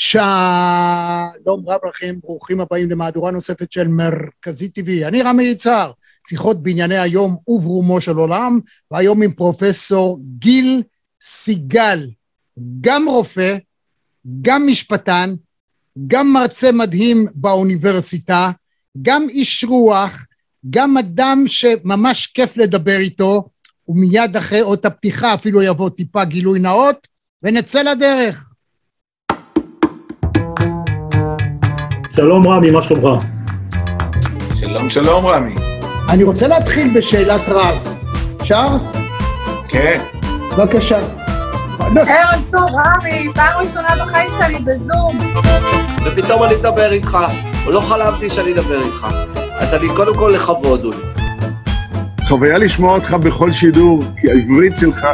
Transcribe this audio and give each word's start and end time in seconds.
שלום 0.00 1.64
רב 1.66 1.80
לכם, 1.88 2.14
ברוכים 2.22 2.60
הבאים 2.60 2.90
למהדורה 2.90 3.30
נוספת 3.30 3.72
של 3.72 3.88
מרכזי 3.88 4.70
TV. 4.78 5.06
אני 5.06 5.22
רמי 5.22 5.42
יצהר, 5.42 5.92
שיחות 6.28 6.62
בענייני 6.62 6.98
היום 6.98 7.36
וברומו 7.48 8.00
של 8.00 8.16
עולם, 8.16 8.60
והיום 8.90 9.22
עם 9.22 9.32
פרופסור 9.32 10.20
גיל 10.38 10.82
סיגל, 11.22 12.10
גם 12.80 13.08
רופא, 13.08 13.56
גם 14.42 14.66
משפטן, 14.66 15.34
גם 16.06 16.32
מרצה 16.32 16.72
מדהים 16.72 17.26
באוניברסיטה, 17.34 18.50
גם 19.02 19.26
איש 19.28 19.64
רוח, 19.64 20.24
גם 20.70 20.98
אדם 20.98 21.44
שממש 21.46 22.26
כיף 22.26 22.56
לדבר 22.56 22.98
איתו, 22.98 23.48
ומיד 23.88 24.36
אחרי 24.36 24.62
אות 24.62 24.84
הפתיחה 24.84 25.34
אפילו 25.34 25.62
יבוא 25.62 25.90
טיפה 25.90 26.24
גילוי 26.24 26.58
נאות, 26.58 27.06
ונצא 27.42 27.82
לדרך. 27.82 28.47
שלום 32.18 32.48
רמי, 32.48 32.70
מה 32.70 32.82
שלומך? 32.82 33.24
שלום 34.54 34.90
שלום 34.90 35.26
רמי. 35.26 35.54
אני 36.08 36.24
רוצה 36.24 36.48
להתחיל 36.48 36.98
בשאלת 36.98 37.40
רב. 37.48 37.96
אפשר? 38.40 38.68
כן. 39.68 40.00
בבקשה. 40.56 40.98
ערב 41.80 42.42
טוב, 42.50 42.64
רמי, 42.64 43.28
פעם 43.34 43.60
ראשונה 43.60 43.88
בחיים 44.04 44.30
שלי 44.38 44.58
בזום. 44.58 45.18
ופתאום 46.04 46.44
אני 46.44 46.54
אדבר 46.54 46.92
איתך, 46.92 47.18
לא 47.66 47.80
חלמתי 47.80 48.30
שאני 48.30 48.52
אדבר 48.52 48.82
איתך. 48.82 49.06
אז 49.58 49.74
אני 49.74 49.88
קודם 49.96 50.14
כל 50.14 50.32
לכבוד 50.34 50.84
הוא 50.84 50.94
לי. 50.94 51.24
חוויה 52.26 52.58
לשמוע 52.58 52.94
אותך 52.94 53.14
בכל 53.14 53.52
שידור, 53.52 54.02
כי 54.20 54.30
העברית 54.30 54.76
שלך 54.76 55.06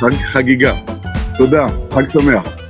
חג 0.00 0.14
חגיגה. 0.22 0.72
תודה, 1.38 1.66
חג 1.94 2.06
שמח. 2.06 2.67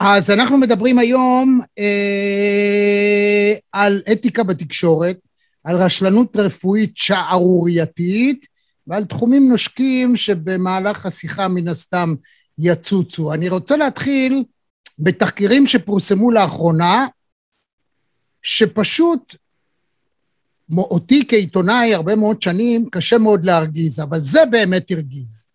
אז 0.00 0.30
אנחנו 0.30 0.58
מדברים 0.58 0.98
היום 0.98 1.60
אה, 1.78 3.54
על 3.72 4.02
אתיקה 4.12 4.42
בתקשורת, 4.42 5.18
על 5.64 5.76
רשלנות 5.76 6.36
רפואית 6.36 6.96
שערורייתית 6.96 8.46
ועל 8.86 9.04
תחומים 9.04 9.48
נושקים 9.48 10.16
שבמהלך 10.16 11.06
השיחה 11.06 11.48
מן 11.48 11.68
הסתם 11.68 12.14
יצוצו. 12.58 13.34
אני 13.34 13.48
רוצה 13.48 13.76
להתחיל 13.76 14.44
בתחקירים 14.98 15.66
שפורסמו 15.66 16.30
לאחרונה, 16.30 17.06
שפשוט 18.42 19.36
אותי 20.76 21.24
כעיתונאי 21.28 21.94
הרבה 21.94 22.16
מאוד 22.16 22.42
שנים 22.42 22.88
קשה 22.90 23.18
מאוד 23.18 23.44
להרגיז, 23.44 24.00
אבל 24.00 24.20
זה 24.20 24.40
באמת 24.50 24.90
הרגיז. 24.90 25.48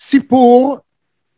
סיפור 0.00 0.78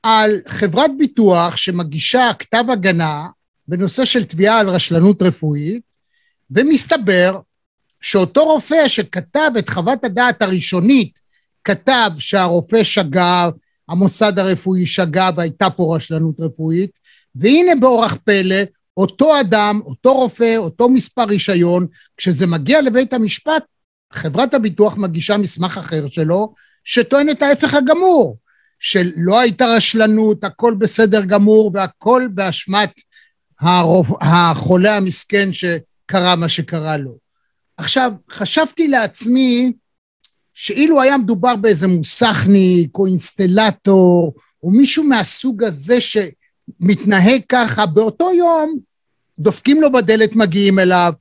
על 0.08 0.40
חברת 0.48 0.90
ביטוח 0.98 1.56
שמגישה 1.56 2.30
כתב 2.38 2.64
הגנה 2.72 3.26
בנושא 3.68 4.04
של 4.04 4.24
תביעה 4.24 4.60
על 4.60 4.68
רשלנות 4.68 5.22
רפואית, 5.22 5.82
ומסתבר 6.50 7.38
שאותו 8.00 8.44
רופא 8.44 8.88
שכתב 8.88 9.50
את 9.58 9.68
חוות 9.68 10.04
הדעת 10.04 10.42
הראשונית, 10.42 11.20
כתב 11.64 12.10
שהרופא 12.18 12.84
שגה, 12.84 13.48
המוסד 13.88 14.38
הרפואי 14.38 14.86
שגה 14.86 15.30
והייתה 15.36 15.70
פה 15.70 15.96
רשלנות 15.96 16.40
רפואית, 16.40 16.90
והנה 17.34 17.74
באורח 17.80 18.16
פלא, 18.24 18.62
אותו 18.96 19.40
אדם, 19.40 19.80
אותו 19.84 20.14
רופא, 20.14 20.56
אותו 20.56 20.88
מספר 20.88 21.24
רישיון, 21.24 21.86
כשזה 22.16 22.46
מגיע 22.46 22.80
לבית 22.80 23.12
המשפט, 23.12 23.64
חברת 24.12 24.54
הביטוח 24.54 24.96
מגישה 24.96 25.36
מסמך 25.36 25.78
אחר 25.78 26.08
שלו, 26.08 26.54
שטוען 26.84 27.30
את 27.30 27.42
ההפך 27.42 27.74
הגמור. 27.74 28.45
שלא 28.78 29.40
הייתה 29.40 29.66
רשלנות, 29.66 30.44
הכל 30.44 30.74
בסדר 30.78 31.24
גמור 31.24 31.70
והכל 31.74 32.28
באשמת 32.34 32.92
הרוב, 33.60 34.16
החולה 34.20 34.96
המסכן 34.96 35.48
שקרה 35.52 36.36
מה 36.36 36.48
שקרה 36.48 36.96
לו. 36.96 37.16
עכשיו, 37.76 38.12
חשבתי 38.30 38.88
לעצמי 38.88 39.72
שאילו 40.54 41.02
היה 41.02 41.18
מדובר 41.18 41.56
באיזה 41.56 41.86
מוסכניק 41.86 42.98
או 42.98 43.06
אינסטלטור 43.06 44.34
או 44.62 44.70
מישהו 44.70 45.04
מהסוג 45.04 45.64
הזה 45.64 45.98
שמתנהג 46.00 47.40
ככה, 47.48 47.86
באותו 47.86 48.32
יום 48.32 48.78
דופקים 49.38 49.82
לו 49.82 49.92
בדלת, 49.92 50.36
מגיעים 50.36 50.78
אליו, 50.78 51.12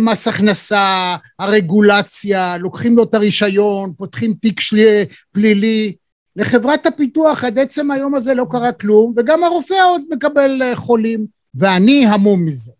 מס 0.00 0.28
הכנסה, 0.28 1.16
הרגולציה, 1.38 2.58
לוקחים 2.58 2.96
לו 2.96 3.02
את 3.02 3.14
הרישיון, 3.14 3.92
פותחים 3.96 4.34
תיק 4.34 4.60
פלילי, 5.32 5.96
לחברת 6.36 6.86
הפיתוח 6.86 7.44
עד 7.44 7.58
עצם 7.58 7.90
היום 7.90 8.14
הזה 8.14 8.34
לא 8.34 8.46
קרה 8.50 8.72
כלום, 8.72 9.14
וגם 9.16 9.44
הרופא 9.44 9.74
עוד 9.74 10.02
מקבל 10.10 10.62
אה, 10.62 10.76
חולים, 10.76 11.26
ואני 11.54 12.06
המום 12.06 12.46
מזה. 12.46 12.72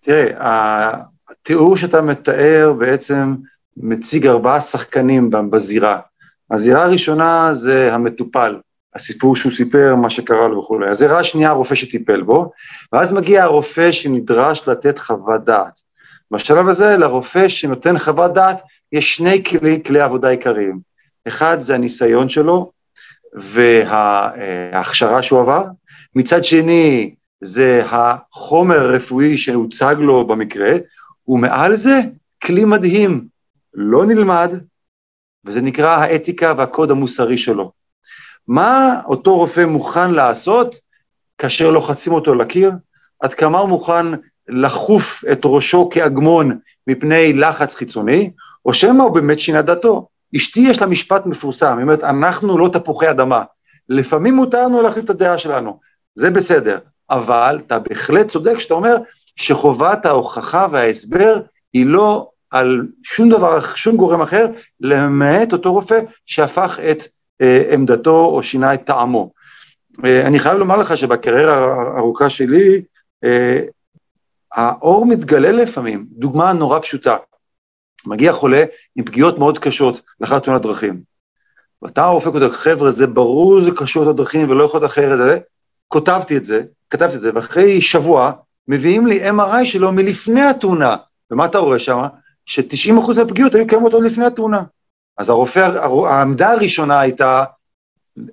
תראה, 0.00 0.92
התיאור 1.28 1.76
שאתה 1.76 2.02
מתאר 2.02 2.72
בעצם 2.78 3.34
מציג 3.76 4.26
ארבעה 4.26 4.60
שחקנים 4.60 5.30
בזירה. 5.50 6.00
הזירה 6.50 6.84
הראשונה 6.84 7.50
זה 7.52 7.94
המטופל, 7.94 8.60
הסיפור 8.94 9.36
שהוא 9.36 9.52
סיפר, 9.52 9.94
מה 9.96 10.10
שקרה 10.10 10.48
לו 10.48 10.58
וכולי. 10.58 10.88
הזירה 10.88 11.18
השנייה, 11.18 11.50
הרופא 11.50 11.74
שטיפל 11.74 12.22
בו, 12.22 12.52
ואז 12.92 13.12
מגיע 13.12 13.42
הרופא 13.42 13.92
שנדרש 13.92 14.68
לתת 14.68 14.98
חוות 14.98 15.44
דעת. 15.44 15.80
בשלב 16.30 16.68
הזה, 16.68 16.96
לרופא 16.96 17.48
שנותן 17.48 17.98
חוות 17.98 18.34
דעת, 18.34 18.62
יש 18.92 19.16
שני 19.16 19.44
כלי, 19.44 19.82
כלי 19.86 20.00
עבודה 20.00 20.28
עיקריים. 20.28 20.91
אחד 21.28 21.60
זה 21.60 21.74
הניסיון 21.74 22.28
שלו 22.28 22.72
וההכשרה 23.34 25.22
שהוא 25.22 25.40
עבר, 25.40 25.64
מצד 26.14 26.44
שני 26.44 27.14
זה 27.40 27.82
החומר 27.86 28.80
הרפואי 28.80 29.38
שהוצג 29.38 29.96
לו 29.98 30.26
במקרה, 30.26 30.72
ומעל 31.28 31.74
זה 31.74 32.00
כלי 32.42 32.64
מדהים, 32.64 33.26
לא 33.74 34.06
נלמד, 34.06 34.50
וזה 35.44 35.60
נקרא 35.60 35.90
האתיקה 35.90 36.54
והקוד 36.56 36.90
המוסרי 36.90 37.38
שלו. 37.38 37.72
מה 38.48 39.00
אותו 39.04 39.36
רופא 39.36 39.64
מוכן 39.64 40.10
לעשות 40.10 40.76
כאשר 41.38 41.70
לוחצים 41.70 42.12
אותו 42.12 42.34
לקיר? 42.34 42.72
עד 43.20 43.34
כמה 43.34 43.58
הוא 43.58 43.68
מוכן 43.68 44.06
לחוף 44.48 45.24
את 45.32 45.40
ראשו 45.44 45.90
כאגמון 45.92 46.58
מפני 46.86 47.32
לחץ 47.32 47.74
חיצוני, 47.74 48.30
או 48.66 48.74
שמא 48.74 49.02
הוא 49.02 49.14
באמת 49.14 49.40
שינה 49.40 49.62
דתו. 49.62 50.08
אשתי 50.36 50.60
יש 50.60 50.80
לה 50.80 50.86
משפט 50.86 51.26
מפורסם, 51.26 51.76
היא 51.76 51.82
אומרת, 51.82 52.04
אנחנו 52.04 52.58
לא 52.58 52.68
תפוחי 52.72 53.10
אדמה. 53.10 53.42
לפעמים 53.88 54.34
מותר 54.34 54.64
לנו 54.64 54.82
להחליף 54.82 55.04
את 55.04 55.10
הדעה 55.10 55.38
שלנו, 55.38 55.80
זה 56.14 56.30
בסדר, 56.30 56.78
אבל 57.10 57.60
אתה 57.66 57.78
בהחלט 57.78 58.28
צודק 58.28 58.54
כשאתה 58.56 58.74
אומר 58.74 58.96
שחובת 59.36 60.06
ההוכחה 60.06 60.66
וההסבר 60.70 61.40
היא 61.72 61.86
לא 61.86 62.28
על 62.50 62.86
שום 63.02 63.28
דבר, 63.28 63.60
שום 63.74 63.96
גורם 63.96 64.22
אחר, 64.22 64.46
למעט 64.80 65.52
אותו 65.52 65.72
רופא 65.72 65.98
שהפך 66.26 66.78
את 66.90 67.02
אה, 67.40 67.64
עמדתו 67.72 68.24
או 68.24 68.42
שינה 68.42 68.74
את 68.74 68.84
טעמו. 68.84 69.30
אה, 70.04 70.26
אני 70.26 70.38
חייב 70.38 70.58
לומר 70.58 70.76
לך 70.76 70.98
שבקריירה 70.98 71.56
הארוכה 71.56 72.30
שלי, 72.30 72.82
אה, 73.24 73.60
האור 74.52 75.06
מתגלה 75.06 75.52
לפעמים, 75.52 76.06
דוגמה 76.10 76.52
נורא 76.52 76.80
פשוטה. 76.80 77.16
מגיע 78.06 78.32
חולה 78.32 78.64
עם 78.96 79.04
פגיעות 79.04 79.38
מאוד 79.38 79.58
קשות 79.58 80.02
לאחר 80.20 80.38
תאונת 80.38 80.62
דרכים. 80.62 81.00
ואתה 81.82 82.04
הרופא 82.04 82.30
כותב, 82.30 82.50
חבר'ה, 82.50 82.90
זה 82.90 83.06
ברור 83.06 83.60
זה 83.60 83.70
קשור 83.76 84.04
לדרכים 84.06 84.50
ולא 84.50 84.64
יכול 84.64 84.80
להיות 84.80 84.90
אחרת, 84.90 85.42
כותבתי 85.88 86.36
את 86.36 86.44
זה, 86.44 86.62
כתבתי 86.90 87.16
את 87.16 87.20
זה, 87.20 87.30
ואחרי 87.34 87.82
שבוע 87.82 88.32
מביאים 88.68 89.06
לי 89.06 89.30
MRI 89.30 89.64
שלו 89.64 89.92
מלפני 89.92 90.42
התאונה. 90.42 90.96
ומה 91.30 91.46
אתה 91.46 91.58
רואה 91.58 91.78
שם? 91.78 92.02
ש-90% 92.46 93.18
מהפגיעות 93.18 93.54
היו 93.54 93.66
קיימות 93.66 93.92
עוד 93.92 94.04
לפני 94.04 94.26
התאונה. 94.26 94.62
אז 95.18 95.30
הרופא, 95.30 95.60
העמדה 96.08 96.50
הראשונה 96.50 97.00
הייתה 97.00 97.44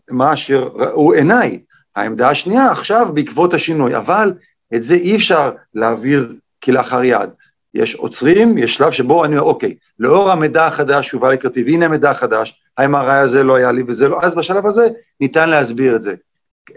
מה 0.10 0.38
שראו 0.38 1.14
עיניי. 1.14 1.60
העמדה 1.96 2.30
השנייה 2.30 2.72
עכשיו 2.72 3.14
בעקבות 3.14 3.54
השינוי, 3.54 3.98
אבל 3.98 4.34
את 4.76 4.84
זה 4.84 4.94
אי 4.94 5.16
אפשר 5.16 5.52
להעביר 5.74 6.34
כלאחר 6.64 7.04
יד. 7.04 7.30
יש 7.74 7.96
עוצרים, 7.96 8.58
יש 8.58 8.76
שלב 8.76 8.92
שבו 8.92 9.26
אני 9.26 9.38
אומר, 9.38 9.50
אוקיי, 9.50 9.76
לאור 10.00 10.32
המידע 10.32 10.68
החדש 10.68 11.08
שהובא 11.08 11.34
לקראתי, 11.34 11.64
והנה 11.64 11.86
המידע 11.86 12.12
החדש, 12.12 12.62
ה-MRI 12.78 13.12
הזה 13.12 13.44
לא 13.44 13.56
היה 13.56 13.72
לי 13.72 13.84
וזה 13.88 14.08
לא, 14.08 14.22
אז 14.22 14.36
בשלב 14.36 14.66
הזה 14.66 14.88
ניתן 15.20 15.50
להסביר 15.50 15.96
את 15.96 16.02
זה. 16.02 16.16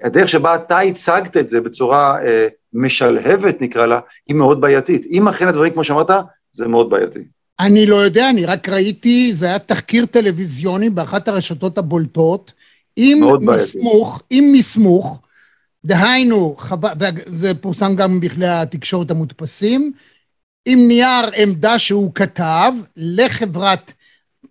הדרך 0.02 0.28
שבה 0.28 0.54
אתה 0.54 0.80
הצגת 0.80 1.36
את 1.36 1.48
זה 1.48 1.60
בצורה 1.60 2.24
אה, 2.24 2.46
משלהבת, 2.72 3.60
נקרא 3.60 3.86
לה, 3.86 4.00
היא 4.26 4.36
מאוד 4.36 4.60
בעייתית. 4.60 5.06
אם 5.10 5.28
אכן 5.28 5.48
הדברים, 5.48 5.72
כמו 5.72 5.84
שאמרת, 5.84 6.10
זה 6.52 6.68
מאוד 6.68 6.90
בעייתי. 6.90 7.20
אני 7.60 7.86
לא 7.86 7.96
יודע, 7.96 8.30
אני 8.30 8.46
רק 8.46 8.68
ראיתי, 8.68 9.32
זה 9.34 9.46
היה 9.46 9.58
תחקיר 9.58 10.06
טלוויזיוני 10.06 10.90
באחת 10.90 11.28
הרשתות 11.28 11.78
הבולטות, 11.78 12.52
עם 12.96 13.20
מסמוך, 13.40 14.22
עם 14.30 14.52
מסמוך, 14.52 15.22
דהיינו, 15.84 16.54
חו... 16.58 16.76
זה 17.26 17.54
פורסם 17.54 17.94
גם 17.96 18.20
בכלי 18.20 18.48
התקשורת 18.48 19.10
המודפסים, 19.10 19.92
עם 20.66 20.88
נייר 20.88 21.30
עמדה 21.36 21.78
שהוא 21.78 22.14
כתב 22.14 22.72
לחברת 22.96 23.92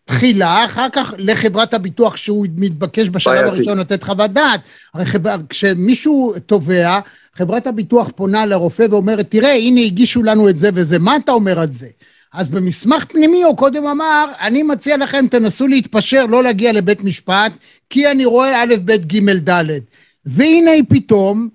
תחילה, 0.06 0.66
אחר 0.66 0.88
כך 0.92 1.14
לחברת 1.18 1.74
הביטוח 1.74 2.16
שהוא 2.16 2.48
מתבקש 2.56 3.10
בשלב. 3.10 3.46
הראשון 3.46 3.78
לתת 3.78 4.04
חוות 4.04 4.32
דעת. 4.32 4.62
הרי 4.94 5.06
חבר, 5.06 5.36
כשמישהו 5.50 6.34
תובע, 6.46 7.00
חברת 7.36 7.68
הביטוח 7.68 8.12
פונה 8.16 8.46
לרופא 8.46 8.86
ואומרת, 8.90 9.32
תראה, 9.32 9.56
הנה 9.56 9.82
הגישו 9.82 10.24
לנו 10.24 10.50
את 10.50 10.60
זה 10.60 10.70
וזה, 10.74 11.00
מה 11.00 11.16
אתה 11.16 11.32
אומר 11.32 11.60
על 11.60 11.72
זה? 11.72 11.88
אז 12.34 12.50
במסמך 12.50 13.06
פנימי 13.06 13.44
הוא 13.44 13.58
קודם 13.58 13.88
אמר, 13.88 14.26
אני 14.42 14.64
מציע 14.64 14.98
לכם, 14.98 15.26
תנסו 15.32 15.68
להתפשר, 15.68 16.26
לא 16.26 16.44
להגיע 16.44 16.72
לבית 16.72 17.04
משפט, 17.04 17.52
כי 17.90 18.12
אני 18.12 18.26
רואה 18.26 18.64
א', 18.64 18.76
ב', 18.86 18.92
ג', 18.92 19.50
ד'. 19.50 19.80
והנה 20.26 20.72
פתאום, 20.90 21.50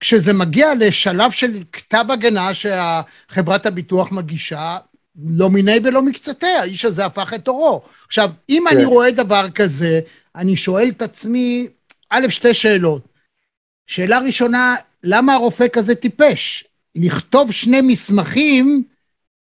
כשזה 0.00 0.32
מגיע 0.32 0.74
לשלב 0.74 1.30
של 1.30 1.62
כתב 1.72 2.04
הגנה 2.08 2.50
שחברת 2.54 3.66
הביטוח 3.66 4.12
מגישה, 4.12 4.78
לא 5.26 5.50
מיני 5.50 5.78
ולא 5.84 6.02
מקצתי, 6.02 6.46
האיש 6.46 6.84
הזה 6.84 7.04
הפך 7.04 7.34
את 7.34 7.48
עורו. 7.48 7.82
עכשיו, 8.06 8.30
אם 8.48 8.64
כן. 8.70 8.76
אני 8.76 8.84
רואה 8.84 9.10
דבר 9.10 9.50
כזה, 9.50 10.00
אני 10.36 10.56
שואל 10.56 10.88
את 10.88 11.02
עצמי, 11.02 11.68
א', 12.10 12.28
שתי 12.28 12.54
שאלות. 12.54 13.02
שאלה 13.86 14.18
ראשונה, 14.18 14.76
למה 15.04 15.34
הרופא 15.34 15.68
כזה 15.72 15.94
טיפש? 15.94 16.64
לכתוב 16.94 17.52
שני 17.52 17.80
מסמכים 17.80 18.84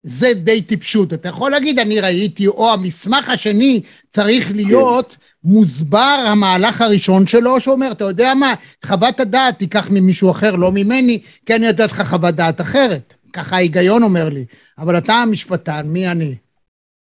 זה 0.04 0.34
די 0.34 0.62
טיפשות. 0.62 1.14
אתה 1.14 1.30
יכול 1.30 1.52
להגיד, 1.52 1.80
אני 1.80 2.00
ראיתי, 2.00 2.48
או 2.48 2.74
המסמך 2.74 3.30
השני 3.30 3.82
צריך 4.10 4.52
להיות 4.56 5.18
מוסבר 5.44 6.24
המהלך 6.28 6.82
הראשון 6.82 7.28
שלו, 7.28 7.60
שאומר, 7.60 7.92
אתה 7.92 8.04
יודע 8.04 8.34
מה, 8.34 8.54
חוות 8.86 9.20
הדעת 9.20 9.60
תיקח 9.60 9.88
ממישהו 9.92 10.32
אחר, 10.32 10.56
לא 10.56 10.72
ממני, 10.72 11.22
כי 11.46 11.56
אני 11.56 11.66
יודע 11.66 11.86
לך 11.86 12.02
חוות 12.02 12.36
דעת 12.36 12.62
אחרת. 12.62 13.14
ככה 13.34 13.56
ההיגיון 13.56 14.04
אומר 14.04 14.30
לי. 14.30 14.46
אבל 14.78 14.98
אתה 14.98 15.14
המשפטן, 15.14 15.88
מי 15.88 16.12
אני? 16.12 16.36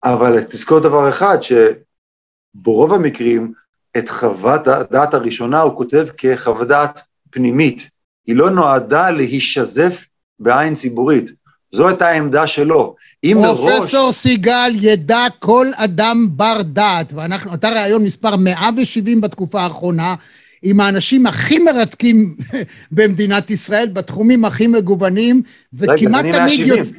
אבל 0.04 0.44
תזכור 0.44 0.80
דבר 0.80 1.08
אחד, 1.08 1.38
שברוב 1.42 2.92
המקרים, 2.92 3.52
את 3.98 4.08
חוות 4.08 4.66
הדעת 4.66 5.14
הראשונה 5.14 5.60
הוא 5.60 5.76
כותב 5.76 6.06
כחוות 6.16 6.68
דעת 6.68 7.00
פנימית. 7.30 7.90
היא 8.26 8.36
לא 8.36 8.50
נועדה 8.50 9.10
להישזף 9.10 10.08
בעין 10.38 10.74
ציבורית. 10.74 11.30
זו 11.72 11.88
הייתה 11.88 12.08
העמדה 12.08 12.46
שלו. 12.46 12.94
אם 13.24 13.38
מראש... 13.40 13.60
פרופסור 13.60 14.12
סיגל 14.12 14.72
ידע 14.74 15.26
כל 15.38 15.66
אדם 15.76 16.26
בר 16.30 16.62
דעת, 16.62 17.12
ואנחנו, 17.12 17.54
אתה 17.54 17.68
ראיון 17.68 18.04
מספר 18.04 18.36
170 18.36 19.20
בתקופה 19.20 19.60
האחרונה, 19.60 20.14
עם 20.62 20.80
האנשים 20.80 21.26
הכי 21.26 21.58
מרתקים 21.58 22.36
במדינת 22.92 23.50
ישראל, 23.50 23.88
בתחומים 23.92 24.44
הכי 24.44 24.66
מגוונים, 24.66 25.42
וכמעט 25.74 26.24
אני 26.24 26.32
תמיד 26.32 26.34
170. 26.34 26.78
יוצא... 26.78 26.96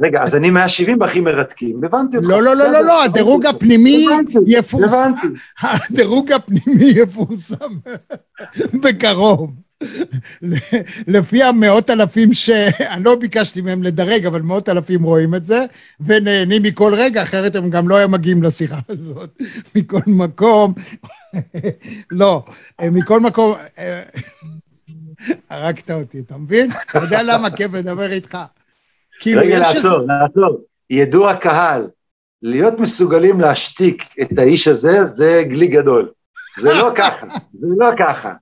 רגע, 0.00 0.22
אז 0.22 0.34
אני 0.34 0.50
170 0.50 1.02
הכי 1.02 1.20
מרתקים, 1.20 1.84
הבנתי 1.84 2.16
אותך. 2.16 2.28
לא, 2.28 2.42
לא, 2.42 2.56
לא, 2.56 2.72
לא, 2.72 2.84
לא, 2.84 3.02
הדירוג. 3.04 3.46
הפנימי 3.46 4.06
יפורסם, 4.46 4.96
הבנתי. 4.96 5.26
הדירוג 5.60 6.32
הפנימי 6.32 6.84
יפורסם 6.84 7.74
בקרוב. 8.82 9.50
לפי 11.06 11.42
המאות 11.42 11.90
אלפים 11.90 12.34
ש... 12.34 12.50
אני 12.92 13.04
לא 13.04 13.14
ביקשתי 13.14 13.60
מהם 13.60 13.82
לדרג, 13.82 14.26
אבל 14.26 14.42
מאות 14.42 14.68
אלפים 14.68 15.02
רואים 15.02 15.34
את 15.34 15.46
זה, 15.46 15.64
ונהנים 16.00 16.62
מכל 16.62 16.92
רגע, 16.96 17.22
אחרת 17.22 17.56
הם 17.56 17.70
גם 17.70 17.88
לא 17.88 17.96
היו 17.96 18.08
מגיעים 18.08 18.42
לשיחה 18.42 18.78
הזאת. 18.88 19.42
מכל 19.74 20.00
מקום, 20.06 20.74
לא, 22.10 22.44
מכל 22.82 23.20
מקום, 23.20 23.54
הרגת 25.50 25.90
אותי, 25.90 26.18
אתה 26.20 26.36
מבין? 26.36 26.70
אתה 26.90 26.98
יודע 26.98 27.22
למה 27.22 27.50
כיף 27.50 27.72
לדבר 27.72 28.12
איתך? 28.12 28.38
כאילו, 29.20 29.40
רגע, 29.40 29.58
לעצור, 29.58 29.98
לעצור. 30.06 30.64
ידעו 30.90 31.30
הקהל, 31.30 31.88
להיות 32.42 32.80
מסוגלים 32.80 33.40
להשתיק 33.40 34.04
את 34.22 34.38
האיש 34.38 34.68
הזה, 34.68 35.04
זה 35.04 35.42
גלי 35.48 35.66
גדול. 35.66 36.10
זה 36.60 36.74
לא 36.74 36.92
ככה, 36.94 37.26
זה 37.52 37.66
לא 37.78 37.90
ככה. 37.98 38.32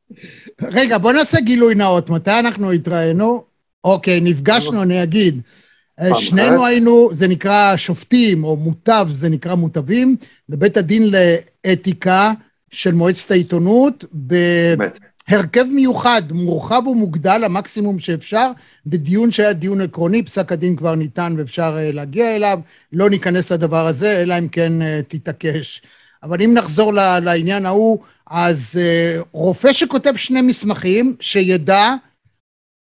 רגע, 0.63 0.99
בוא 0.99 1.13
נעשה 1.13 1.41
גילוי 1.41 1.75
נאות. 1.75 2.11
מתי 2.11 2.39
אנחנו 2.39 2.71
התראינו? 2.71 3.45
אוקיי, 3.85 4.21
נפגשנו, 4.21 4.83
אני 4.83 5.03
אגיד. 5.03 5.41
שנינו. 6.15 6.67
היינו, 6.67 7.11
זה 7.13 7.29
נקרא 7.29 7.77
שופטים, 7.77 8.45
או 8.45 8.57
מוטב, 8.57 9.07
זה 9.11 9.29
נקרא 9.29 9.55
מוטבים, 9.55 10.17
בבית 10.49 10.77
הדין 10.77 11.11
לאתיקה 11.67 12.33
של 12.71 12.95
מועצת 12.95 13.31
העיתונות. 13.31 14.05
בהרכב 14.13 15.65
מיוחד, 15.73 16.23
מורחב 16.33 16.83
ומוגדל, 16.87 17.45
המקסימום 17.45 17.99
שאפשר, 17.99 18.51
בדיון 18.87 19.31
שהיה 19.31 19.53
דיון 19.53 19.81
עקרוני, 19.81 20.23
פסק 20.23 20.53
הדין 20.53 20.77
כבר 20.77 20.95
ניתן 20.95 21.35
ואפשר 21.39 21.77
אה, 21.79 21.93
להגיע 21.93 22.37
אליו, 22.37 22.59
לא 22.93 23.11
ניכנס 23.11 23.53
לדבר 23.53 23.87
הזה, 23.87 24.23
אלא 24.23 24.39
אם 24.39 24.49
כן 24.49 24.83
אה, 24.83 25.01
תתעקש. 25.09 25.83
אבל 26.27 26.43
אם 26.43 26.55
נחזור 26.55 26.93
לעניין 27.23 27.67
ההוא, 27.67 27.99
אז 28.27 28.81
אה, 28.81 29.21
רופא 29.33 29.73
שכותב 29.73 30.17
שני 30.17 30.43
מסמכים, 30.43 31.17
שידע 31.21 31.95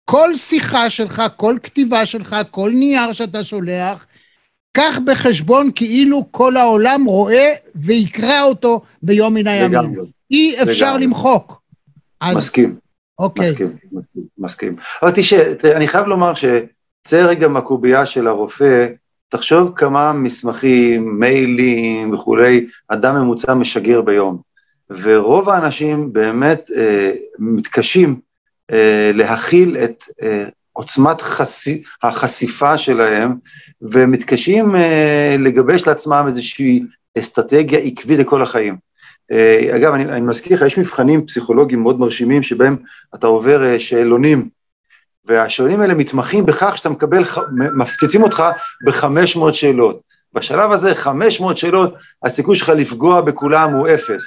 כל 0.04 0.36
שיחה 0.36 0.90
שלך, 0.90 1.22
כל 1.36 1.56
כתיבה 1.62 2.06
שלך, 2.06 2.36
כל 2.50 2.70
נייר 2.74 3.12
שאתה 3.12 3.44
שולח, 3.44 4.06
קח 4.72 4.98
בחשבון 5.04 5.70
כאילו 5.74 6.28
כל 6.30 6.56
העולם 6.56 7.04
רואה 7.04 7.54
ויקרא 7.74 8.42
אותו 8.42 8.82
ביום 9.02 9.34
מן 9.34 9.46
הימים. 9.46 9.90
אי 10.30 10.62
אפשר 10.62 10.90
לגמרי. 10.90 11.06
למחוק. 11.06 11.62
אז 12.20 12.36
מסכים, 12.36 12.76
אוקיי. 13.18 13.50
מסכים, 13.50 13.68
מסכים, 13.92 14.22
מסכים. 14.38 14.76
אבל 15.02 15.10
תראה, 15.58 15.76
אני 15.76 15.88
חייב 15.88 16.06
לומר 16.06 16.32
שצא 16.34 17.26
רגע 17.28 17.48
מהקובייה 17.48 18.06
של 18.06 18.26
הרופא, 18.26 18.86
תחשוב 19.28 19.72
כמה 19.76 20.12
מסמכים, 20.12 21.20
מיילים 21.20 22.14
וכולי, 22.14 22.66
אדם 22.88 23.16
ממוצע 23.16 23.54
משגר 23.54 24.00
ביום. 24.00 24.38
ורוב 24.90 25.48
האנשים 25.48 26.12
באמת 26.12 26.70
אה, 26.76 27.12
מתקשים 27.38 28.20
אה, 28.72 29.10
להכיל 29.14 29.76
את 29.76 30.04
אה, 30.22 30.44
עוצמת 30.72 31.20
חשי, 31.20 31.82
החשיפה 32.02 32.78
שלהם, 32.78 33.34
ומתקשים 33.82 34.76
אה, 34.76 35.36
לגבש 35.38 35.86
לעצמם 35.86 36.24
איזושהי 36.28 36.84
אסטרטגיה 37.18 37.78
עקבית 37.78 38.18
לכל 38.18 38.42
החיים. 38.42 38.76
אה, 39.32 39.76
אגב, 39.76 39.94
אני, 39.94 40.04
אני 40.04 40.20
מזכיר 40.20 40.56
לך, 40.56 40.62
יש 40.62 40.78
מבחנים 40.78 41.26
פסיכולוגיים 41.26 41.82
מאוד 41.82 42.00
מרשימים, 42.00 42.42
שבהם 42.42 42.76
אתה 43.14 43.26
עובר 43.26 43.66
אה, 43.66 43.78
שאלונים, 43.78 44.48
והשאלונים 45.26 45.80
האלה 45.80 45.94
מתמחים 45.94 46.46
בכך 46.46 46.78
שאתה 46.78 46.88
מקבל, 46.88 47.24
מפציצים 47.76 48.22
אותך 48.22 48.44
ב-500 48.86 49.52
שאלות. 49.52 50.00
בשלב 50.34 50.72
הזה, 50.72 50.94
500 50.94 51.56
שאלות, 51.56 51.94
הסיכוי 52.24 52.56
שלך 52.56 52.68
לפגוע 52.68 53.20
בכולם 53.20 53.72
הוא 53.72 53.88
אפס, 53.88 54.24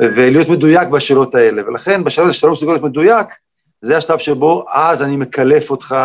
ולהיות 0.00 0.48
מדויק 0.48 0.88
בשאלות 0.88 1.34
האלה. 1.34 1.62
ולכן, 1.66 2.04
בשלב 2.04 2.24
הזה 2.24 2.34
שאתה 2.34 2.46
לא 2.46 2.52
מסוגל 2.52 2.72
להיות 2.72 2.84
מדויק, 2.84 3.26
זה 3.82 3.96
השלב 3.96 4.18
שבו 4.18 4.64
אז 4.72 5.02
אני 5.02 5.16
מקלף 5.16 5.70
אותך, 5.70 5.96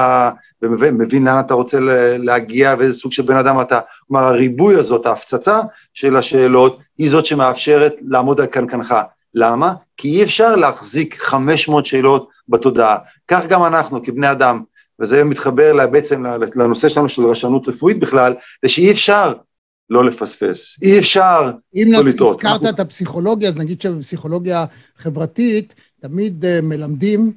ומבין 0.61 0.97
מבין 0.97 1.25
לאן 1.25 1.39
אתה 1.39 1.53
רוצה 1.53 1.77
להגיע 2.17 2.75
ואיזה 2.79 2.99
סוג 2.99 3.11
של 3.11 3.23
בן 3.23 3.37
אדם 3.37 3.61
אתה. 3.61 3.79
כלומר, 4.07 4.23
הריבוי 4.23 4.75
הזאת, 4.75 5.05
ההפצצה 5.05 5.59
של 5.93 6.15
השאלות, 6.15 6.79
היא 6.97 7.09
זאת 7.09 7.25
שמאפשרת 7.25 7.93
לעמוד 8.01 8.41
על 8.41 8.45
קנקנך. 8.45 8.95
למה? 9.35 9.73
כי 9.97 10.07
אי 10.07 10.23
אפשר 10.23 10.55
להחזיק 10.55 11.21
500 11.21 11.85
שאלות 11.85 12.29
בתודעה. 12.49 12.97
כך 13.27 13.47
גם 13.47 13.63
אנחנו, 13.65 14.03
כבני 14.03 14.31
אדם, 14.31 14.61
וזה 14.99 15.23
מתחבר 15.23 15.87
בעצם 15.91 16.23
לנושא 16.55 16.89
שלנו 16.89 17.09
של 17.09 17.25
רשנות 17.25 17.67
רפואית 17.67 17.99
בכלל, 17.99 18.33
זה 18.63 18.69
שאי 18.69 18.91
אפשר 18.91 19.33
לא 19.89 20.05
לפספס. 20.05 20.77
אי 20.81 20.99
אפשר 20.99 21.51
אם 21.75 21.87
לא 21.91 21.99
נס- 21.99 22.13
לטעות. 22.15 22.35
הזכרת 22.37 22.51
אנחנו- 22.51 22.69
את 22.69 22.79
הפסיכולוגיה, 22.79 23.49
אז 23.49 23.55
נגיד 23.57 23.81
שבפסיכולוגיה 23.81 24.65
חברתית 24.97 25.73
תמיד 26.01 26.45
אה, 26.45 26.59
מלמדים, 26.61 27.33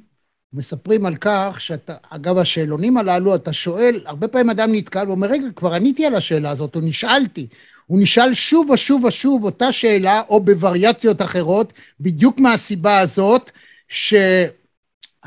מספרים 0.53 1.05
על 1.05 1.15
כך 1.21 1.55
שאתה, 1.59 1.93
אגב, 2.09 2.37
השאלונים 2.37 2.97
הללו, 2.97 3.35
אתה 3.35 3.53
שואל, 3.53 4.01
הרבה 4.05 4.27
פעמים 4.27 4.49
אדם 4.49 4.69
נתקל 4.71 5.03
ואומר, 5.07 5.27
רגע, 5.27 5.47
כבר 5.55 5.73
עניתי 5.73 6.05
על 6.05 6.15
השאלה 6.15 6.49
הזאת, 6.49 6.75
או 6.75 6.81
נשאלתי. 6.81 7.47
הוא 7.85 7.99
נשאל 8.01 8.33
שוב 8.33 8.69
ושוב 8.69 9.03
ושוב 9.03 9.43
אותה 9.43 9.71
שאלה, 9.71 10.21
או 10.29 10.39
בווריאציות 10.39 11.21
אחרות, 11.21 11.73
בדיוק 11.99 12.39
מהסיבה 12.39 12.99
הזאת, 12.99 13.51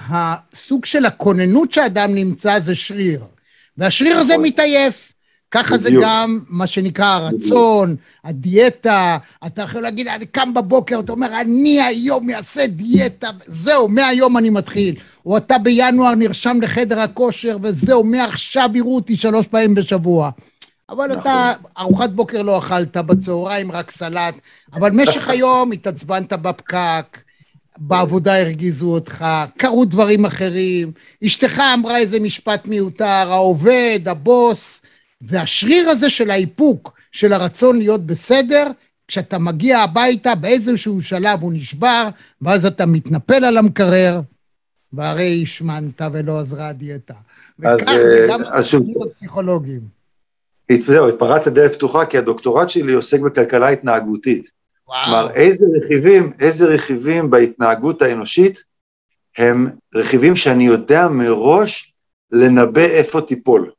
שהסוג 0.09 0.85
של 0.85 1.07
הכוננות 1.07 1.73
שאדם 1.73 2.15
נמצא 2.15 2.59
זה 2.59 2.75
שריר. 2.75 3.25
והשריר 3.77 4.19
הזה 4.19 4.33
נכון. 4.33 4.45
מתעייף. 4.47 5.13
ככה 5.51 5.79
זה. 5.79 5.91
גם 6.03 6.41
מה 6.49 6.67
שנקרא 6.67 7.07
הרצון, 7.07 7.97
הדיאטה, 8.25 9.19
אתה 9.47 9.63
יכול 9.63 9.83
להגיד, 9.83 10.09
אני 10.09 10.27
קם 10.27 10.55
בבוקר, 10.55 11.01
אתה 11.01 11.13
אומר, 11.13 11.41
אני 11.41 11.83
היום 11.83 12.31
אעשה 12.31 12.67
דיאטה, 12.67 13.31
זהו, 13.47 13.89
מהיום 13.89 14.37
אני 14.37 14.51
מתחיל. 14.51 14.95
או 15.27 15.37
אתה 15.37 15.59
בינואר 15.59 16.15
נרשם 16.15 16.59
לחדר 16.63 17.01
הכושר, 17.01 17.57
וזהו, 17.63 18.05
מעכשיו 18.05 18.71
יראו 18.75 18.95
אותי 18.95 19.17
שלוש 19.17 19.47
פעמים 19.47 19.75
בשבוע. 19.75 20.31
אבל 20.91 21.07
נכון. 21.07 21.21
אתה, 21.21 21.53
ארוחת 21.79 22.11
בוקר 22.11 22.43
לא 22.43 22.59
אכלת, 22.59 22.97
בצהריים 22.97 23.73
רק 23.73 23.91
סלט, 23.91 24.35
אבל 24.73 24.91
משך 24.91 25.29
היום 25.35 25.73
התעצבנת 25.73 26.33
בפקק, 26.33 27.19
בעבודה 27.79 28.41
הרגיזו 28.41 28.91
אותך, 28.91 29.25
קרו 29.59 29.85
דברים 29.85 30.25
אחרים, 30.25 30.93
אשתך 31.27 31.61
אמרה 31.75 31.99
איזה 31.99 32.21
משפט 32.21 32.67
מיותר, 32.67 33.05
העובד, 33.33 34.01
הבוס, 34.07 34.83
והשריר 35.21 35.89
הזה 35.91 36.11
של 36.11 36.31
האיפוק, 36.31 36.99
של 37.13 37.33
הרצון 37.33 37.79
להיות 37.79 38.07
בסדר, 38.07 38.67
כשאתה 39.09 39.39
מגיע 39.39 39.79
הביתה, 39.79 40.35
באיזשהו 40.35 41.03
שלב 41.03 41.43
הוא 41.43 41.53
נשבר, 41.53 42.09
ואז 42.43 42.67
אתה 42.67 42.87
מתנפל 42.87 43.45
על 43.45 43.57
המקרר, 43.57 44.21
והרי 44.93 45.41
השמנת 45.43 46.03
ולא 46.13 46.39
עזרה 46.39 46.69
הדיאטה. 46.69 47.15
אז, 47.65 47.75
וכך 47.81 47.93
זה 47.97 48.19
אה, 48.21 48.27
גם 48.29 48.43
אז 48.53 48.67
שוב- 48.67 48.83
התפתחות 48.83 49.11
הפסיכולוגים. 49.11 49.81
זהו, 50.87 51.09
התפרץ 51.09 51.47
לדלת 51.47 51.75
פתוחה, 51.75 52.07
כי 52.07 52.19
הדוקטורט 52.19 52.71
שלי 52.71 52.93
עוסק 52.93 53.21
בכלכלה 53.21 53.69
התנהגותית. 53.69 54.51
כלומר. 55.05 55.31
איזה 55.35 55.67
רכיבים, 55.77 56.33
איזה 56.41 56.65
רכיבים 56.67 57.31
בהתנהגות 57.31 58.03
האנושית 58.03 58.63
הם 59.39 59.71
רכיבים 59.95 60.37
שאני 60.37 60.65
יודע 60.65 61.09
מראש 61.09 61.95
לנבא 62.33 62.81
איפה 62.81 63.21
תיפול. 63.21 63.71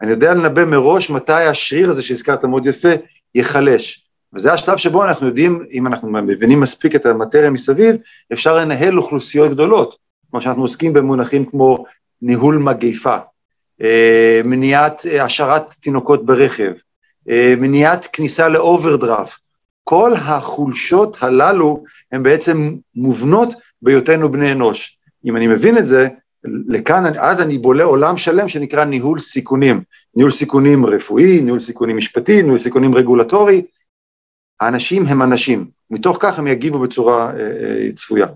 אני 0.00 0.10
יודע 0.10 0.34
לנבא 0.34 0.64
מראש 0.64 1.10
מתי 1.10 1.32
השריר 1.32 1.90
הזה 1.90 2.02
שהזכרת 2.02 2.44
מאוד 2.44 2.66
יפה 2.66 2.88
ייחלש. 3.34 4.04
וזה 4.32 4.52
השלב 4.52 4.76
שבו 4.76 5.04
אנחנו 5.04 5.26
יודעים, 5.26 5.66
אם 5.72 5.86
אנחנו 5.86 6.08
מבינים 6.08 6.60
מספיק 6.60 6.94
את 6.94 7.06
המטריה 7.06 7.50
מסביב, 7.50 7.96
אפשר 8.32 8.56
לנהל 8.56 8.98
אוכלוסיות 8.98 9.50
גדולות. 9.50 9.96
כמו 10.30 10.40
שאנחנו 10.40 10.62
עוסקים 10.62 10.92
במונחים 10.92 11.44
כמו 11.44 11.84
ניהול 12.22 12.58
מגיפה, 12.58 13.16
אה, 13.82 14.40
מניעת 14.44 15.06
אה, 15.06 15.24
השארת 15.24 15.72
תינוקות 15.72 16.26
ברכב, 16.26 16.72
אה, 17.30 17.54
מניעת 17.56 18.06
כניסה 18.06 18.48
לאוברדרפט. 18.48 19.43
כל 19.84 20.14
החולשות 20.16 21.16
הללו 21.20 21.84
הן 22.12 22.22
בעצם 22.22 22.76
מובנות 22.94 23.54
בהיותנו 23.82 24.32
בני 24.32 24.52
אנוש. 24.52 24.98
אם 25.24 25.36
אני 25.36 25.46
מבין 25.46 25.78
את 25.78 25.86
זה, 25.86 26.08
לכאן, 26.68 27.04
אז 27.20 27.40
אני 27.42 27.58
בולע 27.58 27.84
עולם 27.84 28.16
שלם 28.16 28.48
שנקרא 28.48 28.84
ניהול 28.84 29.20
סיכונים. 29.20 29.82
ניהול 30.16 30.32
סיכונים 30.32 30.86
רפואי, 30.86 31.40
ניהול 31.40 31.60
סיכונים 31.60 31.96
משפטי, 31.96 32.42
ניהול 32.42 32.58
סיכונים 32.58 32.94
רגולטורי. 32.94 33.62
האנשים 34.60 35.06
הם 35.06 35.22
אנשים, 35.22 35.70
מתוך 35.90 36.18
כך 36.20 36.38
הם 36.38 36.46
יגיבו 36.46 36.78
בצורה 36.78 37.30
אה, 37.30 37.40
אה, 37.40 37.92
צפויה. 37.92 38.26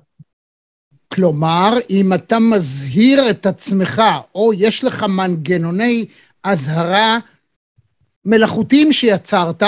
כלומר, 1.14 1.72
אם 1.90 2.12
אתה 2.12 2.38
מזהיר 2.38 3.30
את 3.30 3.46
עצמך, 3.46 4.02
או 4.34 4.52
יש 4.54 4.84
לך 4.84 5.02
מנגנוני 5.02 6.06
אזהרה 6.44 7.18
מלאכותיים 8.24 8.92
שיצרת, 8.92 9.62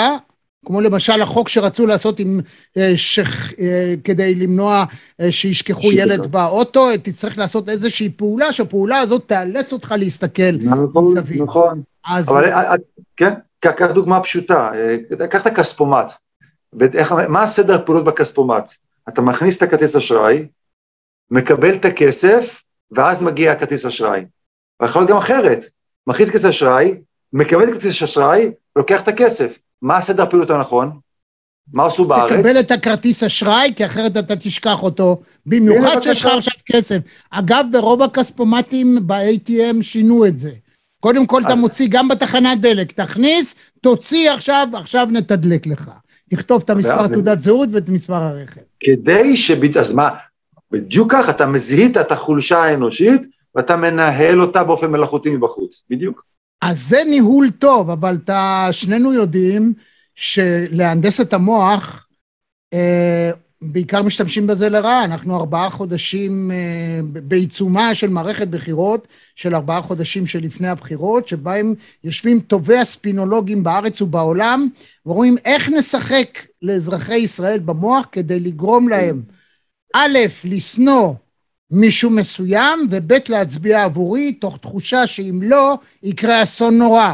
כמו 0.65 0.81
למשל 0.81 1.21
החוק 1.21 1.49
שרצו 1.49 1.85
לעשות 1.87 2.19
עם, 2.19 2.39
אה, 2.77 2.91
שכ, 2.95 3.59
אה, 3.59 3.93
כדי 4.03 4.35
למנוע 4.35 4.85
אה, 5.21 5.31
שישכחו 5.31 5.91
ילד. 5.91 6.31
באוטו, 6.31 6.87
תצטרך 7.03 7.37
לעשות 7.37 7.69
איזושהי 7.69 8.09
פעולה, 8.09 8.53
שהפעולה 8.53 8.99
הזאת 8.99 9.23
תאלץ 9.27 9.73
אותך 9.73 9.95
להסתכל 9.97 10.51
נכון, 10.61 11.13
מסביב. 11.13 11.41
נכון. 11.41 11.81
אז 12.05 12.29
אבל 12.29 12.77
כן, 13.17 13.33
קח 13.59 13.91
דוגמה 13.93 14.21
פשוטה, 14.21 14.71
קח 15.29 15.41
את 15.41 15.47
הכספומט. 15.47 16.11
מה 17.29 17.43
הסדר 17.43 17.75
הפעולות 17.75 18.05
בכספומט? 18.05 18.71
אתה 19.09 19.21
מכניס 19.21 19.57
את 19.57 19.63
הכרטיס 19.63 19.95
אשראי, 19.95 20.45
מקבל 21.31 21.75
את 21.75 21.85
הכסף, 21.85 22.63
ואז 22.91 23.21
מגיע 23.21 23.51
הכרטיס 23.51 23.85
אשראי. 23.85 24.25
ויכול 24.81 25.01
להיות 25.01 25.11
גם 25.11 25.17
אחרת, 25.17 25.59
מכניס 26.07 26.29
כרטיס 26.29 26.45
אשראי, 26.45 27.01
מקבל 27.33 27.63
את 27.63 27.69
כרטיס 27.69 28.03
אשראי, 28.03 28.51
לוקח 28.75 29.01
את 29.01 29.07
הכסף. 29.07 29.57
מה 29.81 29.97
הסדר 29.97 30.23
הפעולות 30.23 30.49
הנכון? 30.49 30.91
מה 31.73 31.85
עשו 31.85 32.05
בארץ? 32.05 32.31
תקבל 32.31 32.59
את 32.59 32.71
הכרטיס 32.71 33.23
אשראי, 33.23 33.73
כי 33.75 33.85
אחרת 33.85 34.17
אתה 34.17 34.35
תשכח 34.35 34.83
אותו, 34.83 35.21
במיוחד 35.45 36.01
שיש 36.01 36.25
לך. 36.25 36.31
עכשיו 36.37 36.53
כסף. 36.65 36.97
אגב, 37.29 37.65
ברוב 37.71 38.01
הכספומטים 38.01 38.97
ב-ATM 39.07 39.81
שינו 39.81 40.25
את 40.25 40.39
זה. 40.39 40.51
קודם 40.99 41.25
כל 41.27 41.41
אתה 41.41 41.53
אז- 41.53 41.59
מוציא 41.59 41.87
גם 41.91 42.07
בתחנת 42.07 42.61
דלק, 42.61 42.91
תכניס, 42.91 43.55
תוציא 43.81 44.31
עכשיו, 44.31 44.67
עכשיו 44.73 45.07
נתדלק 45.11 45.67
לך. 45.67 45.91
תכתוב 46.29 46.61
את 46.65 46.69
המספר 46.69 46.97
ואני- 47.01 47.13
תעודת 47.13 47.39
זהות 47.39 47.69
ואת 47.71 47.89
מספר 47.89 48.13
הרכב. 48.23 48.61
כדי 48.79 49.37
שב... 49.37 49.77
אז 49.77 49.93
מה, 49.93 50.09
בדיוק 50.71 51.11
כך, 51.11 51.29
אתה 51.29 51.45
מזיהית 51.45 51.97
את 51.97 52.11
החולשה 52.11 52.57
האנושית, 52.63 53.21
ואתה 53.55 53.75
מנהל 53.75 54.41
אותה 54.41 54.63
באופן 54.63 54.91
מלאכותי 54.91 55.29
מבחוץ, 55.29 55.83
בדיוק. 55.89 56.25
אז 56.61 56.89
זה 56.89 57.03
ניהול 57.09 57.51
טוב, 57.59 57.89
אבל 57.89 58.17
אתה, 58.23 58.67
שנינו 58.71 59.13
יודעים 59.13 59.73
שלהנדס 60.15 61.21
את 61.21 61.33
המוח, 61.33 62.07
אה, 62.73 63.31
בעיקר 63.61 64.01
משתמשים 64.01 64.47
בזה 64.47 64.69
לרעה. 64.69 65.05
אנחנו 65.05 65.35
ארבעה 65.35 65.69
חודשים 65.69 66.51
אה, 66.51 66.99
בעיצומה 67.03 67.95
של 67.95 68.09
מערכת 68.09 68.47
בחירות, 68.47 69.07
של 69.35 69.55
ארבעה 69.55 69.81
חודשים 69.81 70.27
שלפני 70.27 70.67
הבחירות, 70.67 71.27
שבהם 71.27 71.75
יושבים 72.03 72.39
טובי 72.39 72.77
הספינולוגים 72.77 73.63
בארץ 73.63 74.01
ובעולם, 74.01 74.67
ורואים 75.05 75.37
איך 75.45 75.69
נשחק 75.69 76.39
לאזרחי 76.61 77.17
ישראל 77.17 77.59
במוח 77.59 78.07
כדי 78.11 78.39
לגרום 78.39 78.89
להם, 78.89 79.23
א', 79.93 80.17
לשנוא 80.43 81.13
מישהו 81.71 82.09
מסוים, 82.09 82.87
וב', 82.89 83.13
להצביע 83.29 83.83
עבורי, 83.83 84.31
תוך 84.31 84.57
תחושה 84.57 85.07
שאם 85.07 85.39
לא, 85.43 85.77
יקרה 86.03 86.43
אסון 86.43 86.77
נורא. 86.77 87.13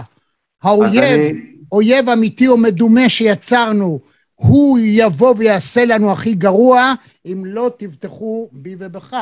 האויב, 0.64 1.04
אני, 1.04 1.34
אויב 1.72 2.10
אמיתי 2.10 2.48
או 2.48 2.58
מדומה 2.58 3.10
שיצרנו, 3.10 4.00
הוא 4.36 4.80
יבוא 4.82 5.36
ויעשה 5.38 5.86
לנו 5.86 6.12
הכי 6.12 6.34
גרוע, 6.34 6.94
אם 7.26 7.44
לא 7.46 7.72
תבטחו 7.78 8.50
בי 8.52 8.76
ובך. 8.80 9.16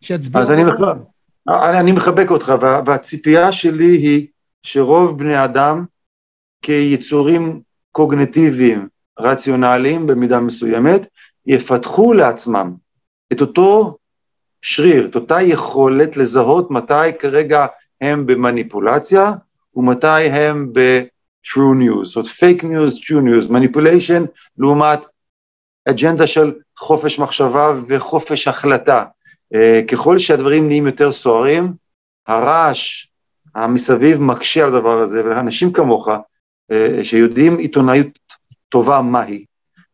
שיצביעו. 0.00 0.42
אז 0.42 0.50
אני, 0.50 0.62
עבורי. 0.62 0.92
מח... 1.48 1.54
אני, 1.64 1.80
אני 1.80 1.92
מחבק 1.92 2.30
אותך, 2.30 2.52
וה, 2.60 2.80
והציפייה 2.86 3.52
שלי 3.52 3.96
היא 3.96 4.26
שרוב 4.62 5.18
בני 5.18 5.44
אדם, 5.44 5.84
כיצורים 6.62 7.60
קוגנטיביים, 7.92 8.88
רציונליים 9.18 10.06
במידה 10.06 10.40
מסוימת, 10.40 11.08
יפתחו 11.46 12.12
לעצמם 12.12 12.74
את 13.32 13.40
אותו 13.40 13.96
שריר, 14.66 15.06
את 15.06 15.14
אותה 15.14 15.42
יכולת 15.42 16.16
לזהות 16.16 16.70
מתי 16.70 17.18
כרגע 17.18 17.66
הם 18.00 18.26
במניפולציה 18.26 19.32
ומתי 19.74 20.06
הם 20.06 20.72
ב-true 20.72 21.74
news, 21.82 22.04
זאת 22.04 22.26
fake 22.26 22.62
news, 22.62 22.94
true 22.94 23.22
news, 23.24 23.50
manipulation 23.50 24.26
לעומת 24.58 25.00
אג'נדה 25.88 26.26
של 26.26 26.52
חופש 26.78 27.18
מחשבה 27.18 27.72
וחופש 27.88 28.48
החלטה. 28.48 29.04
אה, 29.54 29.80
ככל 29.88 30.18
שהדברים 30.18 30.66
נהיים 30.66 30.86
יותר 30.86 31.12
סוערים, 31.12 31.72
הרעש 32.26 33.06
המסביב 33.54 34.20
מקשה 34.20 34.62
על 34.62 34.74
הדבר 34.74 34.98
הזה, 34.98 35.24
ואנשים 35.24 35.72
כמוך, 35.72 36.08
אה, 36.72 37.00
שיודעים 37.02 37.58
עיתונאיות 37.58 38.18
טובה 38.68 39.02
מהי, 39.02 39.44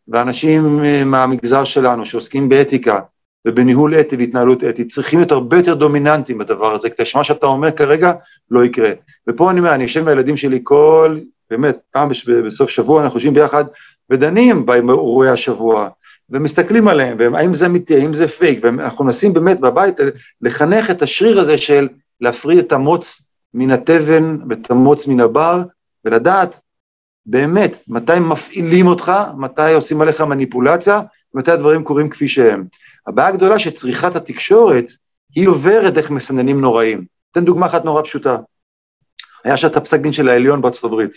ואנשים 0.09 0.85
אה, 0.85 1.05
מהמגזר 1.05 1.65
שלנו 1.65 2.07
שעוסקים 2.07 2.49
באתיקה 2.49 3.01
ובניהול 3.47 3.95
אתי 3.95 4.17
והתנהלות 4.17 4.65
אתית, 4.65 4.89
צריכים 4.89 5.19
להיות 5.19 5.33
הרבה 5.33 5.57
יותר 5.57 5.75
דומיננטיים 5.75 6.39
בדבר 6.39 6.75
הזה, 6.75 6.91
כדי 6.91 7.07
שמה 7.07 7.25
שאתה 7.25 7.47
אומר 7.47 7.71
כרגע 7.71 8.13
לא 8.51 8.65
יקרה. 8.65 8.91
ופה 9.29 9.51
אני 9.51 9.61
אומר, 9.61 9.75
אני 9.75 9.83
יושב 9.83 10.01
עם 10.01 10.09
הילדים 10.09 10.37
שלי 10.37 10.61
כל, 10.63 11.19
באמת, 11.51 11.79
פעם 11.91 12.09
בסוף 12.47 12.71
שבוע 12.71 13.03
אנחנו 13.03 13.17
יושבים 13.17 13.35
ביחד 13.35 13.65
ודנים 14.11 14.67
באירועי 14.67 15.31
השבוע, 15.31 15.89
ומסתכלים 16.31 16.89
עליהם, 16.89 17.17
והאם 17.19 17.55
זה 17.55 17.67
אמיתי, 17.67 18.01
האם 18.01 18.15
זה 18.15 18.29
פייק, 18.29 18.59
ואנחנו 18.63 19.05
מנסים 19.05 19.33
באמת 19.33 19.61
בבית 19.61 19.95
לחנך 20.43 20.91
את 20.91 21.03
השריר 21.03 21.41
הזה 21.41 21.59
של 21.59 21.89
להפריד 22.21 22.59
את 22.59 22.73
המוץ 22.73 23.29
מן 23.55 23.71
התבן 23.71 24.37
ואת 24.49 24.71
המוץ 24.71 25.07
מן 25.07 25.21
הבר, 25.21 25.63
ולדעת 26.05 26.61
באמת 27.27 27.77
מתי 27.89 28.19
מפעילים 28.21 28.87
אותך, 28.87 29.13
מתי 29.37 29.75
עושים 29.75 30.01
עליך 30.01 30.21
מניפולציה, 30.21 31.01
ומתי 31.35 31.51
הדברים 31.51 31.85
קורים 31.85 32.11
כפי 32.11 32.29
שהם. 32.29 32.65
הבעיה 33.07 33.29
הגדולה 33.29 33.59
שצריכת 33.59 34.17
התקשורת, 34.17 34.87
היא 35.35 35.49
עוברת 35.49 35.95
דרך 35.95 36.11
מסננים 36.11 36.61
נוראים. 36.61 37.05
אתן 37.33 37.45
דוגמה 37.45 37.67
אחת 37.67 37.85
נורא 37.85 38.03
פשוטה. 38.03 38.37
היה 39.45 39.57
שם 39.57 39.67
את 39.67 39.77
הפסק 39.77 40.01
דין 40.01 40.13
של 40.13 40.29
העליון 40.29 40.63
בארצות 40.63 40.85
הברית. 40.85 41.17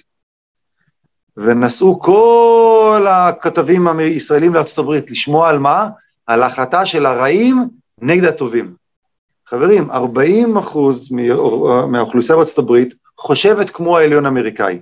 ונסעו 1.37 1.99
כל 1.99 3.05
הכתבים 3.09 3.87
הישראלים 3.99 4.53
לארצות 4.53 4.77
הברית 4.77 5.11
לשמוע 5.11 5.49
על 5.49 5.59
מה? 5.59 5.89
על 6.27 6.43
ההחלטה 6.43 6.85
של 6.85 7.05
הרעים 7.05 7.69
נגד 8.01 8.23
הטובים. 8.23 8.75
חברים, 9.47 9.91
40 9.91 10.57
אחוז 10.57 11.11
מהאוכלוסייה 11.87 12.37
בארצות 12.37 12.57
הברית 12.57 12.93
חושבת 13.17 13.69
כמו 13.69 13.97
העליון 13.97 14.25
האמריקאי. 14.25 14.79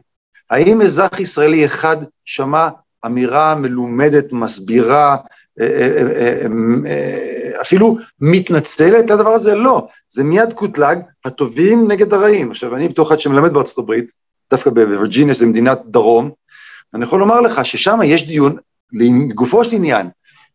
האם 0.49 0.81
אזרח 0.81 1.19
ישראלי 1.19 1.65
אחד 1.65 1.97
שמע 2.25 2.69
אמירה 3.05 3.55
מלומדת, 3.55 4.33
מסבירה, 4.33 5.17
אה, 5.59 5.65
אה, 5.65 6.45
אה, 6.85 7.61
אפילו 7.61 7.97
מתנצלת 8.19 9.09
לדבר 9.09 9.29
הזה? 9.29 9.55
לא. 9.55 9.87
זה 10.09 10.23
מיד 10.23 10.53
קוטלג, 10.53 10.99
הטובים 11.25 11.91
נגד 11.91 12.13
הרעים. 12.13 12.51
עכשיו, 12.51 12.75
אני 12.75 12.87
בתור 12.87 13.07
אחד 13.07 13.19
שמלמד 13.19 13.53
בארצות 13.53 13.77
הברית, 13.77 14.11
דווקא 14.51 14.69
בווירג'יניה, 14.69 15.33
שזו 15.33 15.47
מדינת 15.47 15.81
דרום, 15.85 16.31
אני 16.93 17.03
יכול 17.03 17.19
לומר 17.19 17.41
לך 17.41 17.65
ששם 17.65 17.99
יש 18.03 18.27
דיון 18.27 18.55
לגופו 18.93 19.65
של 19.65 19.75
עניין, 19.75 20.07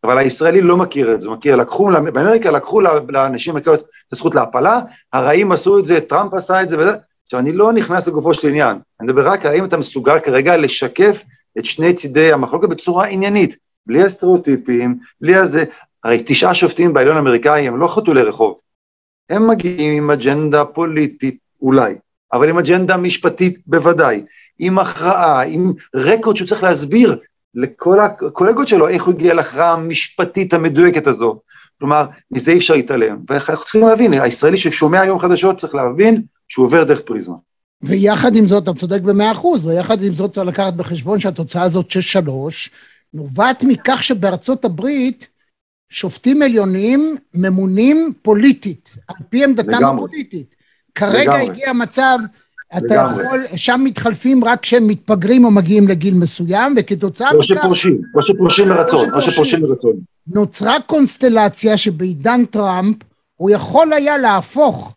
אבל 0.04 0.18
הישראלי 0.18 0.60
לא 0.60 0.76
מכיר 0.76 1.14
את 1.14 1.22
זה, 1.22 1.30
מכיר, 1.30 1.56
לקחו, 1.56 1.90
באמריקה 2.12 2.50
לקחו 2.50 2.80
לאנשים 3.08 3.56
את 3.56 3.68
הזכות 4.12 4.34
להפלה, 4.34 4.80
הרעים 5.12 5.52
עשו 5.52 5.78
את 5.78 5.86
זה, 5.86 6.00
טראמפ 6.00 6.34
עשה 6.34 6.62
את 6.62 6.68
זה 6.68 6.78
וזה, 6.78 6.92
עכשיו 7.24 7.40
אני 7.40 7.52
לא 7.52 7.72
נכנס 7.72 8.06
לגופו 8.06 8.34
של 8.34 8.48
עניין, 8.48 8.76
אני 9.00 9.08
מדבר 9.08 9.28
רק 9.28 9.46
האם 9.46 9.64
אתה 9.64 9.76
מסוגל 9.76 10.18
כרגע 10.18 10.56
לשקף 10.56 11.22
את 11.58 11.64
שני 11.64 11.94
צידי 11.94 12.32
המחלוקת 12.32 12.68
בצורה 12.68 13.06
עניינית, 13.06 13.56
בלי 13.86 14.02
הסטריאוטיפים, 14.02 14.98
בלי 15.20 15.36
הזה. 15.36 15.64
הרי 16.04 16.22
תשעה 16.26 16.54
שופטים 16.54 16.92
בעליון 16.92 17.16
האמריקאי 17.16 17.68
הם 17.68 17.80
לא 17.80 17.88
חתולי 17.88 18.22
רחוב. 18.22 18.60
הם 19.30 19.48
מגיעים 19.48 20.02
עם 20.02 20.10
אג'נדה 20.10 20.64
פוליטית, 20.64 21.38
אולי, 21.62 21.94
אבל 22.32 22.48
עם 22.48 22.58
אג'נדה 22.58 22.96
משפטית 22.96 23.58
בוודאי, 23.66 24.22
עם 24.58 24.78
הכרעה, 24.78 25.42
עם 25.42 25.72
רקורד 25.94 26.36
שהוא 26.36 26.48
צריך 26.48 26.62
להסביר 26.62 27.18
לכל 27.54 28.00
הקולגות 28.00 28.68
שלו 28.68 28.88
איך 28.88 29.04
הוא 29.04 29.14
הגיע 29.14 29.34
להכרעה 29.34 29.72
המשפטית 29.72 30.54
המדויקת 30.54 31.06
הזו. 31.06 31.40
כלומר, 31.78 32.06
מזה 32.30 32.50
אי 32.50 32.58
אפשר 32.58 32.74
להתעלם. 32.74 33.16
ואנחנו 33.30 33.64
צריכים 33.64 33.86
להבין, 33.86 34.12
הישראלי 34.12 34.56
ששומע 34.56 35.00
היום 35.00 35.18
חדשות 35.18 35.58
צריך 35.58 35.74
להבין 35.74 36.22
שהוא 36.48 36.66
עובר 36.66 36.84
דרך 36.84 37.00
פריזמה. 37.00 37.36
ויחד 37.82 38.36
עם 38.36 38.48
זאת, 38.48 38.62
אתה 38.62 38.74
צודק 38.74 39.00
במאה 39.00 39.32
אחוז, 39.32 39.66
ויחד 39.66 40.02
עם 40.02 40.14
זאת 40.14 40.32
צריך 40.32 40.46
לקחת 40.46 40.74
בחשבון 40.74 41.20
שהתוצאה 41.20 41.62
הזאת 41.62 41.90
6-3 41.90 42.30
נובעת 43.14 43.64
מכך 43.64 44.04
שבארצות 44.04 44.64
הברית 44.64 45.28
שופטים 45.90 46.42
עליונים 46.42 47.16
ממונים 47.34 48.12
פוליטית, 48.22 48.96
על 49.08 49.16
פי 49.28 49.44
עמדתם 49.44 49.70
לגמרי. 49.70 50.04
הפוליטית. 50.04 50.54
כרגע 50.94 51.22
לגמרי. 51.22 51.40
הגיע 51.40 51.72
מצב, 51.72 52.18
אתה 52.76 52.84
לגמרי. 52.86 53.24
יכול, 53.24 53.46
שם 53.56 53.80
מתחלפים 53.84 54.44
רק 54.44 54.60
כשהם 54.60 54.86
מתבגרים 54.86 55.44
או 55.44 55.50
מגיעים 55.50 55.88
לגיל 55.88 56.14
מסוים, 56.14 56.74
וכתוצאה 56.78 57.30
או 57.30 57.38
מכך 57.38 57.46
שפורשים, 57.46 58.00
או 58.14 58.22
שפורשים 58.22 58.68
מרצון, 58.68 59.14
או. 59.14 59.22
שפורשים 59.22 59.62
מרצון. 59.62 59.92
נוצרה 60.26 60.80
קונסטלציה 60.80 61.76
שבעידן 61.76 62.44
טראמפ 62.44 62.96
הוא 63.36 63.50
יכול 63.50 63.92
היה 63.92 64.18
להפוך 64.18 64.94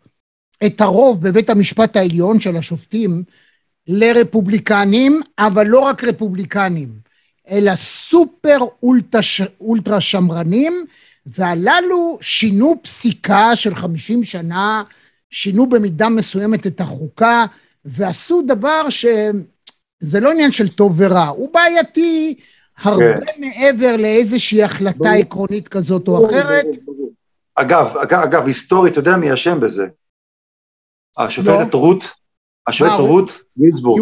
את 0.66 0.80
הרוב 0.80 1.22
בבית 1.22 1.50
המשפט 1.50 1.96
העליון 1.96 2.40
של 2.40 2.56
השופטים 2.56 3.22
לרפובליקנים, 3.86 5.20
אבל 5.38 5.66
לא 5.66 5.80
רק 5.80 6.04
רפובליקנים, 6.04 6.88
אלא 7.50 7.76
סופר 7.76 8.58
אולטרה, 8.82 9.22
ש- 9.22 9.40
אולטרה 9.60 10.00
שמרנים, 10.00 10.84
והללו 11.26 12.18
שינו 12.20 12.76
פסיקה 12.82 13.56
של 13.56 13.74
50 13.74 14.24
שנה, 14.24 14.82
שינו 15.30 15.68
במידה 15.68 16.08
מסוימת 16.08 16.66
את 16.66 16.80
החוקה, 16.80 17.44
ועשו 17.84 18.42
דבר 18.46 18.90
שזה 18.90 20.20
לא 20.20 20.30
עניין 20.30 20.52
של 20.52 20.68
טוב 20.68 20.94
ורע, 20.96 21.26
הוא 21.26 21.48
בעייתי 21.54 22.34
הרבה 22.82 23.24
מעבר 23.38 23.96
לאיזושהי 23.96 24.62
החלטה 24.62 25.12
עקרונית 25.12 25.68
כזאת 25.68 26.08
או 26.08 26.26
אחרת. 26.26 26.66
אגב, 27.54 27.96
אגב, 28.02 28.22
אגב, 28.22 28.46
היסטורית, 28.46 28.92
אתה 28.92 29.00
יודע 29.00 29.16
מי 29.16 29.34
אשם 29.34 29.60
בזה? 29.60 29.86
השופטת 31.18 31.74
לא. 31.74 31.78
רות, 31.78 32.04
השופטת 32.66 32.92
רות 32.98 33.40
גינזבורג. 33.58 34.00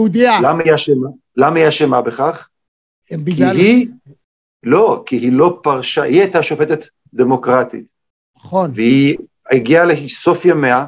למה 1.36 1.58
היא 1.58 1.68
אשמה? 1.68 2.02
בכך? 2.02 2.48
כי. 3.56 3.62
היא, 3.62 3.88
לא, 4.62 5.02
כי 5.06 5.16
היא 5.16 5.32
לא 5.32 5.60
פרשה, 5.62 6.02
היא 6.02 6.20
הייתה 6.20 6.42
שופטת 6.42 6.84
דמוקרטית, 7.14 7.86
נכון, 8.36 8.70
והיא 8.74 9.18
הגיעה 9.50 9.84
לסוף 9.84 10.44
ימיה 10.44 10.86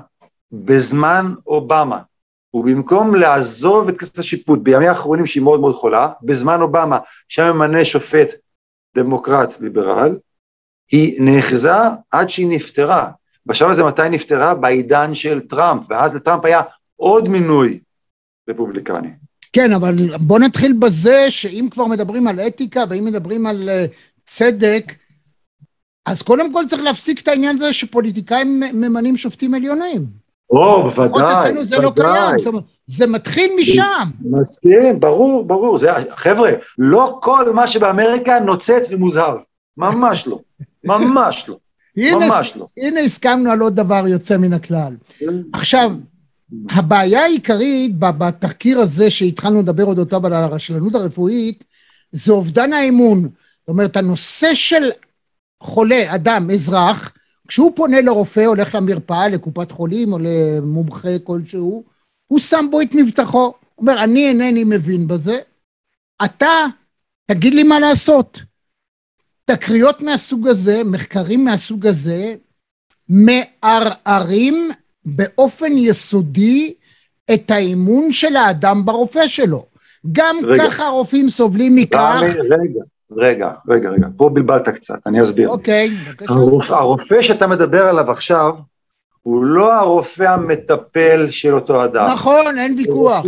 בזמן 0.53 1.35
אובמה. 1.47 2.03
ובמקום 2.55 3.15
לעזוב 3.15 3.89
את 3.89 3.99
כנסת 3.99 4.19
השיפוט 4.19 4.59
בימי 4.63 4.89
האחרונים 4.89 5.27
שהיא 5.27 5.43
מאוד 5.43 5.61
מאוד 5.61 5.75
חולה, 5.75 6.09
בזמן 6.23 6.61
אובמה, 6.61 6.99
שם 7.29 7.53
ממנה 7.55 7.85
שופט 7.85 8.29
דמוקרט 8.97 9.61
ליברל, 9.61 10.19
היא 10.91 11.23
נאחזה 11.23 11.73
עד 12.11 12.31
שהיא 12.31 12.49
נפטרה. 12.51 13.11
בשלב 13.47 13.71
הזה 13.71 13.85
מתי 13.85 14.09
נפטרה? 14.11 14.55
בעידן 14.55 15.15
של 15.15 15.41
טראמפ, 15.41 15.83
ואז 15.89 16.15
לטראמפ 16.15 16.45
היה 16.45 16.61
עוד 16.97 17.29
מינוי 17.29 17.81
רפובליקני. 18.51 19.09
כן, 19.53 19.73
אבל 19.73 19.95
בוא 20.21 20.39
נתחיל 20.39 20.73
בזה 20.73 21.31
שאם 21.31 21.69
כבר 21.71 21.87
מדברים 21.87 22.29
על 22.29 22.41
אתיקה 22.41 22.85
ואם 22.91 23.05
מדברים 23.05 23.47
על 23.47 23.69
אה, 23.69 23.87
צדק, 24.27 24.93
אז 26.07 26.23
קודם 26.23 26.53
כל 26.53 26.65
צריך 26.69 26.83
להפסיק 26.83 27.21
את 27.21 27.29
העניין 27.29 27.57
הזה 27.57 27.73
שפוליטיקאים 27.73 28.61
ממנים 28.61 29.17
שופטים 29.17 29.55
עליונים. 29.55 30.07
או, 30.51 30.91
בוודאי, 30.91 31.41
אצלנו 31.41 31.65
זה 31.65 31.79
לא 31.79 31.93
קיים, 31.97 32.39
זאת 32.39 32.47
אומרת, 32.47 32.65
זה 32.87 33.07
מתחיל 33.07 33.53
משם. 33.61 34.09
מסכים, 34.21 35.01
ברור, 35.01 35.45
ברור. 35.45 35.79
זה, 35.79 35.91
חבר'ה, 36.11 36.51
לא 36.79 37.19
כל 37.23 37.53
מה 37.53 37.67
שבאמריקה 37.67 38.41
נוצץ 38.41 38.89
ומוזהב. 38.91 39.39
ממש 39.77 40.27
לא. 40.27 40.41
ממש 40.85 41.49
לא. 41.49 41.57
הנה, 42.01 42.27
ממש 42.27 42.57
לא. 42.57 42.69
הנה 42.77 43.01
הסכמנו 43.01 43.51
על 43.51 43.61
עוד 43.61 43.77
דבר 43.77 44.05
יוצא 44.07 44.37
מן 44.37 44.53
הכלל. 44.53 44.97
עכשיו, 45.53 45.93
הבעיה 46.71 47.23
העיקרית 47.23 47.99
בתחקיר 47.99 48.81
הזה 48.81 49.11
שהתחלנו 49.11 49.63
לדבר 49.63 49.85
אודותיו 49.85 50.27
על 50.27 50.33
הרשלנות 50.33 50.95
הרפואית, 50.95 51.65
זה 52.13 52.33
אובדן 52.33 52.73
האמון. 52.73 53.21
זאת 53.23 53.69
אומרת, 53.69 53.97
הנושא 53.97 54.55
של 54.55 54.91
חולה, 55.63 56.15
אדם, 56.15 56.51
אזרח, 56.51 57.13
כשהוא 57.49 57.73
פונה 57.77 58.01
לרופא, 58.01 58.41
הולך 58.41 58.75
למרפאה, 58.75 59.29
לקופת 59.29 59.71
חולים 59.71 60.13
או 60.13 60.19
למומחה 60.19 61.19
כלשהו, 61.25 61.85
הוא 62.27 62.39
שם 62.39 62.67
בו 62.71 62.81
את 62.81 62.95
מבטחו. 62.95 63.39
הוא 63.39 63.55
אומר, 63.79 64.05
אני 64.05 64.29
אינני 64.29 64.65
מבין 64.65 65.09
בזה, 65.09 65.39
אתה, 66.25 66.49
תגיד 67.27 67.55
לי 67.55 67.63
מה 67.63 67.81
לעשות. 67.81 68.41
תקריות 69.45 70.03
מהסוג 70.03 70.49
הזה, 70.49 70.85
מחקרים 70.85 71.45
מהסוג 71.45 71.87
הזה, 71.87 72.35
מערערים 73.09 74.71
באופן 75.05 75.73
יסודי 75.73 76.75
את 77.35 77.51
האמון 77.51 78.13
של 78.13 78.37
האדם 78.37 78.85
ברופא 78.85 79.29
שלו. 79.29 79.67
גם 80.13 80.37
רגע. 80.45 80.65
ככה 80.65 80.87
הרופאים 80.87 81.31
סובלים 81.31 81.77
מכך. 81.77 82.21
רגע, 82.23 82.43
רגע, 83.17 83.49
רגע, 83.69 83.91
רגע, 83.91 84.07
פה 84.17 84.29
בלבלת 84.29 84.69
קצת, 84.69 85.07
אני 85.07 85.23
אסביר. 85.23 85.49
אוקיי, 85.49 85.91
בבקשה. 85.91 86.33
הרופא, 86.35 86.73
הרופא 86.75 87.23
שאתה 87.23 87.47
מדבר 87.47 87.87
עליו 87.87 88.11
עכשיו, 88.11 88.55
הוא 89.23 89.45
לא 89.45 89.75
הרופא 89.75 90.23
המטפל 90.23 91.31
של 91.31 91.55
אותו 91.55 91.85
אדם. 91.85 92.11
נכון, 92.13 92.59
אין 92.59 92.75
ויכוח. 92.79 93.25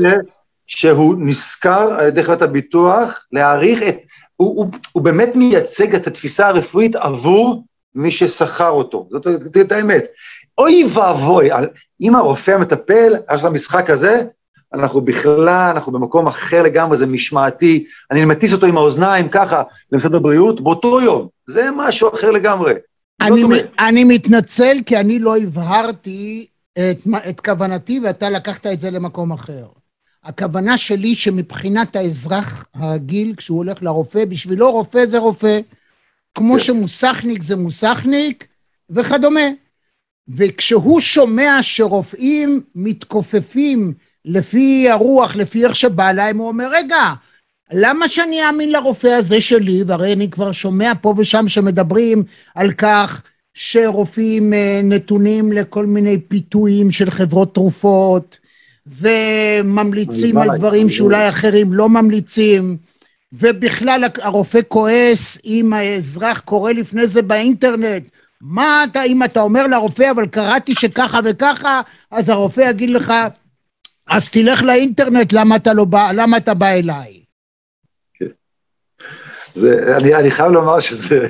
שהוא 0.66 1.14
נשכר 1.18 1.94
על 1.98 2.06
ידי 2.06 2.24
חברת 2.24 2.42
הביטוח 2.42 3.26
להעריך 3.32 3.82
את, 3.82 3.96
הוא, 4.36 4.56
הוא, 4.56 4.66
הוא 4.92 5.02
באמת 5.02 5.36
מייצג 5.36 5.94
את 5.94 6.06
התפיסה 6.06 6.48
הרפואית 6.48 6.96
עבור 6.96 7.64
מי 7.94 8.10
ששכר 8.10 8.70
אותו, 8.70 9.08
זאת, 9.10 9.22
זאת, 9.24 9.54
זאת 9.54 9.72
האמת. 9.72 10.04
אוי 10.58 10.84
ואבוי, 10.94 11.48
אם 12.00 12.14
הרופא 12.14 12.50
המטפל, 12.50 13.12
יש 13.34 13.44
למשחק 13.44 13.90
הזה, 13.90 14.22
אנחנו 14.74 15.00
בכלל, 15.00 15.70
אנחנו 15.74 15.92
במקום 15.92 16.26
אחר 16.26 16.62
לגמרי, 16.62 16.96
זה 16.96 17.06
משמעתי, 17.06 17.84
אני 18.10 18.24
מטיס 18.24 18.52
אותו 18.52 18.66
עם 18.66 18.76
האוזניים 18.76 19.28
ככה 19.28 19.62
למשרד 19.92 20.14
הבריאות 20.14 20.60
באותו 20.60 21.00
יום, 21.00 21.28
זה 21.46 21.68
משהו 21.76 22.08
אחר 22.08 22.30
לגמרי. 22.30 22.72
אני, 23.20 23.44
מ- 23.44 23.52
אני 23.78 24.04
מתנצל 24.04 24.76
כי 24.86 24.96
אני 24.96 25.18
לא 25.18 25.36
הבהרתי 25.36 26.46
את, 26.72 26.98
את 27.28 27.40
כוונתי 27.40 28.00
ואתה 28.04 28.30
לקחת 28.30 28.66
את 28.66 28.80
זה 28.80 28.90
למקום 28.90 29.32
אחר. 29.32 29.66
הכוונה 30.24 30.78
שלי 30.78 31.14
שמבחינת 31.14 31.96
האזרח 31.96 32.66
הרגיל, 32.74 33.34
כשהוא 33.36 33.58
הולך 33.58 33.82
לרופא, 33.82 34.24
בשבילו 34.24 34.70
רופא 34.72 35.06
זה 35.06 35.18
רופא, 35.18 35.60
כמו 36.34 36.52
כן. 36.52 36.58
שמוסכניק 36.58 37.42
זה 37.42 37.56
מוסכניק 37.56 38.46
וכדומה. 38.90 39.48
וכשהוא 40.28 41.00
שומע 41.00 41.58
שרופאים 41.62 42.60
מתכופפים 42.74 43.94
לפי 44.24 44.90
הרוח, 44.90 45.36
לפי 45.36 45.64
איך 45.64 45.76
שבא 45.76 46.12
להם, 46.12 46.38
הוא 46.38 46.48
אומר, 46.48 46.68
רגע, 46.72 47.12
למה 47.72 48.08
שאני 48.08 48.46
אאמין 48.46 48.72
לרופא 48.72 49.06
הזה 49.06 49.40
שלי? 49.40 49.82
והרי 49.86 50.12
אני 50.12 50.30
כבר 50.30 50.52
שומע 50.52 50.92
פה 51.00 51.14
ושם 51.16 51.48
שמדברים 51.48 52.22
על 52.54 52.72
כך 52.72 53.22
שרופאים 53.54 54.52
אה, 54.52 54.80
נתונים 54.84 55.52
לכל 55.52 55.86
מיני 55.86 56.18
פיתויים 56.18 56.90
של 56.90 57.10
חברות 57.10 57.54
תרופות, 57.54 58.38
וממליצים 58.86 60.38
על 60.38 60.56
דברים. 60.56 60.90
שאולי 60.90 61.28
אחרים 61.28 61.72
לא 61.72 61.88
ממליצים, 61.88 62.76
ובכלל 63.32 64.04
הרופא 64.22 64.60
כועס 64.68 65.38
אם 65.44 65.72
האזרח 65.72 66.40
קורא 66.40 66.72
לפני 66.72 67.06
זה 67.06 67.22
באינטרנט. 67.22 68.02
מה 68.40 68.84
אתה, 68.84 69.02
אם 69.02 69.22
אתה 69.22 69.40
אומר 69.40 69.66
לרופא, 69.66 70.10
אבל 70.10 70.26
קראתי 70.26 70.74
שככה 70.74 71.20
וככה, 71.24 71.80
אז 72.10 72.28
הרופא 72.28 72.60
יגיד 72.60 72.90
לך, 72.90 73.12
אז 74.08 74.30
תלך 74.30 74.62
לאינטרנט, 74.62 75.32
למה 75.32 75.56
אתה 75.56 75.72
לא 75.72 75.84
בא, 75.84 76.12
למה 76.12 76.36
אתה 76.36 76.54
בא 76.54 76.68
אליי? 76.68 77.22
זה, 79.54 79.96
אני, 79.96 80.14
אני 80.14 80.30
חייב 80.30 80.52
לומר 80.52 80.80
שזה 80.80 81.28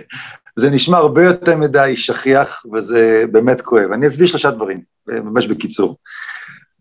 זה 0.56 0.70
נשמע 0.70 0.96
הרבה 0.98 1.24
יותר 1.24 1.56
מדי 1.56 1.96
שכיח, 1.96 2.66
וזה 2.72 3.24
באמת 3.32 3.60
כואב. 3.60 3.92
אני 3.92 4.08
אסביר 4.08 4.26
שלושה 4.26 4.50
דברים, 4.50 4.80
ממש 5.06 5.46
בקיצור. 5.46 5.96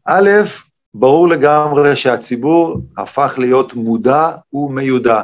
א', 0.06 0.30
ברור 0.94 1.28
לגמרי 1.30 1.96
שהציבור 1.96 2.82
הפך 2.98 3.36
להיות 3.38 3.74
מודע 3.74 4.32
ומיודע. 4.54 5.22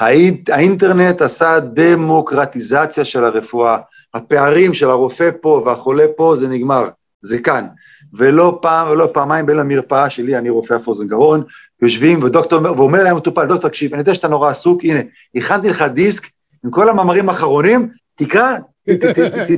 האינט, 0.00 0.50
האינטרנט 0.50 1.22
עשה 1.22 1.60
דמוקרטיזציה 1.60 3.04
של 3.04 3.24
הרפואה. 3.24 3.78
הפערים 4.14 4.74
של 4.74 4.90
הרופא 4.90 5.30
פה 5.40 5.62
והחולה 5.66 6.04
פה, 6.16 6.36
זה 6.36 6.48
נגמר, 6.48 6.88
זה 7.22 7.38
כאן. 7.38 7.66
ולא 8.14 8.58
פעם 8.62 8.90
ולא 8.90 9.08
פעמיים 9.12 9.46
בין 9.46 9.56
למרפאה 9.56 10.10
שלי, 10.10 10.38
אני 10.38 10.50
רופא 10.50 10.76
אף 10.76 10.88
אוזן 10.88 11.06
גרון, 11.06 11.42
יושבים 11.82 12.22
ודוקטור 12.22 12.58
אומר, 12.58 12.72
ואומר 12.76 13.02
להם 13.02 13.16
מטופל, 13.16 13.46
דוקטור, 13.46 13.70
תקשיב, 13.70 13.92
אני 13.92 14.00
יודע 14.00 14.14
שאתה 14.14 14.28
נורא 14.28 14.50
עסוק, 14.50 14.84
הנה, 14.84 15.00
הכנתי 15.34 15.68
לך 15.68 15.82
דיסק 15.82 16.26
עם 16.64 16.70
כל 16.70 16.88
המאמרים 16.88 17.28
האחרונים, 17.28 17.88
תקרא, 18.14 18.56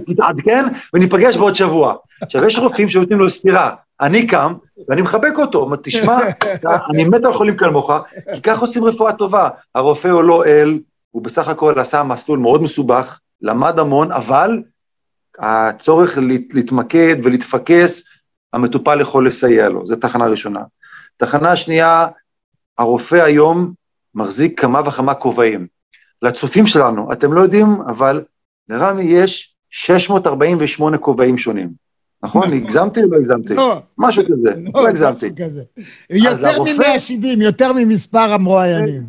תתעדכן, 0.06 0.64
וניפגש 0.94 1.36
בעוד 1.36 1.54
שבוע. 1.54 1.94
עכשיו, 2.22 2.44
יש 2.44 2.58
רופאים 2.58 2.88
שנותנים 2.88 3.18
לו 3.18 3.30
סטירה, 3.30 3.74
אני 4.02 4.26
קם, 4.26 4.54
ואני 4.88 5.02
מחבק 5.02 5.32
אותו, 5.38 5.58
אומר, 5.58 5.76
תשמע, 5.82 6.18
אני 6.90 7.04
מת 7.04 7.24
על 7.24 7.32
חולים 7.32 7.56
כמוך, 7.56 7.90
כי 8.34 8.42
ככה 8.42 8.60
עושים 8.60 8.84
רפואה 8.84 9.12
טובה. 9.12 9.48
הרופא 9.74 10.08
הוא 10.08 10.22
לא 10.22 10.44
אל, 10.44 10.78
הוא 11.10 11.22
בסך 11.22 11.48
הכל 11.48 11.78
עשה 11.78 12.02
מסלול 12.02 12.38
מאוד 12.38 12.62
מסובך, 12.62 13.18
למד 13.42 13.78
המון, 13.78 14.12
אבל 14.12 14.62
הצורך 15.38 16.18
להת- 16.18 16.54
להתמקד 16.54 17.16
ולהתפקס, 17.24 18.02
המטופל 18.52 19.00
יכול 19.00 19.26
לסייע 19.26 19.68
לו, 19.68 19.86
זו 19.86 19.96
תחנה 19.96 20.26
ראשונה. 20.26 20.60
תחנה 21.16 21.56
שנייה, 21.56 22.06
הרופא 22.78 23.16
היום 23.16 23.72
מחזיק 24.14 24.60
כמה 24.60 24.80
וכמה 24.88 25.14
כובעים. 25.14 25.66
לצופים 26.22 26.66
שלנו, 26.66 27.12
אתם 27.12 27.32
לא 27.32 27.40
יודעים, 27.40 27.66
אבל 27.88 28.22
לרמי 28.68 29.04
יש 29.04 29.54
648 29.70 30.98
כובעים 30.98 31.38
שונים. 31.38 31.81
נכון? 32.24 32.52
הגזמתי 32.52 33.02
או 33.02 33.10
לא 33.10 33.16
הגזמתי? 33.16 33.54
לא, 33.54 33.82
משהו 33.98 34.22
כזה, 34.24 34.50
לא 34.74 34.88
הגזמתי. 34.88 35.26
משהו 35.30 35.46
כזה. 35.50 35.62
יותר 36.10 36.46
הרופא- 36.46 36.70
מ-170, 37.18 37.42
יותר 37.42 37.72
ממספר 37.72 38.18
המרואיינים. 38.32 39.02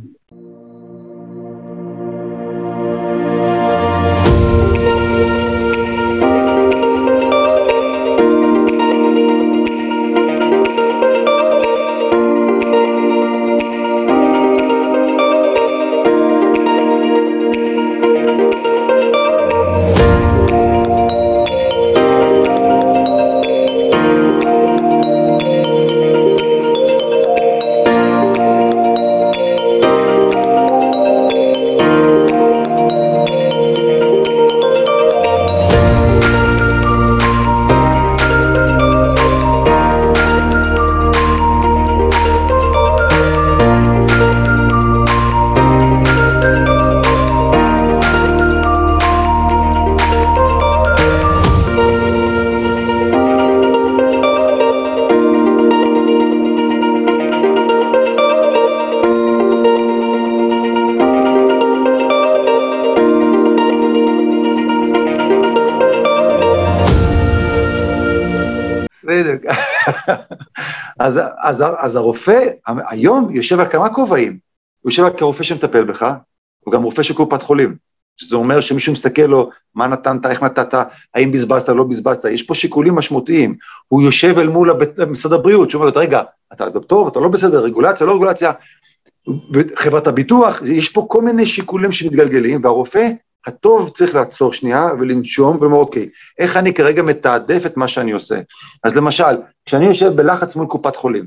אז, 71.44 71.64
אז, 71.78 71.96
הרופא 71.96 72.40
היום 72.90 73.30
יושב 73.30 73.60
על 73.60 73.70
כמה 73.70 73.94
כובעים. 73.94 74.38
הוא 74.82 74.92
יושב 74.92 75.10
כרופא 75.18 75.44
שמטפל 75.44 75.84
בך, 75.84 76.14
הוא 76.60 76.74
גם 76.74 76.84
רופא 76.84 77.04
של 77.04 77.14
קופת 77.14 77.42
חולים. 77.42 77.76
שזה 78.18 78.36
אומר 78.36 78.62
שמישהו 78.62 78.94
מסתכל 78.94 79.22
לו, 79.22 79.50
מה 79.76 79.88
נתנת, 79.88 80.26
איך 80.26 80.44
נתת, 80.44 80.74
האם 81.14 81.32
בזבזת, 81.32 81.70
לא 81.70 81.84
בזבזת, 81.84 82.26
יש 82.26 82.44
פה 82.44 82.56
שיקולים 82.56 82.96
משמעותיים. 82.96 83.56
הוא 83.88 84.02
יושב 84.02 84.38
אל 84.38 84.48
מול 84.48 84.70
הבית, 84.70 85.00
משרד 85.00 85.34
הבריאות, 85.34 85.72
שאומר 85.72 85.86
לו, 85.86 85.92
רגע, 85.96 86.22
אתה 86.54 86.70
דוקטור, 86.70 87.08
אתה 87.08 87.20
לא 87.20 87.28
בסדר, 87.28 87.64
רגולציה, 87.64 88.08
לא 88.08 88.16
רגולציה, 88.16 88.52
חברת 89.76 90.08
הביטוח, 90.08 90.62
יש 90.66 90.90
פה 90.90 91.06
כל 91.10 91.22
מיני 91.22 91.46
שיקולים 91.46 91.92
שמתגלגלים, 91.92 92.64
והרופא 92.64 93.10
הטוב 93.48 93.90
צריך 93.90 94.16
לעצור 94.16 94.54
שנייה 94.54 94.86
ולנשום 95.00 95.58
ולומר, 95.58 95.78
אוקיי, 95.78 96.10
איך 96.40 96.58
אני 96.58 96.74
כרגע 96.74 97.02
מתעדף 97.02 97.66
את 97.66 97.78
מה 97.78 97.88
שאני 97.88 98.12
עושה? 98.12 98.42
אז 98.84 98.96
למשל, 98.96 99.34
כשאני 99.66 99.86
יושב 99.86 100.10
בלחץ 100.10 100.56
מול 100.56 100.68
קופת 100.68 100.96
חולים, 100.96 101.26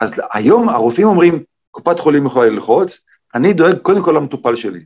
אז 0.00 0.22
היום 0.32 0.68
הרופאים 0.68 1.06
אומרים, 1.06 1.42
קופת 1.70 2.00
חולים 2.00 2.26
יכולה 2.26 2.48
ללחוץ, 2.48 3.02
אני 3.34 3.52
דואג 3.52 3.78
קודם 3.78 4.02
כל 4.02 4.12
למטופל 4.12 4.56
שלי, 4.56 4.84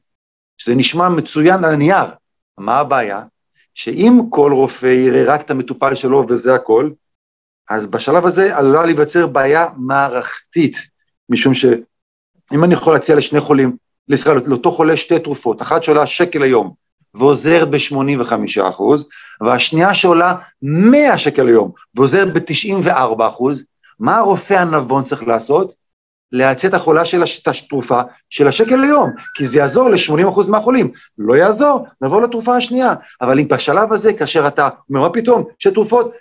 שזה 0.59 0.75
נשמע 0.75 1.09
מצוין 1.09 1.65
על 1.65 1.73
הנייר. 1.75 2.05
מה 2.59 2.79
הבעיה? 2.79 3.23
שאם 3.75 4.21
כל 4.31 4.53
רופא 4.53 4.87
יראה 4.87 5.25
רק 5.25 5.41
את 5.41 5.51
המטופל 5.51 5.95
שלו 5.95 6.27
וזה 6.29 6.55
הכל, 6.55 6.91
אז 7.71 7.87
בשלב 7.87 8.27
הזה 8.27 8.57
עלולה 8.57 8.85
להיווצר 8.85 9.27
בעיה 9.27 9.67
מערכתית, 9.77 10.77
משום 11.29 11.55
שאם 11.55 12.65
אני 12.65 12.75
יכול 12.75 12.95
להציע 12.95 13.17
לשני 13.17 13.41
חולים, 13.41 13.77
לישראל, 14.09 14.41
לאותו 14.47 14.71
חולה 14.71 14.97
שתי 14.97 15.19
תרופות, 15.19 15.63
אחת 15.63 15.83
שעולה 15.83 16.07
שקל 16.07 16.43
היום 16.43 16.73
ועוזרת 17.15 17.71
ב-85 17.71 18.33
אחוז, 18.69 19.09
והשנייה 19.41 19.95
שעולה 19.95 20.35
100 20.63 21.19
שקל 21.19 21.49
היום 21.49 21.71
ועוזרת 21.95 22.33
ב-94 22.33 23.29
אחוז, 23.29 23.65
מה 24.01 24.17
הרופא 24.17 24.55
הנבון 24.55 25.05
צריך 25.05 25.23
לעשות? 25.23 25.75
להציע 26.33 26.71
את 26.71 26.75
החולה 26.75 27.05
של 27.05 27.23
התרופה 27.47 28.01
של 28.31 28.49
השקל 28.49 28.77
ליום, 28.77 29.11
כי 29.35 29.47
זה 29.47 29.59
יעזור 29.59 29.91
ל-80% 29.91 30.49
מהחולים. 30.49 30.93
לא 31.19 31.35
יעזור, 31.35 31.87
נעבור 32.01 32.23
לתרופה 32.23 32.57
השנייה. 32.57 32.95
אבל 33.21 33.41
אם 33.41 33.49
בשלב 33.49 33.93
הזה, 33.93 34.13
כאשר 34.13 34.47
אתה 34.47 34.69
אומר, 34.91 35.01
מה 35.01 35.11
פתאום, 35.11 35.45
שתרופות, 35.59 36.13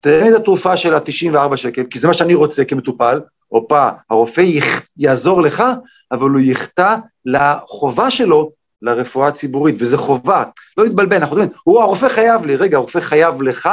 תן 0.00 0.20
לי 0.20 0.30
את 0.30 0.34
התרופה 0.40 0.76
של 0.76 0.94
ה-94 0.94 1.56
שקל, 1.56 1.84
כי 1.90 1.98
זה 1.98 2.08
מה 2.08 2.14
שאני 2.14 2.34
רוצה 2.34 2.64
כמטופל, 2.64 3.20
הופה, 3.48 3.88
הרופא. 4.10 4.44
יעזור 4.96 5.42
לך, 5.42 5.62
אבל 6.12 6.30
הוא 6.30 6.40
יחטא 6.40 6.96
לחובה 7.24 8.10
שלו 8.10 8.52
לרפואה 8.82 9.28
הציבורית, 9.28 9.74
וזה 9.78 9.98
חובה. 9.98 10.44
לא 10.76 10.84
להתבלבל, 10.84 11.16
אנחנו 11.16 11.36
יודעים, 11.38 11.58
הוא 11.64 11.80
הרופא 11.80 12.08
חייב 12.08 12.46
לי, 12.46 12.56
רגע, 12.56 12.76
הרופא 12.76 13.00
חייב 13.00 13.42
לך 13.42 13.68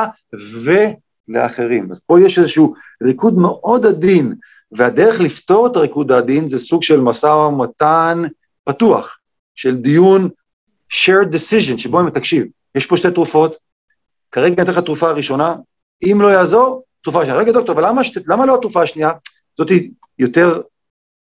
ולאחרים. 0.64 1.92
אז 1.92 2.02
פה 2.06 2.22
יש 2.22 2.40
איזשהו 2.40 2.74
ריקוד 3.04 3.34
מאוד 3.38 3.86
עדין, 3.86 4.34
והדרך 4.72 5.20
לפתור 5.20 5.68
את 5.68 5.76
הריקוד 5.76 6.12
העדין 6.12 6.48
זה 6.48 6.60
סוג 6.60 6.84
של 6.84 7.00
משא 7.00 7.28
ומתן 7.28 8.24
פתוח, 8.64 9.20
של 9.56 9.76
דיון 9.76 10.30
shared 10.92 11.34
decision, 11.34 11.78
שבו 11.78 12.00
אני 12.00 12.12
תקשיב, 12.12 12.46
יש 12.76 12.86
פה 12.86 12.98
שתי 12.98 13.12
תרופות, 13.12 13.56
כרגע 14.32 14.56
אני 14.56 14.64
אתן 14.64 14.72
לך 14.72 14.80
תרופה 14.80 15.10
הראשונה, 15.10 15.56
אם 16.04 16.18
לא 16.22 16.28
יעזור, 16.28 16.84
תרופה 17.04 17.20
השנייה. 17.22 17.40
רגע 17.40 17.52
דוקטור, 17.52 17.76
אבל 17.76 17.88
למה, 17.88 18.04
שת, 18.04 18.28
למה 18.28 18.46
לא 18.46 18.56
התרופה 18.56 18.82
השנייה? 18.82 19.12
זאת 19.58 19.72
יותר, 20.20 20.62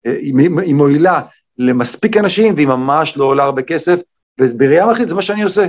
היא, 0.03 0.33
היא 0.61 0.75
מועילה 0.75 1.21
למספיק 1.57 2.17
אנשים, 2.17 2.55
והיא 2.55 2.67
ממש 2.67 3.17
לא 3.17 3.25
עולה 3.25 3.43
הרבה 3.43 3.61
כסף, 3.61 3.99
ובראייה 4.39 4.85
מערכתית 4.85 5.09
זה 5.09 5.15
מה 5.15 5.21
שאני 5.21 5.43
עושה. 5.43 5.67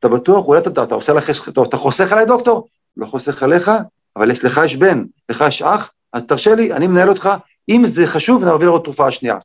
אתה 0.00 0.08
בטוח, 0.08 0.46
אולי 0.46 0.60
אתה, 0.60 0.82
אתה, 0.82 0.94
עושה 0.94 1.12
לך, 1.12 1.48
אתה, 1.48 1.62
אתה 1.62 1.76
חוסך 1.76 2.12
עליי 2.12 2.26
דוקטור? 2.26 2.68
לא 2.96 3.06
חוסך 3.06 3.42
עליך, 3.42 3.70
אבל 4.16 4.30
יש, 4.30 4.44
לך 4.44 4.60
יש 4.64 4.76
בן, 4.76 5.04
לך 5.28 5.44
יש 5.48 5.62
אח, 5.62 5.92
אז 6.12 6.26
תרשה 6.26 6.54
לי, 6.54 6.72
אני 6.72 6.86
מנהל 6.86 7.08
אותך, 7.08 7.30
אם 7.68 7.82
זה 7.86 8.06
חשוב, 8.06 8.44
נעביר 8.44 8.70
לו 8.70 8.78
תרופה 8.78 9.06
השנייה. 9.06 9.36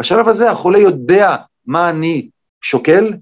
בשלב 0.00 0.28
הזה 0.28 0.50
החולה 0.50 0.78
יודע 0.78 1.36
מה 1.66 1.90
אני 1.90 2.28
שוקל, 2.62 3.12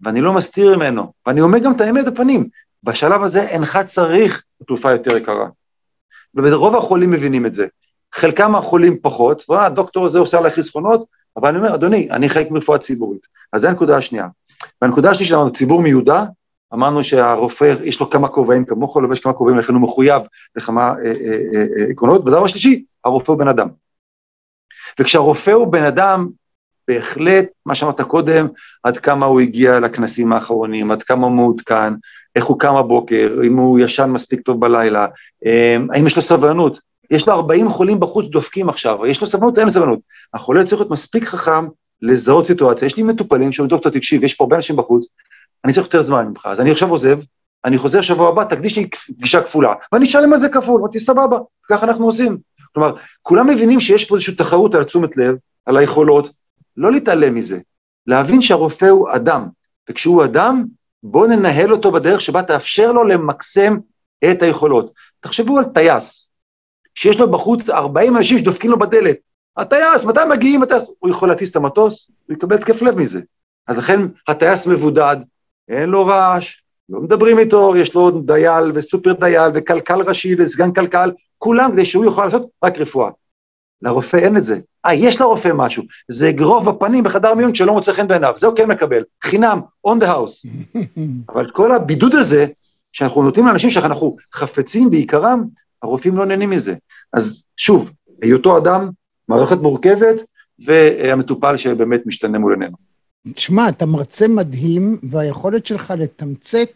ואני 0.00 0.20
לא 0.20 0.32
מסתיר 0.32 0.76
ממנו, 0.76 1.12
ואני 1.26 1.40
אומר 1.40 1.58
גם 1.58 1.72
את 1.72 1.80
האמת 1.80 2.04
בפנים. 2.04 2.48
בשלב 2.82 3.22
הזה 3.22 3.42
אינך 3.42 3.78
צריך 3.86 4.44
תרופה 4.66 4.90
יותר 4.90 5.16
יקרה. 5.16 5.46
ורוב 6.34 6.76
החולים 6.76 7.10
מבינים 7.10 7.46
את 7.46 7.54
זה. 7.54 7.66
חלקם 8.14 8.56
החולים 8.56 8.96
פחות, 9.02 9.44
והדוקטור 9.48 10.06
הזה 10.06 10.18
עושה 10.18 10.38
עליי 10.38 10.50
חסכונות, 10.50 11.04
אבל 11.36 11.48
אני 11.48 11.58
אומר, 11.58 11.74
אדוני, 11.74 12.10
אני 12.10 12.28
חלק 12.28 12.50
מרפואה 12.50 12.78
ציבורית. 12.78 13.26
אז 13.52 13.60
זו 13.60 13.68
הנקודה 13.68 13.96
השנייה. 13.96 14.28
והנקודה 14.82 15.10
השנייה 15.10 15.28
שלנו, 15.28 15.52
ציבור 15.52 15.82
מיודע, 15.82 16.24
אמרנו 16.74 17.04
שהרופא, 17.04 17.74
יש 17.84 18.00
לו 18.00 18.10
כמה 18.10 18.28
כובעים 18.28 18.64
כמוך, 18.64 18.96
לובש 18.96 19.20
כמה 19.20 19.32
כובעים, 19.32 19.58
לכן 19.58 19.72
הוא 19.72 19.82
מחויב 19.82 20.22
לכמה 20.56 20.94
עקרונות. 21.90 22.20
ודבר 22.20 22.44
השלישי, 22.44 22.84
הרופא 23.04 23.32
הוא 23.32 23.38
בן 23.38 23.48
אדם. 23.48 23.68
וכשהרופא 25.00 25.50
הוא 25.50 25.72
בן 25.72 25.84
אדם, 25.84 26.28
בהחלט, 26.88 27.46
מה 27.66 27.74
שאמרת 27.74 28.00
קודם, 28.00 28.46
עד 28.82 28.98
כמה 28.98 29.26
הוא 29.26 29.40
הגיע 29.40 29.80
לכנסים 29.80 30.32
האחרונים, 30.32 30.90
עד 30.90 31.02
כמה 31.02 31.26
הוא 31.26 31.34
מעודכן, 31.34 31.94
איך 32.36 32.44
הוא 32.44 32.58
קם 32.58 32.76
הבוקר, 32.76 33.38
אם 33.46 33.56
הוא 33.56 33.78
ישן 33.78 34.10
מספיק 34.10 34.40
טוב 34.40 34.60
בלילה, 34.60 35.06
האם 35.90 36.06
יש 36.06 36.16
לו 36.16 36.22
סבלנות. 36.22 36.93
יש 37.10 37.28
לו 37.28 37.34
40 37.34 37.68
חולים 37.68 38.00
בחוץ 38.00 38.26
דופקים 38.26 38.68
עכשיו, 38.68 39.06
יש 39.06 39.20
לו 39.20 39.26
סבלנות, 39.26 39.58
אין 39.58 39.66
לו 39.66 39.72
סבלנות. 39.72 39.98
החולה 40.34 40.64
צריך 40.64 40.80
להיות 40.80 40.90
מספיק 40.90 41.24
חכם 41.24 41.66
לזהות 42.02 42.46
סיטואציה. 42.46 42.86
יש 42.86 42.96
לי 42.96 43.02
מטופלים 43.02 43.52
שאומרים, 43.52 43.70
דוקטור, 43.70 43.92
תקשיב, 43.92 44.24
יש 44.24 44.34
פה 44.34 44.44
הרבה 44.44 44.56
אנשים 44.56 44.76
בחוץ, 44.76 45.06
אני 45.64 45.72
צריך 45.72 45.86
יותר 45.86 46.02
זמן 46.02 46.26
ממך, 46.28 46.46
אז 46.50 46.60
אני 46.60 46.70
עכשיו 46.70 46.90
עוזב, 46.90 47.18
אני 47.64 47.78
חוזר 47.78 48.00
שבוע 48.00 48.28
הבא, 48.28 48.44
תקדיש 48.44 48.78
לי 48.78 48.90
פגישה 48.90 49.42
כפולה, 49.42 49.74
ואני 49.92 50.04
אשלם 50.04 50.32
על 50.32 50.38
זה 50.38 50.48
כפול, 50.48 50.80
אמרתי, 50.80 51.00
סבבה, 51.00 51.38
ככה 51.68 51.86
אנחנו 51.86 52.06
עושים. 52.06 52.38
כלומר, 52.72 52.96
כולם 53.22 53.46
מבינים 53.46 53.80
שיש 53.80 54.04
פה 54.04 54.14
איזושהי 54.14 54.34
תחרות 54.34 54.74
על 54.74 54.84
תשומת 54.84 55.16
לב, 55.16 55.36
על 55.66 55.76
היכולות, 55.76 56.30
לא 56.76 56.92
להתעלם 56.92 57.34
מזה, 57.34 57.58
להבין 58.06 58.42
שהרופא 58.42 58.86
הוא 58.86 59.08
אדם, 59.14 59.46
וכשהוא 59.90 60.24
אדם, 60.24 60.64
בואו 61.02 61.26
ננהל 61.26 61.72
אותו 61.72 61.92
בדרך 61.92 62.20
שבה 62.20 62.42
תאפשר 62.42 62.92
לו 62.92 63.04
למקסם 63.04 63.76
את 64.30 64.42
היכולות. 64.42 64.92
תחשבו 65.20 65.58
על 65.58 65.64
טייס, 65.64 66.30
שיש 66.94 67.20
לו 67.20 67.30
בחוץ 67.30 67.70
40 67.70 68.16
אנשים 68.16 68.38
שדופקים 68.38 68.70
לו 68.70 68.78
בדלת. 68.78 69.16
הטייס, 69.56 70.04
מתי 70.04 70.20
מגיעים 70.30 70.62
הטייס? 70.62 70.90
הוא 70.98 71.10
יכול 71.10 71.28
להטיס 71.28 71.50
את 71.50 71.56
המטוס, 71.56 72.10
הוא 72.26 72.36
יקבל 72.36 72.56
התקף 72.56 72.82
לב 72.82 72.98
מזה. 72.98 73.20
אז 73.66 73.78
לכן 73.78 74.00
הטייס 74.28 74.66
מבודד, 74.66 75.16
אין 75.68 75.88
לו 75.88 76.06
רעש, 76.06 76.62
לא 76.88 77.00
מדברים 77.00 77.38
איתו, 77.38 77.76
יש 77.76 77.94
לו 77.94 78.10
דייל 78.10 78.72
וסופר 78.74 79.12
דייל 79.12 79.50
וכלכל 79.54 80.02
ראשי 80.02 80.34
וסגן 80.38 80.72
כלכל, 80.72 81.10
כולם 81.38 81.72
כדי 81.72 81.86
שהוא 81.86 82.04
יוכל 82.04 82.24
לעשות 82.24 82.46
רק 82.64 82.78
רפואה. 82.78 83.10
לרופא 83.82 84.16
אין 84.16 84.36
את 84.36 84.44
זה. 84.44 84.58
אה, 84.86 84.94
יש 84.94 85.20
לרופא 85.20 85.50
משהו, 85.54 85.82
זה 86.08 86.28
אגרוף 86.28 86.64
בפנים 86.64 87.04
בחדר 87.04 87.34
מיון 87.34 87.54
שלא 87.54 87.72
מוצא 87.72 87.92
חן 87.92 88.08
בעיניו, 88.08 88.32
זה 88.36 88.46
הוא 88.46 88.56
כן 88.56 88.68
מקבל, 88.68 89.02
חינם, 89.22 89.60
on 89.86 90.00
the 90.00 90.04
house. 90.04 90.48
אבל 91.32 91.50
כל 91.50 91.72
הבידוד 91.72 92.14
הזה, 92.14 92.46
שאנחנו 92.92 93.22
נותנים 93.22 93.46
לאנשים 93.46 93.70
שאנחנו 93.70 94.16
חפצים 94.32 94.90
בעיקרם, 94.90 95.44
הרופאים 95.84 96.16
לא 96.16 96.26
נהנים 96.26 96.50
מזה. 96.50 96.74
אז 97.12 97.46
שוב, 97.56 97.92
היותו 98.22 98.58
אדם, 98.58 98.90
מערכת 99.28 99.58
מורכבת, 99.58 100.16
והמטופל 100.66 101.56
שבאמת 101.56 102.06
משתנה 102.06 102.38
מול 102.38 102.52
עינינו. 102.52 102.76
תשמע, 103.34 103.68
אתה 103.68 103.86
מרצה 103.86 104.28
מדהים, 104.28 104.98
והיכולת 105.10 105.66
שלך 105.66 105.94
לתמצת 105.98 106.68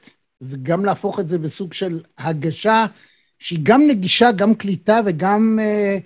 וגם 0.42 0.84
להפוך 0.84 1.20
את 1.20 1.28
זה 1.28 1.38
בסוג 1.38 1.72
של 1.72 2.00
הגשה 2.18 2.86
שהיא 3.38 3.58
גם 3.62 3.82
נגישה, 3.88 4.32
גם 4.32 4.54
קליטה 4.54 5.00
וגם 5.06 5.58
אה, 5.62 5.98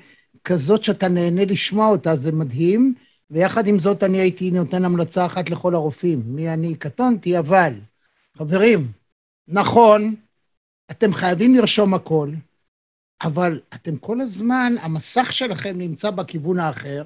כזאת 0.45 0.85
שאתה 0.85 1.09
נהנה 1.09 1.45
לשמוע 1.45 1.89
אותה, 1.89 2.17
זה 2.17 2.33
מדהים. 2.33 2.95
ויחד 3.31 3.67
עם 3.67 3.79
זאת 3.79 4.03
אני 4.03 4.21
הייתי 4.21 4.51
נותן 4.51 4.85
המלצה 4.85 5.27
אחת 5.27 5.51
לכל 5.51 5.75
הרופאים. 5.75 6.23
מי 6.27 6.49
אני? 6.49 6.75
קטונתי, 6.75 7.39
אבל. 7.39 7.73
חברים, 8.39 8.93
נכון, 9.49 10.15
אתם 10.91 11.15
חייבים 11.15 11.55
לרשום 11.55 11.95
הכל, 11.95 12.29
אבל 13.23 13.61
אתם 13.75 13.97
כל 13.97 14.21
הזמן, 14.21 14.75
המסך 14.81 15.33
שלכם 15.33 15.79
נמצא 15.79 16.11
בכיוון 16.11 16.59
האחר. 16.59 17.03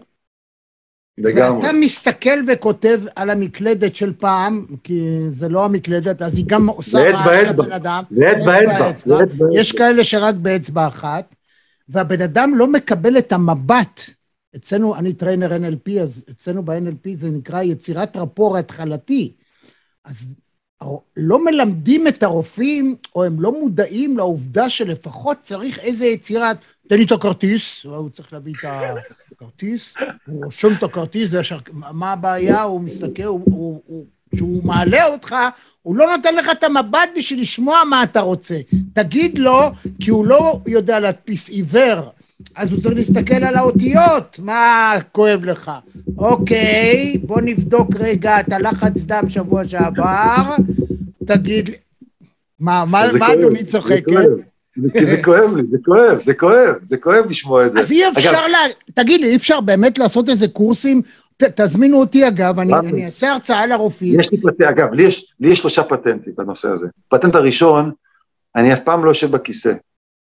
לגמרי. 1.18 1.66
ואתה 1.66 1.72
מסתכל 1.72 2.38
וכותב 2.48 3.00
על 3.16 3.30
המקלדת 3.30 3.96
של 3.96 4.12
פעם, 4.12 4.66
כי 4.84 5.30
זה 5.30 5.48
לא 5.48 5.64
המקלדת, 5.64 6.22
אז 6.22 6.36
היא 6.36 6.44
גם 6.48 6.66
עושה 6.68 6.98
רעש 6.98 7.48
לבן 7.48 7.72
אדם. 7.72 8.02
זה 8.10 8.32
אצבע, 8.32 8.64
אצבע, 8.64 8.92
זה 9.06 9.24
אצבע. 9.24 9.46
יש 9.54 9.72
כאלה 9.72 10.04
שרק 10.04 10.34
באצבע 10.34 10.86
אחת, 10.86 11.34
והבן 11.88 12.22
אדם 12.22 12.54
לא 12.54 12.66
מקבל 12.66 13.18
את 13.18 13.32
המבט. 13.32 14.00
אצלנו, 14.56 14.96
אני 14.96 15.12
trainer 15.12 15.50
NLP, 15.50 16.00
אז 16.02 16.24
אצלנו 16.30 16.62
ב-NLP 16.62 17.08
זה 17.14 17.30
נקרא 17.30 17.62
יצירת 17.62 18.16
rapport 18.16 18.58
התחלתי. 18.58 19.32
אז 20.04 20.28
לא 21.16 21.44
מלמדים 21.44 22.08
את 22.08 22.22
הרופאים, 22.22 22.96
או 23.14 23.24
הם 23.24 23.40
לא 23.40 23.52
מודעים 23.52 24.16
לעובדה 24.16 24.70
שלפחות 24.70 25.38
צריך 25.42 25.78
איזה 25.78 26.06
יצירת, 26.06 26.56
תן 26.88 26.96
לי 26.96 27.04
את 27.04 27.12
הכרטיס, 27.12 27.84
הוא 27.84 28.10
צריך 28.10 28.32
להביא 28.32 28.54
את 28.60 29.32
הכרטיס, 29.32 29.94
הוא 30.26 30.44
רושם 30.44 30.68
את 30.78 30.82
הכרטיס, 30.82 31.32
וישר, 31.32 31.58
מה 31.72 32.12
הבעיה? 32.12 32.62
הוא 32.62 32.80
מסתכל, 32.80 33.22
הוא, 33.22 33.40
הוא, 33.44 33.82
הוא, 33.86 34.06
כשהוא 34.34 34.64
מעלה 34.64 35.06
אותך, 35.06 35.36
הוא 35.82 35.96
לא 35.96 36.16
נותן 36.16 36.34
לך 36.34 36.48
את 36.52 36.64
המבט 36.64 37.08
בשביל 37.16 37.40
לשמוע 37.42 37.84
מה 37.90 38.02
אתה 38.02 38.20
רוצה. 38.20 38.60
תגיד 38.92 39.38
לו, 39.38 39.70
כי 40.00 40.10
הוא 40.10 40.26
לא 40.26 40.60
יודע 40.66 41.00
להדפיס 41.00 41.48
עיוור, 41.48 42.10
אז 42.56 42.72
הוא 42.72 42.80
צריך 42.80 42.94
להסתכל 42.96 43.44
על 43.44 43.54
האותיות, 43.56 44.38
מה 44.42 44.92
כואב 45.12 45.44
לך? 45.44 45.70
אוקיי, 46.18 47.18
בוא 47.22 47.40
נבדוק 47.40 47.88
רגע 47.98 48.40
את 48.40 48.52
הלחץ 48.52 48.92
דם 49.04 49.24
שבוע 49.28 49.68
שעבר, 49.68 50.56
תגיד 51.26 51.70
מה, 52.60 52.84
מה, 52.84 53.08
מה 53.12 53.18
כואב, 53.18 53.30
אדוני 53.38 53.58
זה 53.58 53.66
צוחק, 53.66 54.04
כואב. 54.04 54.16
כן? 54.24 54.42
זה- 54.82 54.98
כי 54.98 55.06
זה 55.06 55.22
כואב 55.22 55.56
לי, 55.56 55.62
זה 55.70 55.78
כואב, 55.84 56.20
זה 56.20 56.34
כואב, 56.34 56.74
זה 56.82 56.96
כואב 56.96 57.24
לשמוע 57.30 57.66
את 57.66 57.72
זה. 57.72 57.78
אז 57.80 57.92
אי 57.92 58.08
אפשר, 58.08 58.30
אגב, 58.30 58.38
לה... 58.50 58.58
תגיד 58.94 59.20
לי, 59.20 59.26
אי 59.30 59.36
אפשר 59.36 59.60
באמת 59.60 59.98
לעשות 59.98 60.28
איזה 60.28 60.48
קורסים? 60.48 61.02
ת, 61.36 61.60
תזמינו 61.60 62.00
אותי 62.00 62.28
אגב, 62.28 62.58
אני. 62.60 62.74
אני 62.74 63.06
אעשה 63.06 63.32
הרצאה 63.32 63.66
לרופאים. 63.66 64.20
יש 64.20 64.30
לי 64.32 64.38
פטנט, 64.40 64.62
אגב, 64.68 64.92
לי 64.92 65.02
יש, 65.02 65.34
לי 65.40 65.48
יש 65.52 65.58
שלושה 65.58 65.82
פטנטים 65.82 66.32
בנושא 66.38 66.68
הזה. 66.68 66.86
פטנט 67.08 67.34
הראשון, 67.34 67.90
אני 68.56 68.72
אף 68.72 68.80
פעם 68.80 69.04
לא 69.04 69.10
יושב 69.10 69.30
בכיסא. 69.30 69.72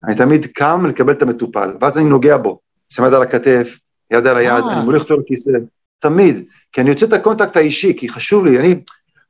אני 0.06 0.14
תמיד 0.14 0.46
קם 0.46 0.86
לקבל 0.86 1.12
את 1.12 1.22
המטופל, 1.22 1.72
ואז 1.80 1.98
אני 1.98 2.04
נוגע 2.04 2.36
בו, 2.36 2.58
שם 2.88 3.04
יד 3.04 3.14
על 3.14 3.22
הכתף, 3.22 3.78
יד 4.10 4.26
על 4.26 4.36
היד, 4.36 4.64
אה. 4.64 4.72
אני 4.72 4.84
מוליך 4.84 5.02
אותו 5.02 5.16
לכיסא, 5.20 5.50
תמיד, 5.98 6.44
כי 6.72 6.80
אני 6.80 6.90
יוצר 6.90 7.06
את 7.06 7.12
ה 7.12 7.18
contact 7.18 7.56
האישי, 7.56 7.96
כי 7.96 8.08
חשוב 8.08 8.44
לי, 8.44 8.58
אני, 8.58 8.80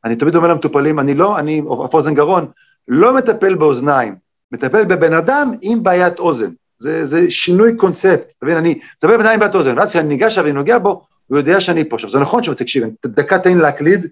אני 0.04 0.16
תמיד 0.16 0.36
אומר 0.36 0.48
למטופלים, 0.48 1.00
אני 1.00 1.14
לא, 1.14 1.38
אני, 1.38 1.62
אף 1.86 1.94
אוזן 1.94 2.14
גרון, 2.14 2.46
לא 2.88 3.16
מטפל 3.16 3.54
באוזניים, 3.54 4.14
מטפל 4.52 4.84
בבן 4.84 5.12
אדם 5.12 5.52
עם 5.62 5.82
בעיית 5.82 6.18
אוזן. 6.18 6.50
זה, 6.78 7.06
זה 7.06 7.30
שינוי 7.30 7.76
קונספט, 7.76 8.32
אתה 8.38 8.46
מבין, 8.46 8.56
אני 8.56 8.78
מטפל 8.96 9.16
בבן 9.16 9.26
אדם 9.26 9.32
עם 9.32 9.40
בעיית 9.40 9.54
אוזן, 9.54 9.78
ואז 9.78 9.90
כשאני 9.90 10.08
ניגש 10.08 10.38
אליו 10.38 10.50
ונוגע 10.50 10.78
בו, 10.78 11.02
הוא 11.26 11.38
יודע 11.38 11.60
שאני 11.60 11.88
פה. 11.88 11.96
עכשיו, 11.96 12.10
זה 12.10 12.18
נכון 12.18 12.42
שהוא, 12.42 12.54
תקשיב, 12.54 12.84
דקה 13.06 13.38
תן 13.38 13.56
לי 13.56 13.62
להקליד, 13.62 14.06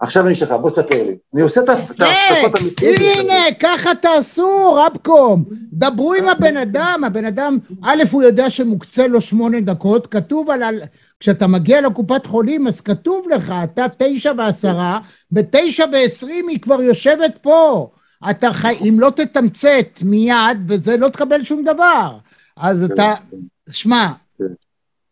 עכשיו 0.00 0.26
אני 0.26 0.34
שלך, 0.34 0.52
בוא 0.52 0.70
תספר 0.70 1.02
לי. 1.06 1.16
אני 1.34 1.42
עושה 1.42 1.60
את 1.62 1.68
ה- 1.68 1.72
ההפסקות 1.72 1.98
כן, 2.58 2.64
המקצועיות. 2.64 3.16
הנה, 3.16 3.34
ככה 3.60 3.94
תעשו, 3.94 4.74
רבקום. 4.74 5.44
דברו 5.72 6.14
עם 6.14 6.28
הבן 6.28 6.56
אדם, 6.56 7.02
הבן 7.06 7.24
אדם, 7.24 7.58
א', 7.82 8.02
הוא 8.10 8.22
יודע 8.22 8.50
שמוקצה 8.50 9.06
לו 9.06 9.20
שמונה 9.20 9.60
דקות, 9.60 10.06
כתוב 10.06 10.50
על, 10.50 10.62
על... 10.62 10.80
כשאתה 11.20 11.46
מגיע 11.46 11.80
לקופת 11.80 12.26
חולים, 12.26 12.66
אז 12.66 12.80
כתוב 12.80 13.26
לך, 13.34 13.52
אתה 13.64 13.86
תשע 13.98 14.32
ועשרה, 14.38 14.98
בתשע 15.32 15.84
ועשרים 15.92 16.48
היא 16.48 16.60
כבר 16.60 16.82
יושבת 16.82 17.38
פה. 17.42 17.90
אתה 18.30 18.52
חי... 18.52 18.74
אם 18.88 19.00
לא 19.00 19.10
תתמצת 19.10 20.02
מיד, 20.02 20.58
וזה 20.68 20.96
לא 20.96 21.08
תקבל 21.08 21.44
שום 21.44 21.64
דבר. 21.64 22.10
אז 22.56 22.84
אתה, 22.84 23.14
שמע, 23.70 24.06
כן. 24.08 24.27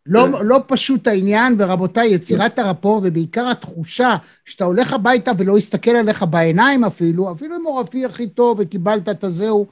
לא. 0.07 0.43
לא 0.43 0.59
פשוט 0.67 1.07
העניין, 1.07 1.55
ורבותיי, 1.59 2.09
יצירת 2.09 2.59
הרפור, 2.59 3.01
ובעיקר 3.03 3.49
התחושה 3.49 4.15
שאתה 4.45 4.65
הולך 4.65 4.93
הביתה 4.93 5.31
ולא 5.37 5.57
יסתכל 5.57 5.91
עליך 5.91 6.23
בעיניים 6.23 6.83
אפילו, 6.83 7.31
אפילו 7.31 7.55
אם 7.55 7.65
הוא 7.65 7.79
רפיח 7.81 8.11
הכי 8.11 8.27
טוב 8.27 8.57
וקיבלת 8.59 9.09
את 9.09 9.23
הזהו, 9.23 9.67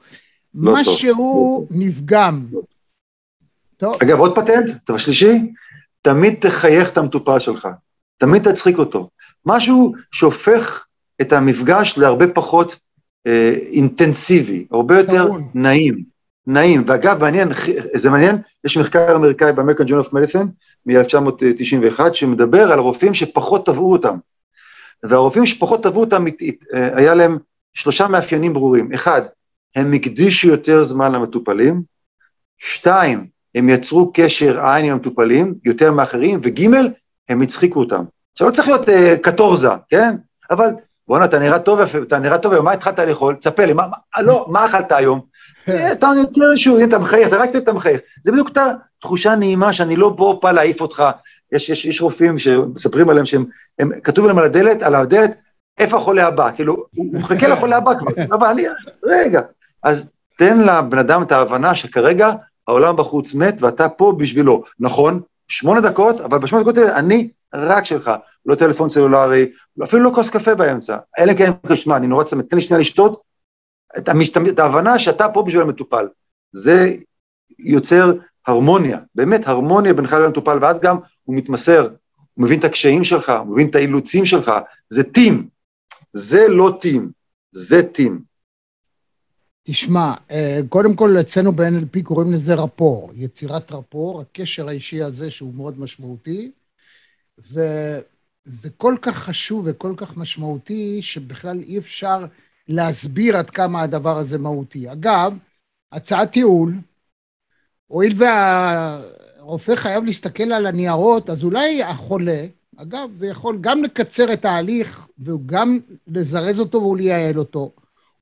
לא 0.54 0.70
טוב, 0.70 0.80
משהו 0.80 1.66
לא 1.70 1.76
נפגם. 1.78 2.46
לא. 2.52 2.60
טוב, 3.76 3.94
אגב, 4.02 4.18
עוד 4.18 4.36
פטנט, 4.36 4.70
דבר 4.88 4.98
שלישי, 4.98 5.52
תמיד 6.02 6.34
תחייך 6.40 6.88
את 6.92 6.98
המטופל 6.98 7.38
שלך, 7.38 7.68
תמיד 8.18 8.50
תצחיק 8.50 8.78
אותו. 8.78 9.08
משהו 9.46 9.92
שהופך 10.12 10.86
את 11.20 11.32
המפגש 11.32 11.98
להרבה 11.98 12.28
פחות 12.34 12.80
אה, 13.26 13.56
אינטנסיבי, 13.70 14.66
הרבה 14.70 14.98
יותר 14.98 15.26
טעון. 15.26 15.48
נעים, 15.54 16.04
נעים. 16.46 16.84
ואגב, 16.86 17.20
מעניין, 17.20 17.48
זה 17.94 18.10
מעניין, 18.10 18.36
יש 18.64 18.76
מחקר 18.76 19.16
אמריקאי 19.16 19.52
ב-American 19.52 19.84
Journal 19.88 20.08
of 20.08 20.12
Medicine 20.12 20.46
מ-1991, 20.86 22.14
שמדבר 22.14 22.72
על 22.72 22.78
רופאים 22.78 23.14
שפחות 23.14 23.66
טבעו 23.66 23.92
אותם. 23.92 24.16
והרופאים 25.02 25.46
שפחות 25.46 25.82
טבעו 25.82 26.00
אותם, 26.00 26.24
היה 26.72 27.14
להם 27.14 27.38
שלושה 27.74 28.08
מאפיינים 28.08 28.52
ברורים. 28.52 28.92
אחד, 28.92 29.22
הם 29.76 29.92
הקדישו 29.92 30.48
יותר 30.48 30.82
זמן 30.82 31.12
למטופלים, 31.12 31.82
שתיים, 32.58 33.26
הם 33.54 33.68
יצרו 33.68 34.10
קשר 34.14 34.66
עין 34.66 34.84
עם 34.84 34.92
המטופלים, 34.92 35.54
יותר 35.64 35.92
מאחרים, 35.92 36.40
וג' 36.42 36.68
הם 37.28 37.40
הצחיקו 37.40 37.80
אותם. 37.80 38.04
עכשיו, 38.32 38.48
לא 38.48 38.52
צריך 38.52 38.68
להיות 38.68 38.88
אה, 38.88 39.14
קטורזה, 39.22 39.68
כן? 39.88 40.16
אבל 40.50 40.68
בואנה, 41.08 41.24
אתה 41.24 41.38
נראה 41.38 41.58
טוב 41.58 41.80
אתה 41.80 42.18
נראה 42.18 42.38
טוב, 42.38 42.60
מה 42.60 42.72
התחלת 42.72 42.98
לאכול? 42.98 43.36
תספר 43.36 43.66
לי, 43.66 43.72
מה, 43.72 43.86
מה, 43.86 44.22
לא, 44.22 44.46
מה 44.48 44.66
אכלת 44.66 44.92
היום? 44.92 45.20
אה, 45.68 45.92
אתה 45.92 46.06
יותר 46.16 46.50
איזשהו, 46.50 46.84
אתה 46.84 46.98
מחייך, 46.98 47.28
אתה 47.28 47.36
רק 47.36 47.56
אתה 47.56 47.72
מחייך. 47.72 48.00
זה 48.24 48.32
בדיוק 48.32 48.48
אותה 48.48 48.72
תחושה 49.00 49.34
נעימה 49.34 49.72
שאני 49.72 49.96
לא 49.96 50.14
פה 50.16 50.40
בא 50.42 50.52
להעיף 50.52 50.80
אותך. 50.80 51.04
יש, 51.52 51.68
יש, 51.68 51.84
יש 51.84 52.00
רופאים 52.00 52.38
שמספרים 52.38 53.10
עליהם 53.10 53.26
שהם, 53.26 53.44
הם, 53.78 53.90
כתוב 54.00 54.26
להם 54.26 54.38
על 54.38 54.44
הדלת, 54.44 54.82
על 54.82 54.94
הדלת, 54.94 55.36
איפה 55.78 55.96
החולה 55.96 56.26
הבא? 56.26 56.50
כאילו, 56.54 56.86
הוא 56.96 57.06
מחכה 57.12 57.48
לחולה 57.48 57.76
הבא 57.76 57.92
כבר, 57.98 58.10
אבל 58.36 58.46
אני, 58.46 58.64
רגע. 59.04 59.40
אז 59.82 60.10
תן 60.38 60.60
לבן 60.60 60.98
אדם 60.98 61.22
את 61.22 61.32
ההבנה 61.32 61.74
שכרגע 61.74 62.32
העולם 62.68 62.96
בחוץ 62.96 63.34
מת 63.34 63.62
ואתה 63.62 63.88
פה 63.88 64.14
בשבילו. 64.18 64.62
נכון, 64.80 65.20
שמונה 65.48 65.80
דקות, 65.80 66.20
אבל 66.20 66.38
בשמונה 66.38 66.64
דקות 66.64 66.78
האלה 66.78 66.96
אני 66.96 67.28
רק 67.54 67.84
שלך, 67.84 68.10
לא 68.46 68.54
טלפון 68.54 68.88
סלולרי, 68.88 69.50
אפילו 69.84 70.02
לא 70.02 70.10
כוס 70.14 70.30
קפה 70.30 70.54
באמצע. 70.54 70.96
אלא 71.18 71.34
כן, 71.34 71.50
שמע, 71.74 71.96
אני 71.96 72.06
נורא 72.06 72.24
צמא, 72.24 72.42
תן 72.42 72.56
לי 72.56 72.62
שנייה 72.62 72.80
לשתות, 72.80 73.20
את, 73.98 74.08
המשתמ... 74.08 74.46
את 74.46 74.58
ההבנה 74.58 74.98
שאתה 74.98 75.28
פה 75.34 75.42
בשביל 75.42 75.62
המטופל. 75.62 76.06
זה 76.52 76.96
יוצר 77.58 78.12
הרמוניה, 78.46 78.98
באמת 79.14 79.48
הרמוניה 79.48 79.94
בינך 79.94 80.12
לבין 80.12 80.26
המטופל, 80.26 80.58
ואז 80.62 80.80
גם 80.80 80.96
הוא 81.24 81.36
מתמסר, 81.36 81.88
הוא 82.34 82.44
מבין 82.44 82.58
את 82.58 82.64
הקשיים 82.64 83.04
שלך, 83.04 83.32
הוא 83.46 83.52
מבין 83.52 83.68
את 83.68 83.74
האילוצים 83.74 84.26
שלך, 84.26 84.52
זה 84.90 85.04
טים, 85.04 85.48
זה 86.12 86.48
לא 86.48 86.78
טים, 86.80 87.10
זה 87.52 87.82
טים. 87.82 88.22
תשמע, 89.62 90.14
אה, 90.30 90.60
קודם 90.68 90.94
כל 90.94 91.16
אצלנו 91.20 91.52
ב-NLP 91.52 92.02
קוראים 92.02 92.32
לזה 92.32 92.54
רפור, 92.54 93.10
יצירת 93.14 93.72
רפור, 93.72 94.20
הקשר 94.20 94.68
האישי 94.68 95.02
הזה 95.02 95.30
שהוא 95.30 95.54
מאוד 95.54 95.80
משמעותי, 95.80 96.50
וזה 97.38 98.70
כל 98.76 98.96
כך 99.02 99.16
חשוב 99.16 99.64
וכל 99.68 99.94
כך 99.96 100.16
משמעותי, 100.16 101.02
שבכלל 101.02 101.60
אי 101.62 101.78
אפשר 101.78 102.26
להסביר 102.68 103.36
עד 103.36 103.50
כמה 103.50 103.82
הדבר 103.82 104.18
הזה 104.18 104.38
מהותי. 104.38 104.92
אגב, 104.92 105.32
הצעת 105.92 106.36
ייעול, 106.36 106.74
הואיל 107.86 108.14
והרופא 108.16 109.76
חייב 109.76 110.04
להסתכל 110.04 110.52
על 110.52 110.66
הניירות, 110.66 111.30
אז 111.30 111.44
אולי 111.44 111.82
החולה, 111.82 112.46
אגב, 112.76 113.10
זה 113.14 113.26
יכול 113.26 113.58
גם 113.60 113.84
לקצר 113.84 114.32
את 114.32 114.44
ההליך 114.44 115.08
וגם 115.18 115.78
לזרז 116.06 116.60
אותו 116.60 116.82
ולייעל 116.82 117.38
אותו. 117.38 117.72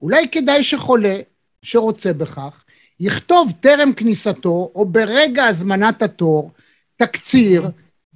אולי 0.03 0.29
כדאי 0.29 0.63
שחולה 0.63 1.17
שרוצה 1.63 2.13
בכך, 2.13 2.65
יכתוב 3.01 3.53
טרם 3.61 3.93
כניסתו 3.93 4.73
או 4.75 4.85
ברגע 4.85 5.45
הזמנת 5.45 6.03
התור 6.03 6.51
תקציר 6.97 7.69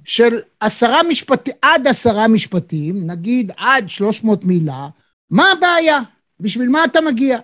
של 0.05 0.39
עשרה 0.59 1.03
משפטים, 1.03 1.53
עד 1.61 1.87
עשרה 1.87 2.27
משפטים, 2.27 3.07
נגיד 3.07 3.51
עד 3.57 3.89
שלוש 3.89 4.23
מאות 4.23 4.43
מילה, 4.43 4.87
מה 5.29 5.51
הבעיה? 5.51 5.99
בשביל 6.39 6.69
מה 6.69 6.85
אתה 6.85 7.01
מגיע? 7.01 7.39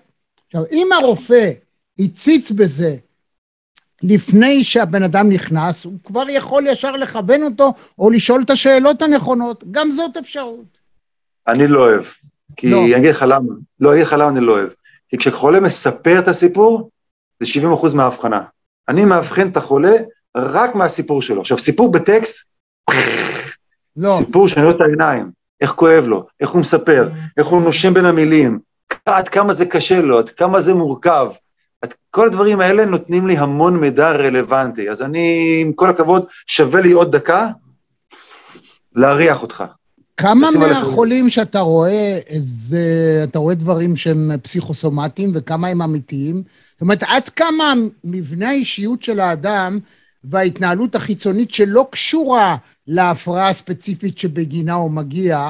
עכשיו, 0.47 0.63
אם 0.71 0.87
הרופא 0.93 1.51
הציץ 1.99 2.51
בזה 2.51 2.95
לפני 4.03 4.63
שהבן 4.63 5.03
אדם 5.03 5.29
נכנס, 5.29 5.85
הוא 5.85 5.93
כבר 6.03 6.29
יכול 6.29 6.67
ישר 6.67 6.91
לכוון 6.91 7.43
אותו 7.43 7.73
או 7.99 8.09
לשאול 8.09 8.41
את 8.41 8.49
השאלות 8.49 9.01
הנכונות, 9.01 9.63
גם 9.71 9.91
זאת 9.91 10.17
אפשרות. 10.17 10.77
אני 11.47 11.67
לא 11.67 11.79
אוהב. 11.79 12.03
כי 12.55 12.71
לא. 12.71 12.77
אני 12.77 12.97
אגיד 12.97 13.09
לך 13.09 13.25
למה. 13.27 13.53
לא, 13.79 13.89
אני 13.89 13.97
אגיד 13.97 14.07
לך 14.07 14.13
למה 14.13 14.29
אני 14.29 14.39
לא 14.39 14.51
אוהב. 14.51 14.69
כי 15.09 15.17
כשחולה 15.17 15.59
מספר 15.59 16.19
את 16.19 16.27
הסיפור, 16.27 16.89
זה 17.39 17.59
70% 17.83 17.95
מההבחנה. 17.95 18.41
אני 18.89 19.05
מאבחן 19.05 19.49
את 19.49 19.57
החולה 19.57 19.93
רק 20.37 20.75
מהסיפור 20.75 21.21
שלו. 21.21 21.41
עכשיו, 21.41 21.57
סיפור 21.57 21.91
בטקסט, 21.91 22.47
לא, 23.97 24.15
סיפור 24.17 24.47
שאני 24.47 24.65
רואה 24.65 24.75
את 24.75 24.81
העיניים, 24.81 25.31
איך 25.61 25.71
כואב 25.71 26.03
לו, 26.03 26.25
איך 26.39 26.49
הוא 26.49 26.61
מספר, 26.61 27.09
איך 27.37 27.47
הוא 27.47 27.61
נושם 27.61 27.93
בין 27.93 28.05
המילים, 28.05 28.59
עד 29.05 29.29
כמה 29.29 29.53
זה 29.53 29.65
קשה 29.65 30.01
לו, 30.01 30.19
עד 30.19 30.29
כמה 30.29 30.61
זה 30.61 30.73
מורכב. 30.73 31.27
עד, 31.81 31.93
כל 32.11 32.27
הדברים 32.27 32.59
האלה 32.59 32.85
נותנים 32.85 33.27
לי 33.27 33.37
המון 33.37 33.77
מידע 33.77 34.11
רלוונטי. 34.11 34.89
אז 34.89 35.01
אני, 35.01 35.57
עם 35.61 35.73
כל 35.73 35.89
הכבוד, 35.89 36.25
שווה 36.47 36.81
לי 36.81 36.91
עוד 36.91 37.15
דקה 37.15 37.47
להריח 38.95 39.41
אותך. 39.41 39.63
כמה 40.17 40.47
מהחולים 40.59 41.29
שאתה 41.29 41.59
רואה, 41.59 42.19
זה, 42.39 43.21
אתה 43.23 43.39
רואה 43.39 43.55
דברים 43.55 43.97
שהם 43.97 44.31
פסיכוסומטיים 44.43 45.31
וכמה 45.33 45.67
הם 45.67 45.81
אמיתיים? 45.81 46.43
זאת 46.71 46.81
אומרת, 46.81 47.03
עד 47.03 47.29
כמה 47.29 47.73
מבנה 48.03 48.49
האישיות 48.49 49.01
של 49.01 49.19
האדם 49.19 49.79
וההתנהלות 50.23 50.95
החיצונית 50.95 51.51
שלא 51.51 51.87
קשורה 51.91 52.55
להפרעה 52.87 53.47
הספציפית 53.47 54.17
שבגינה 54.17 54.73
הוא 54.73 54.91
מגיע, 54.91 55.49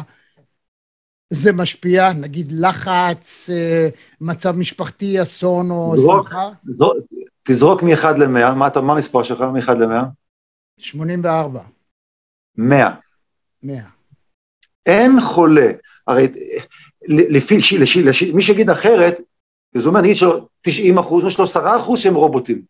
זה 1.29 1.53
משפיע? 1.53 2.13
נגיד 2.13 2.51
לחץ, 2.51 3.49
אה, 3.49 3.89
מצב 4.21 4.55
משפחתי, 4.55 5.21
אסון 5.21 5.71
או. 5.71 5.95
שמחה? 6.07 6.49
תזרוק 7.43 7.83
מ-1 7.83 8.05
ל-100, 8.17 8.55
מה, 8.55 8.67
המספר 8.75 9.23
שלך 9.23 9.41
מ-1 9.41 9.71
ל-100? 9.71 10.03
84, 10.77 11.61
100. 12.57 12.89
100. 13.63 13.81
אין 14.85 15.21
חולה. 15.21 15.71
הרי 16.07 16.27
לפי, 17.07 17.57
לפי, 17.57 17.77
לפי, 17.77 18.03
לפי 18.03 18.31
מי 18.31 18.41
שיגיד 18.41 18.69
אחרת, 18.69 19.21
אז 19.75 19.85
הוא 19.85 19.89
אומר, 19.89 20.01
נגיד 20.01 20.15
שלו 20.15 20.47
90 20.61 20.97
אחוז, 20.97 21.25
יש 21.25 21.39
לו 21.39 21.45
10 21.45 21.77
אחוז 21.77 21.99
שהם 21.99 22.15
רובוטים. 22.15 22.61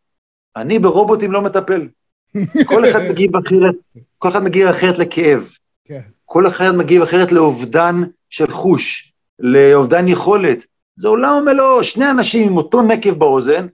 אני 0.55 0.79
ברובוטים 0.79 1.31
לא 1.31 1.41
מטפל. 1.41 1.87
כל 2.67 2.89
אחד 2.89 2.99
מגיב 3.09 3.35
אחרת, 3.35 3.75
כל 4.17 4.29
אחד 4.29 4.43
מגיב 4.43 4.67
אחרת 4.67 4.97
לכאב. 4.97 5.49
כן. 5.85 6.01
כל 6.25 6.47
אחד 6.47 6.71
מגיב 6.71 7.01
אחרת 7.01 7.31
לאובדן 7.31 8.03
של 8.29 8.51
חוש, 8.51 9.13
לאובדן 9.39 10.07
יכולת. 10.07 10.59
זה 10.95 11.07
עולם 11.07 11.37
ומלואו, 11.41 11.83
שני 11.83 12.11
אנשים 12.11 12.47
עם 12.47 12.57
אותו 12.57 12.81
נקב 12.81 13.11
באוזן, 13.11 13.67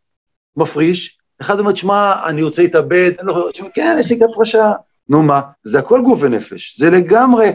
מפריש, 0.58 1.18
אחד 1.42 1.60
אומר, 1.60 1.76
שמע, 1.76 2.14
אני 2.26 2.44
רוצה 2.44 2.62
להתאבד, 2.62 3.12
אני 3.20 3.28
לא 3.28 3.50
תשמע, 3.54 3.68
כן, 3.74 3.98
יש 4.00 4.12
לי 4.12 4.20
כף 4.20 4.38
רשע. 4.42 4.72
נו 5.10 5.24
מה, 5.24 5.42
זה 5.64 5.80
הכל 5.80 6.02
גוף 6.02 6.20
ונפש, 6.22 6.80
זה 6.80 6.90
לגמרי, 6.90 7.52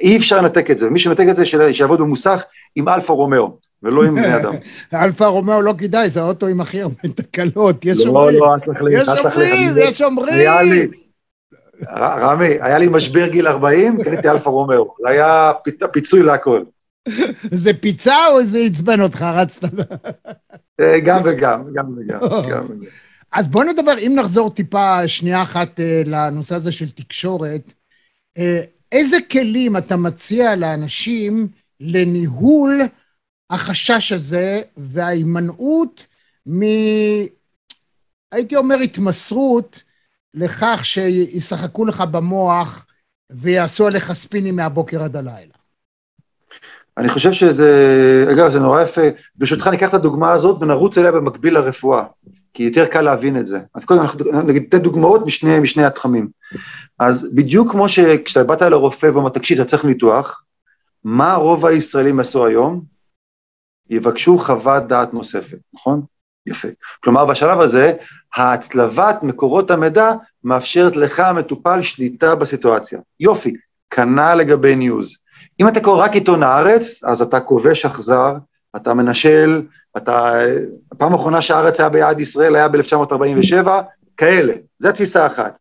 אי 0.00 0.16
אפשר 0.16 0.40
לנתק 0.40 0.70
את 0.70 0.78
זה, 0.78 0.90
מי 0.90 0.98
שמנתק 0.98 1.26
את 1.30 1.36
זה, 1.36 1.44
שיעבוד 1.72 2.00
במוסך 2.00 2.42
עם 2.76 2.88
אלפה 2.88 3.12
רומאו, 3.12 3.56
ולא 3.82 4.04
עם 4.04 4.14
בני 4.14 4.36
אדם. 4.36 4.54
אלפה 5.02 5.26
רומאו 5.26 5.62
לא 5.62 5.74
כדאי, 5.78 6.10
זה 6.10 6.20
האוטו 6.20 6.46
עם 6.46 6.60
הכי 6.60 6.82
הרבה 6.82 7.08
תקלות, 7.14 7.84
יש 7.84 7.98
לא, 7.98 8.10
אומרים, 8.10 8.38
לא, 8.40 8.56
יש. 8.90 9.08
אומרים, 9.08 9.74
יש 9.76 10.02
אומרים. 10.02 11.01
רמי, 11.96 12.46
היה 12.60 12.78
לי 12.78 12.88
משבר 12.88 13.28
גיל 13.28 13.46
40, 13.46 14.02
קניתי 14.04 14.28
אלפה 14.28 14.50
רומאו, 14.50 14.94
זה 15.02 15.08
היה 15.08 15.52
פיצוי 15.92 16.22
להכל. 16.22 16.62
זה 17.50 17.74
פיצה 17.74 18.26
או 18.26 18.44
זה 18.44 18.58
עצבן 18.58 19.00
אותך, 19.00 19.22
רצת? 19.22 19.64
אה, 20.80 21.00
גם 21.00 21.22
וגם, 21.24 21.62
גם 21.74 21.98
וגם, 21.98 22.20
גם 22.50 22.64
וגם. 22.64 22.80
אז 23.32 23.48
בוא 23.48 23.64
נדבר, 23.64 23.98
אם 23.98 24.12
נחזור 24.16 24.50
טיפה 24.50 25.08
שנייה 25.08 25.42
אחת 25.42 25.80
אה, 25.80 26.02
לנושא 26.06 26.54
הזה 26.54 26.72
של 26.72 26.90
תקשורת, 26.90 27.72
אה, 28.38 28.60
איזה 28.92 29.16
כלים 29.30 29.76
אתה 29.76 29.96
מציע 29.96 30.56
לאנשים 30.56 31.48
לניהול 31.80 32.80
החשש 33.50 34.12
הזה 34.12 34.62
וההימנעות 34.76 36.06
מ... 36.48 36.62
הייתי 38.32 38.56
אומר 38.56 38.76
התמסרות 38.76 39.82
לכך 40.34 40.80
שישחקו 40.84 41.84
לך 41.84 42.00
במוח 42.00 42.86
ויעשו 43.30 43.86
עליך 43.86 44.12
ספינים 44.12 44.56
מהבוקר 44.56 45.02
עד 45.02 45.16
הלילה. 45.16 45.54
אני 46.98 47.08
חושב 47.08 47.32
שזה, 47.32 48.26
אגב, 48.32 48.50
זה 48.50 48.60
נורא 48.60 48.82
יפה. 48.82 49.00
ברשותך, 49.36 49.66
ניקח 49.66 49.88
את 49.88 49.94
הדוגמה 49.94 50.32
הזאת 50.32 50.62
ונרוץ 50.62 50.98
אליה 50.98 51.12
במקביל 51.12 51.54
לרפואה, 51.54 52.04
כי 52.54 52.62
יותר 52.62 52.86
קל 52.86 53.00
להבין 53.00 53.36
את 53.36 53.46
זה. 53.46 53.60
אז 53.74 53.84
קודם, 53.84 54.00
אנחנו 54.00 54.42
נגיד, 54.42 54.62
ניתן 54.62 54.78
דוגמאות 54.78 55.26
משני, 55.26 55.60
משני 55.60 55.84
התחמים. 55.84 56.28
אז 56.98 57.34
בדיוק 57.34 57.70
כמו 57.70 57.88
שכשאתה 57.88 58.44
באת 58.44 58.62
לרופא 58.62 59.06
ואומר, 59.06 59.28
תקשיב, 59.28 59.60
אתה 59.60 59.68
צריך 59.68 59.84
ניתוח, 59.84 60.44
מה 61.04 61.34
רוב 61.34 61.66
הישראלים 61.66 62.20
עשו 62.20 62.46
היום? 62.46 62.84
יבקשו 63.90 64.38
חוות 64.38 64.86
דעת 64.86 65.14
נוספת, 65.14 65.58
נכון? 65.74 66.02
יפה. 66.46 66.68
כלומר, 67.04 67.24
בשלב 67.24 67.60
הזה, 67.60 67.92
ההצלבת 68.34 69.22
מקורות 69.22 69.70
המידע 69.70 70.12
מאפשרת 70.44 70.96
לך, 70.96 71.20
המטופל, 71.20 71.82
שליטה 71.82 72.34
בסיטואציה. 72.34 73.00
יופי, 73.20 73.54
כנ"ל 73.90 74.34
לגבי 74.34 74.76
ניוז. 74.76 75.16
אם 75.60 75.68
אתה 75.68 75.80
קורא 75.80 76.04
רק 76.04 76.12
עיתון 76.12 76.42
הארץ, 76.42 77.04
אז 77.04 77.22
אתה 77.22 77.40
כובש 77.40 77.86
אכזר, 77.86 78.34
אתה 78.76 78.94
מנשל, 78.94 79.62
אתה... 79.96 80.32
הפעם 80.92 81.12
האחרונה 81.12 81.42
שהארץ 81.42 81.80
היה 81.80 81.88
ביעד 81.88 82.20
ישראל 82.20 82.56
היה 82.56 82.68
ב-1947, 82.68 83.68
כאלה, 84.16 84.52
זו 84.78 84.88
התפיסה 84.88 85.26
אחת. 85.26 85.56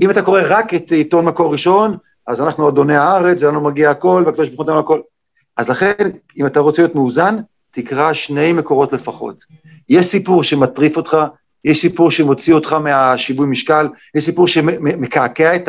אם 0.00 0.10
אתה 0.10 0.22
קורא 0.22 0.40
רק 0.44 0.74
את 0.74 0.90
עיתון 0.90 1.24
מקור 1.24 1.52
ראשון, 1.52 1.96
אז 2.26 2.40
אנחנו 2.40 2.68
אדוני 2.68 2.96
הארץ, 2.96 3.38
זה 3.38 3.46
לנו 3.46 3.60
מגיע 3.60 3.90
הכל, 3.90 4.22
והקדוש 4.26 4.48
ברוך 4.48 4.60
הוא 4.60 4.66
נותן 4.66 4.84
הכל. 4.84 5.00
אז 5.56 5.70
לכן, 5.70 6.10
אם 6.36 6.46
אתה 6.46 6.60
רוצה 6.60 6.82
להיות 6.82 6.94
מאוזן, 6.94 7.36
תקרא 7.82 8.12
שני 8.12 8.52
מקורות 8.52 8.92
לפחות. 8.92 9.44
יש 9.88 10.06
סיפור 10.06 10.42
שמטריף 10.42 10.96
אותך, 10.96 11.16
יש 11.64 11.80
סיפור 11.80 12.10
שמוציא 12.10 12.54
אותך 12.54 12.72
מהשיווי 12.72 13.46
משקל, 13.46 13.88
יש 14.14 14.24
סיפור 14.24 14.48
שמקעקע 14.48 15.56
את 15.56 15.68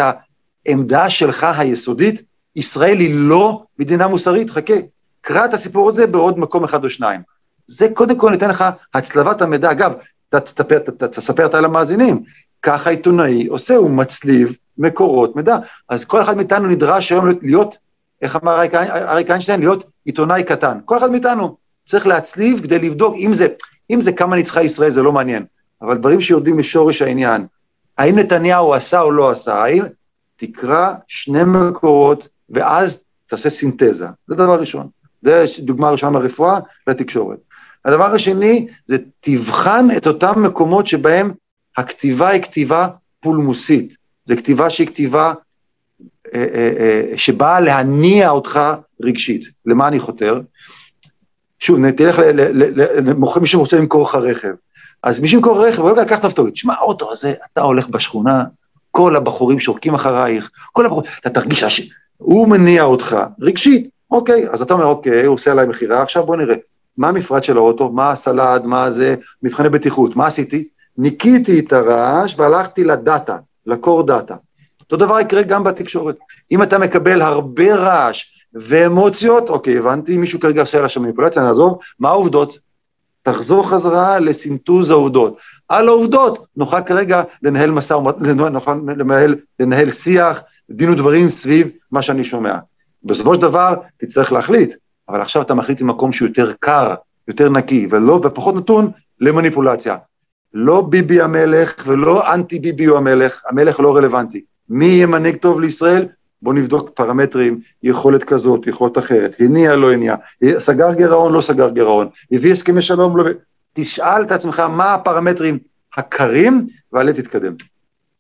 העמדה 0.66 1.10
שלך 1.10 1.44
היסודית, 1.58 2.22
ישראל 2.56 3.00
היא 3.00 3.16
לא 3.16 3.64
מדינה 3.80 4.08
מוסרית, 4.08 4.50
חכה, 4.50 4.74
קרא 5.22 5.46
את 5.46 5.54
הסיפור 5.54 5.90
הזה 5.90 6.08
בעוד 6.08 6.40
מקום 6.40 6.64
אחד 6.64 6.84
או 6.84 6.90
שניים. 6.90 7.22
זה 7.68 7.88
קודם 7.94 8.18
כל 8.18 8.32
ניתן 8.32 8.50
לך 8.50 8.64
הצלבת 8.94 9.42
המידע. 9.42 9.72
אגב, 9.72 9.94
אתה 10.30 10.40
תספר, 10.40 10.78
אתה 10.78 11.08
תספר 11.08 11.44
אותה 11.44 11.62
למאזינים, 11.62 12.24
ככה 12.64 12.90
עיתונאי 12.90 13.48
עושה, 13.48 13.76
הוא 13.76 13.90
מצליב 13.90 14.56
מקורות 14.78 15.36
מידע. 15.36 15.58
אז 15.90 16.06
כל 16.06 16.22
אחד 16.22 16.38
מאיתנו 16.38 16.68
נדרש 16.68 17.12
היום 17.12 17.26
להיות, 17.42 17.78
איך 18.22 18.36
אמר 18.36 18.62
אריק 18.84 19.32
איינשטיין, 19.32 19.60
להיות 19.60 19.84
עיתונאי 20.06 20.44
קטן. 20.44 20.78
כל 20.86 20.98
אחד 20.98 21.12
מאיתנו 21.12 21.69
צריך 21.90 22.08
להצליב 22.08 22.62
כדי 22.64 22.80
לבדוק, 22.80 23.16
אם 23.18 23.34
זה, 23.34 23.48
אם 23.90 24.02
זה 24.02 24.12
כמה 24.12 24.36
ניצחה 24.36 24.64
ישראל, 24.64 24.90
זה 24.90 25.04
לא 25.04 25.12
מעניין, 25.12 25.46
אבל 25.82 25.98
דברים 25.98 26.22
שיורדים 26.22 26.60
לשורש 26.60 27.02
העניין. 27.02 27.46
האם 27.98 28.20
נתניהו 28.20 28.74
עשה 28.74 29.02
או 29.02 29.12
לא 29.12 29.30
עשה, 29.30 29.64
האם 29.64 29.84
תקרא 30.36 30.94
שני 31.08 31.44
מקורות 31.44 32.28
ואז 32.50 33.04
תעשה 33.28 33.50
סינתזה. 33.50 34.06
זה 34.28 34.36
דבר 34.36 34.60
ראשון. 34.60 34.88
זה 35.22 35.46
דוגמה 35.60 35.90
ראשונה 35.90 36.20
ברפואה 36.20 36.60
לתקשורת. 36.88 37.38
הדבר 37.86 38.14
השני 38.14 38.68
זה 38.86 38.98
תבחן 39.20 39.88
את 39.98 40.08
אותם 40.08 40.44
מקומות 40.44 40.88
שבהם 40.88 41.32
הכתיבה 41.78 42.30
היא 42.30 42.42
כתיבה 42.42 42.88
פולמוסית. 43.20 43.96
זו 44.26 44.36
כתיבה 44.38 44.70
שהיא 44.70 44.88
כתיבה 44.88 45.34
אה, 46.34 46.46
אה, 46.54 46.72
אה, 46.80 47.18
שבאה 47.18 47.60
להניע 47.60 48.30
אותך 48.30 48.60
רגשית. 49.02 49.46
למה 49.66 49.88
אני 49.88 50.00
חותר? 50.00 50.42
שוב, 51.60 51.92
תלך 51.92 52.22
למוכר, 53.06 53.40
מישהו 53.40 53.60
רוצה 53.60 53.78
למכור 53.78 54.04
לך 54.04 54.16
רכב. 54.16 54.54
אז 55.04 55.20
מישהו 55.20 55.38
ימכור 55.38 55.68
רכב, 55.68 55.80
הוא 55.80 55.90
אומר, 55.90 56.06
קח 56.06 56.26
נפתולית. 56.26 56.58
שמע, 56.58 56.74
האוטו 56.74 57.12
הזה, 57.12 57.34
אתה 57.54 57.62
הולך 57.62 57.88
בשכונה, 57.88 58.44
כל 58.92 59.16
הבחורים 59.16 59.60
שורקים 59.60 59.94
אחרייך, 59.94 60.52
כל 60.72 60.86
הבחורים, 60.86 61.12
אתה 61.22 61.30
תרגיש, 61.30 61.64
הש... 61.64 61.94
הוא 62.18 62.48
מניע 62.48 62.84
אותך, 62.84 63.18
רגשית, 63.42 63.90
אוקיי, 64.12 64.50
אז 64.50 64.62
אתה 64.62 64.74
אומר, 64.74 64.86
אוקיי, 64.86 65.26
הוא 65.26 65.34
עושה 65.34 65.52
עליי 65.52 65.66
מכירה, 65.68 66.02
עכשיו 66.02 66.26
בוא 66.26 66.36
נראה, 66.36 66.56
מה 66.98 67.08
המפרט 67.08 67.44
של 67.44 67.58
האוטו, 67.58 67.92
מה 67.92 68.12
הסלד, 68.12 68.66
מה 68.66 68.92
זה, 68.92 69.16
מבחני 69.44 69.70
בטיחות, 69.70 70.16
מה 70.16 70.28
עשיתי? 70.28 70.68
ניקיתי 70.98 71.60
את 71.60 71.74
הרעש 71.74 72.40
והלכתי 72.40 72.84
לדאטה, 72.84 73.38
לקור 73.66 74.04
דאטה. 74.04 74.36
אותו 74.82 74.98
דבר 75.06 75.20
יקרה 75.20 75.44
גם 75.44 75.64
בתקשורת. 75.64 76.16
אם 76.52 76.64
אתה 76.64 76.78
מקבל 76.78 77.22
הרבה 77.22 77.76
רעש 77.76 78.39
ואמוציות, 78.60 79.50
אוקיי, 79.50 79.78
הבנתי, 79.78 80.18
מישהו 80.18 80.40
כרגע 80.40 80.62
עושה 80.62 80.82
לה 80.82 80.90
שם 80.90 81.04
מניפולציה, 81.04 81.42
נעזוב, 81.42 81.80
מה 82.00 82.10
העובדות? 82.10 82.60
תחזור 83.24 83.70
חזרה 83.70 84.20
לסינטוז 84.20 84.92
העובדות. 84.92 85.38
על 85.70 85.88
העובדות 85.88 86.46
נוכל 86.58 86.82
כרגע 86.82 87.24
לנהל 87.44 87.72
משא 87.72 87.94
ומתן, 87.94 88.40
נוכל 88.40 88.74
לנהל, 88.88 89.36
לנהל 89.60 89.92
שיח, 89.92 90.42
דין 90.70 90.90
ודברים 90.90 91.30
סביב 91.30 91.72
מה 91.92 92.02
שאני 92.02 92.24
שומע. 92.24 92.58
בסופו 93.04 93.36
של 93.36 93.42
דבר 93.42 93.76
תצטרך 93.98 94.32
להחליט, 94.32 94.76
אבל 95.10 95.22
עכשיו 95.22 95.42
אתה 95.42 95.54
מחליט 95.54 95.82
ממקום 95.82 96.12
שהוא 96.12 96.28
יותר 96.28 96.52
קר, 96.60 96.96
יותר 97.28 97.50
נקי, 97.50 97.88
ולא, 97.92 98.22
ופחות 98.24 98.56
נתון 98.56 98.92
למניפולציה. 99.20 99.98
לא 100.54 100.82
ביבי 100.82 101.22
המלך 101.22 101.84
ולא 101.86 102.34
אנטי 102.34 102.60
ביבי 102.60 102.86
הוא 102.86 102.98
המלך, 102.98 103.42
המלך 103.50 103.80
לא 103.80 103.98
רלוונטי. 103.98 104.42
מי 104.70 104.86
יהיה 104.86 105.06
מנהיג 105.06 105.36
טוב 105.36 105.62
לישראל? 105.62 106.08
בוא 106.42 106.54
נבדוק 106.54 106.90
פרמטרים, 106.90 107.62
יכולת 107.84 108.24
כזאת, 108.24 108.68
יכולת 108.68 108.98
אחרת, 108.98 109.36
הניע, 109.40 109.76
לא 109.76 109.94
הניע, 109.94 110.16
סגר 110.60 110.94
גירעון, 110.94 111.34
לא 111.34 111.42
סגר 111.42 111.70
גירעון, 111.70 112.08
הביא 112.32 112.52
הסכמי 112.52 112.82
שלום, 112.82 113.18
לא... 113.18 113.24
תשאל 113.74 114.24
את 114.24 114.32
עצמך 114.32 114.60
מה 114.60 114.94
הפרמטרים 114.94 115.60
הקרים, 115.98 116.68
ועליה 116.92 117.14
תתקדם. 117.14 117.54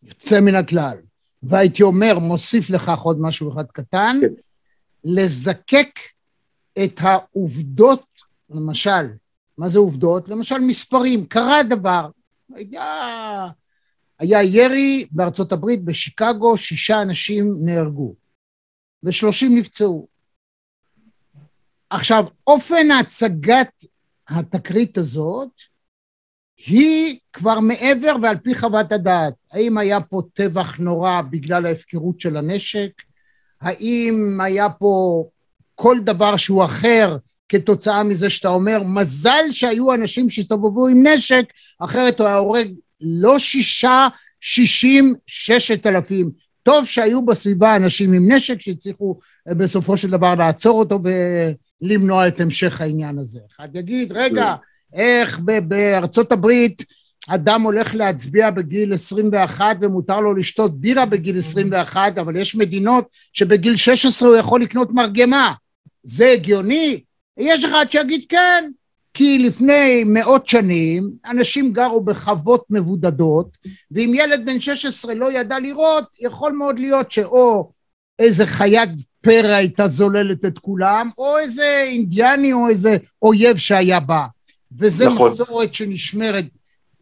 יוצא 0.04 0.40
מן 0.40 0.56
הכלל. 0.56 0.98
והייתי 1.44 1.84
אומר, 1.84 2.20
מוסיף 2.20 2.70
לכך 2.70 3.00
עוד 3.00 3.22
משהו 3.22 3.54
אחד 3.54 3.66
קטן, 3.72 4.18
כן. 4.22 4.28
לזקק 5.04 6.00
את 6.84 7.00
העובדות, 7.02 8.06
למשל, 8.50 9.08
מה 9.58 9.70
זה 9.70 9.80
עובדות? 9.80 10.30
למשל 10.30 10.58
מספרים, 10.58 11.26
קרה 11.26 11.64
דבר, 11.64 12.10
היה, 12.56 13.48
היה 14.20 14.44
ירי 14.44 15.08
בארצות 15.12 15.52
הברית, 15.52 15.84
בשיקגו, 15.84 16.58
שישה 16.58 17.02
אנשים 17.02 17.56
נהרגו 17.62 18.16
ושלושים 19.04 19.58
נפצעו. 19.58 20.08
עכשיו, 21.90 22.26
אופן 22.48 22.92
הצגת 22.92 23.84
התקרית 24.28 24.98
הזאת 24.98 25.50
היא 26.68 27.20
כבר 27.34 27.60
מעבר 27.60 28.16
ועל 28.22 28.38
פי 28.38 28.56
חוות 28.56 28.92
הדעת. 28.92 29.34
האם 29.52 29.78
היה 29.78 30.02
פה 30.02 30.22
טבח 30.34 30.78
נורא 30.80 31.22
בגלל 31.22 31.66
ההפקרות 31.66 32.20
של 32.20 32.38
הנשק? 32.38 32.92
האם 33.62 34.40
היה 34.44 34.70
פה 34.70 35.24
כל 35.76 35.98
דבר 36.04 36.38
שהוא 36.38 36.66
אחר 36.66 37.18
כתוצאה 37.50 38.04
מזה 38.04 38.30
שאתה 38.30 38.48
אומר, 38.48 38.84
מזל 38.84 39.52
שהיו 39.52 39.94
אנשים 39.94 40.30
שהסתובבו 40.30 40.88
עם 40.88 41.08
נשק, 41.08 41.46
אחרת 41.80 42.20
הוא 42.20 42.28
היה 42.28 42.38
הורג 42.38 42.74
לא 43.02 43.40
שישה, 43.40 44.08
שישים, 44.42 45.16
ששת 45.28 45.88
אלפים. 45.88 46.32
טוב 46.64 46.86
שהיו 46.86 47.26
בסביבה 47.26 47.76
אנשים 47.76 48.14
עם 48.14 48.32
נשק 48.32 48.62
שהצליחו 48.62 49.20
אה, 49.50 49.54
בסופו 49.54 49.98
של 49.98 50.10
דבר 50.10 50.36
לעצור 50.36 50.80
אותו 50.80 51.00
ולמנוע 51.82 52.28
את 52.28 52.42
המשך 52.42 52.82
העניין 52.82 53.20
הזה. 53.20 53.40
אחד 53.56 53.76
יגיד, 53.76 54.12
רגע, 54.12 54.56
איך 54.94 55.40
ב- 55.46 55.60
בארצות 55.60 56.32
הברית 56.32 56.86
אדם 57.30 57.62
הולך 57.62 57.96
להצביע 57.96 58.50
בגיל 58.50 58.94
21 58.94 59.78
ומותר 59.82 60.20
לו 60.20 60.34
לשתות 60.34 60.80
בירה 60.80 61.06
בגיל 61.06 61.40
21, 61.40 62.18
אבל 62.18 62.36
יש 62.36 62.56
מדינות 62.56 63.08
שבגיל 63.34 63.76
16 63.76 64.30
הוא 64.30 64.38
יכול 64.38 64.62
לקנות 64.62 64.92
מרגמה. 64.92 65.54
זה 66.04 66.32
הגיוני? 66.32 67.02
יש 67.38 67.64
אחד 67.66 67.86
שיגיד 67.90 68.26
כן, 68.30 68.72
כי 69.14 69.38
לפני 69.38 70.04
מאות 70.06 70.48
שנים 70.48 71.12
אנשים 71.26 71.74
גרו 71.74 72.02
בחוות 72.02 72.66
מבודדות, 72.70 73.58
ואם 73.92 74.12
ילד 74.16 74.46
בן 74.46 74.60
16 74.60 75.14
לא 75.14 75.32
ידע 75.32 75.60
לראות, 75.60 76.06
יכול 76.20 76.52
מאוד 76.52 76.80
להיות 76.80 77.12
שאו 77.12 77.72
איזה 78.20 78.46
חיית 78.46 78.90
פרא 79.22 79.48
הייתה 79.48 79.88
זוללת 79.88 80.46
את 80.46 80.60
כולם, 80.60 81.10
או 81.18 81.38
איזה 81.38 81.84
אינדיאני 81.84 82.54
או 82.54 82.70
איזה 82.70 82.98
אויב 83.22 83.58
שהיה 83.58 84.00
בה. 84.00 84.26
וזה 84.78 85.08
נכון. 85.08 85.32
מסורת 85.32 85.74
שנשמרת 85.74 86.46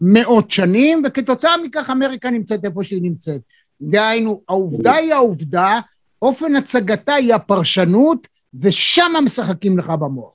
מאות 0.01 0.51
שנים, 0.51 1.03
וכתוצאה 1.05 1.58
מכך 1.64 1.89
אמריקה 1.89 2.30
נמצאת 2.30 2.66
איפה 2.66 2.84
שהיא 2.84 3.01
נמצאת. 3.01 3.41
דהיינו, 3.82 4.41
העובדה 4.49 4.93
היא 4.93 5.14
העובדה, 5.14 5.80
אופן 6.22 6.55
הצגתה 6.55 7.14
היא 7.14 7.34
הפרשנות, 7.34 8.28
ושם 8.62 9.12
משחקים 9.26 9.80
לך 9.80 9.89
במוח. 9.89 10.34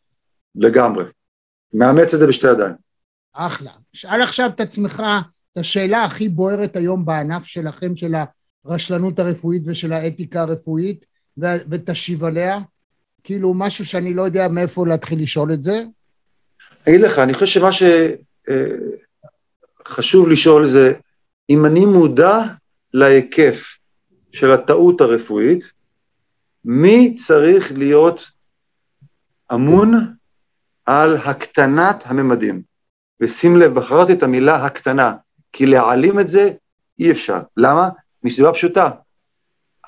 לגמרי. 0.54 1.04
מאמץ 1.74 2.14
את 2.14 2.20
זה 2.20 2.26
בשתי 2.26 2.46
ידיים. 2.46 2.74
אחלה. 3.32 3.70
שאל 3.92 4.22
עכשיו 4.22 4.50
את 4.54 4.60
עצמך 4.60 5.02
את 5.52 5.58
השאלה 5.58 6.04
הכי 6.04 6.28
בוערת 6.28 6.76
היום 6.76 7.04
בענף 7.04 7.44
שלכם, 7.46 7.96
של 7.96 8.14
הרשלנות 8.64 9.18
הרפואית 9.18 9.62
ושל 9.66 9.92
האתיקה 9.92 10.40
הרפואית, 10.40 11.04
ו- 11.38 11.62
ותשיב 11.70 12.24
עליה. 12.24 12.58
כאילו, 13.24 13.54
משהו 13.54 13.86
שאני 13.86 14.14
לא 14.14 14.22
יודע 14.22 14.48
מאיפה 14.48 14.86
להתחיל 14.86 15.22
לשאול 15.22 15.52
את 15.52 15.62
זה. 15.62 15.84
אגיד 16.88 17.00
לך, 17.00 17.18
אני 17.18 17.34
חושב 17.34 17.46
שמה 17.46 17.70
שחשוב 19.82 20.28
לשאול 20.28 20.66
זה, 20.66 20.92
אם 21.50 21.66
אני 21.66 21.86
מודע 21.86 22.38
להיקף 22.94 23.78
של 24.32 24.52
הטעות 24.52 25.00
הרפואית, 25.00 25.72
מי 26.64 27.14
צריך 27.14 27.72
להיות 27.72 28.30
אמון 29.52 30.14
על 30.86 31.16
הקטנת 31.16 32.04
הממדים? 32.06 32.62
ושים 33.20 33.56
לב, 33.56 33.74
בחרתי 33.74 34.12
את 34.12 34.22
המילה 34.22 34.66
הקטנה, 34.66 35.14
כי 35.52 35.66
להעלים 35.66 36.20
את 36.20 36.28
זה 36.28 36.50
אי 36.98 37.10
אפשר. 37.10 37.40
למה? 37.56 37.88
מסיבה 38.22 38.52
פשוטה. 38.52 38.90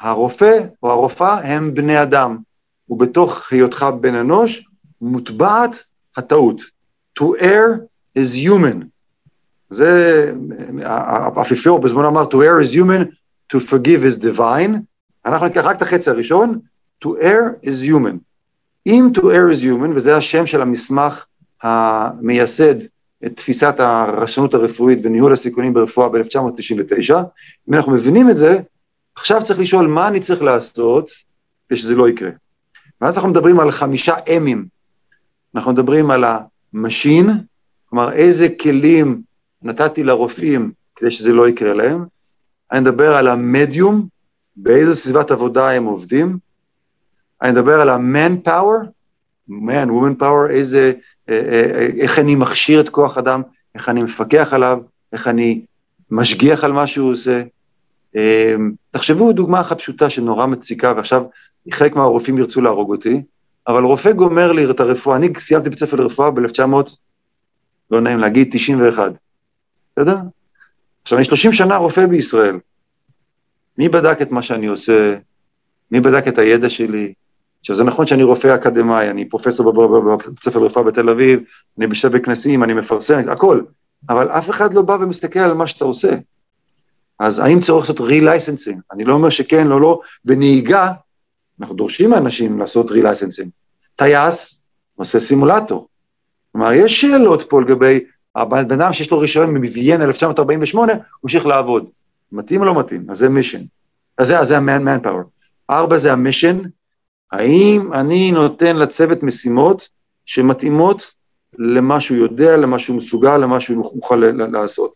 הרופא 0.01 0.59
או 0.83 0.91
הרופאה 0.91 1.55
הם 1.55 1.75
בני 1.75 2.03
אדם, 2.03 2.39
ובתוך 2.89 3.53
היותך 3.53 3.87
בן 4.01 4.15
אנוש 4.15 4.69
מוטבעת 5.01 5.85
הטעות. 6.17 6.61
To 7.21 7.25
err 7.41 7.81
is 8.19 8.49
human. 8.49 8.85
זה, 9.71 10.33
האפיפיור 10.85 11.79
בזמנו 11.79 12.09
אמר, 12.09 12.29
to 12.31 12.35
err 12.35 12.65
is 12.65 12.75
human, 12.75 13.15
to 13.53 13.61
forgive 13.61 14.05
is 14.05 14.25
divine. 14.25 14.77
אנחנו 15.27 15.47
ניקח 15.47 15.65
רק 15.65 15.77
את 15.77 15.83
החצי 15.83 16.11
הראשון, 16.11 16.61
to 17.05 17.09
err 17.09 17.65
is 17.65 17.89
human. 17.89 18.19
אם 18.87 19.09
to 19.15 19.21
err 19.21 19.53
is 19.53 19.63
human, 19.65 19.97
וזה 19.97 20.17
השם 20.17 20.47
של 20.47 20.63
המסמך 20.63 21.25
המייסד 21.63 22.75
את 23.27 23.37
תפיסת 23.37 23.75
הרשלנות 23.79 24.55
הרפואית 24.55 24.99
וניהול 25.03 25.33
הסיכונים 25.33 25.75
ברפואה 25.75 26.09
ב-1999, 26.09 27.15
אם 27.69 27.75
אנחנו 27.75 27.93
מבינים 27.93 28.31
את 28.31 28.37
זה, 28.37 28.59
עכשיו 29.17 29.45
צריך 29.45 29.59
לשאול 29.59 29.87
מה 29.87 30.09
אני 30.09 30.21
צריך 30.21 30.43
לעשות 30.43 31.11
כדי 31.69 31.79
שזה 31.79 31.95
לא 31.95 32.09
יקרה. 32.09 32.31
ואז 33.01 33.17
אנחנו 33.17 33.31
מדברים 33.31 33.61
על 33.61 33.71
חמישה 33.71 34.15
M 34.37 34.44
ים. 34.44 34.67
אנחנו 35.55 35.73
מדברים 35.73 36.11
על 36.11 36.25
ה 36.75 36.81
machine, 36.81 37.31
כלומר 37.91 38.13
איזה 38.13 38.49
כלים 38.61 39.23
נתתי 39.63 40.05
לרופאים 40.05 40.73
כדי 40.97 41.11
שזה 41.11 41.33
לא 41.33 41.49
יקרה 41.49 41.75
להם. 41.75 42.05
אני 42.73 42.81
מדבר 42.81 43.17
על 43.17 43.29
המדיום, 43.29 44.07
באיזו 44.57 44.95
סביבת 44.95 45.31
עבודה 45.31 45.71
הם 45.71 45.85
עובדים. 45.85 46.39
אני 47.45 47.53
מדבר 47.53 47.81
על 47.81 47.89
ה-man 47.89 48.49
power, 48.49 48.87
man, 49.51 49.89
woman 49.89 50.21
power, 50.23 50.51
איזה, 50.51 50.93
אה, 51.29 51.35
אה, 51.35 51.89
איך 51.99 52.19
אני 52.19 52.35
מכשיר 52.35 52.81
את 52.81 52.89
כוח 52.89 53.19
אדם, 53.19 53.43
איך 53.75 53.89
אני 53.89 54.03
מפקח 54.03 54.53
עליו, 54.53 54.79
איך 55.13 55.29
אני 55.29 55.65
משגיח 56.11 56.65
על 56.65 56.73
מה 56.73 56.87
שהוא 56.87 57.13
עושה. 57.13 57.43
אה, 58.17 58.55
תחשבו 58.91 59.33
דוגמה 59.33 59.61
אחת 59.61 59.79
פשוטה 59.79 60.11
שנורא 60.11 60.47
מציקה, 60.47 60.93
ועכשיו 60.97 61.25
חלק 61.71 61.97
מהרופאים 61.97 62.39
ירצו 62.39 62.61
להרוג 62.61 62.91
אותי, 62.91 63.23
אבל 63.69 63.83
רופא 63.83 64.13
גומר 64.13 64.53
לי 64.53 64.71
את 64.71 64.81
הרפואה, 64.81 65.17
אני 65.17 65.29
סיימתי 65.39 65.71
בית 65.71 65.79
ספר 65.79 65.97
לרפואה 65.97 66.31
ב-1900, 66.31 66.97
לא 67.91 68.01
נעים 68.01 68.19
להגיד, 68.19 68.49
91, 68.53 69.13
בסדר? 69.97 70.17
עכשיו, 71.03 71.19
אני 71.19 71.25
30 71.25 71.53
שנה 71.53 71.77
רופא 71.77 72.07
בישראל. 72.07 72.59
מי 73.79 73.89
בדק 73.89 74.23
את 74.23 74.31
מה 74.31 74.43
שאני 74.43 74.67
עושה? 74.67 75.17
מי 75.91 76.01
בדק 76.01 76.29
את 76.29 76.39
הידע 76.39 76.71
שלי? 76.71 77.15
עכשיו, 77.65 77.77
זה 77.77 77.85
נכון 77.85 78.07
שאני 78.07 78.23
רופא 78.23 78.55
אקדמאי, 78.55 79.11
אני 79.11 79.29
פרופסור 79.29 79.73
בבית 79.73 80.41
ספר 80.41 80.59
לרפואה 80.59 80.85
בתל 80.85 81.11
אביב, 81.11 81.41
אני 81.79 81.87
בשתי 81.87 82.09
בכנסים, 82.09 82.63
אני 82.63 82.75
מפרסם, 82.75 83.29
הכל, 83.29 83.61
אבל 84.09 84.29
אף 84.29 84.51
אחד 84.51 84.75
לא 84.75 84.83
בא 84.83 84.93
ומסתכל 85.01 85.39
על 85.39 85.53
מה 85.55 85.67
שאתה 85.67 85.85
עושה. 85.85 86.17
אז 87.21 87.39
האם 87.39 87.61
צריך 87.61 87.91
לעשות 87.91 88.01
re-licensing? 88.01 88.79
אני 88.93 89.05
לא 89.05 89.15
אומר 89.15 89.31
שכן, 89.31 89.67
לא, 89.67 89.81
לא. 89.81 90.01
בנהיגה, 90.25 90.93
אנחנו 91.61 91.75
דורשים 91.75 92.11
מאנשים 92.11 92.59
לעשות 92.59 92.91
re-licensing. 92.91 93.49
טייס 93.97 94.63
עושה 94.97 95.21
סימולטור, 95.21 95.89
כלומר, 96.53 96.73
יש 96.73 97.01
שאלות 97.01 97.43
פה 97.49 97.63
לגבי 97.63 98.01
הבן 98.35 98.59
אדם 98.59 98.93
שיש 98.93 99.11
לו 99.11 99.19
רישיון 99.19 99.57
מוויאנה 99.57 100.05
1948, 100.05 100.93
הוא 100.93 101.01
ממשיך 101.25 101.47
לעבוד. 101.47 101.87
מתאים 102.33 102.61
או 102.61 102.67
לא 102.67 102.79
מתאים? 102.79 103.07
אז 103.11 103.19
זה 103.19 103.29
mission. 103.29 103.63
אז 104.19 104.29
זה, 104.29 104.39
אז 104.39 104.49
זה. 104.49 104.59
ארבע 105.71 105.97
זה 105.97 106.13
ה 106.13 106.18
mission, 106.18 106.59
האם 107.33 107.93
אני 107.93 108.33
נותן 108.33 108.77
לצוות 108.77 109.23
משימות 109.23 109.89
שמתאימות 110.27 111.15
למה 111.59 112.01
שהוא 112.01 112.19
יודע, 112.19 112.57
למה 112.57 112.79
שהוא 112.79 112.97
מסוגל, 112.97 113.37
למה 113.37 113.61
שהוא 113.61 113.91
מוכן 113.95 114.21
לעשות. 114.37 114.95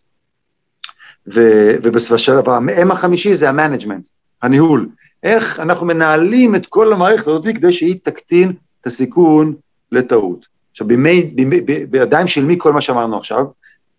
ובשלב 1.82 2.48
ה 2.48 2.69
M 2.69 2.90
החמישי 2.90 3.36
זה 3.36 3.48
ה 3.48 3.53
management, 3.53 4.09
הניהול. 4.42 4.88
איך 5.22 5.60
אנחנו 5.60 5.86
מנהלים 5.86 6.54
את 6.54 6.66
כל 6.66 6.92
המערכת 6.92 7.26
הזאת 7.26 7.44
כדי 7.44 7.72
שהיא 7.72 7.96
תקטין 8.02 8.52
את 8.80 8.86
הסיכון 8.86 9.54
לטעות. 9.92 10.46
עכשיו, 10.70 10.86
בימי, 10.86 11.22
בימי, 11.34 11.60
בידיים 11.90 12.26
של 12.26 12.44
מי 12.44 12.54
כל 12.58 12.72
מה 12.72 12.80
שאמרנו 12.80 13.16
עכשיו? 13.16 13.44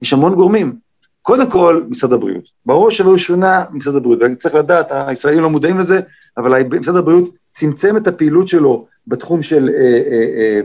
יש 0.01 0.13
המון 0.13 0.35
גורמים. 0.35 0.75
קודם 1.21 1.51
כל, 1.51 1.83
משרד 1.89 2.13
הבריאות. 2.13 2.43
בראש 2.65 3.01
ובראשונה, 3.01 3.65
משרד 3.71 3.95
הבריאות. 3.95 4.19
וצריך 4.21 4.55
לדעת, 4.55 4.87
הישראלים 4.91 5.41
לא 5.43 5.49
מודעים 5.49 5.79
לזה, 5.79 5.99
אבל 6.37 6.63
משרד 6.63 6.95
הבריאות 6.95 7.29
צמצם 7.59 7.97
את 7.97 8.07
הפעילות 8.07 8.47
שלו 8.47 8.87
בתחום 9.07 9.41
של 9.41 9.69
אה, 9.69 10.01
אה, 10.11 10.25
אה, 10.37 10.61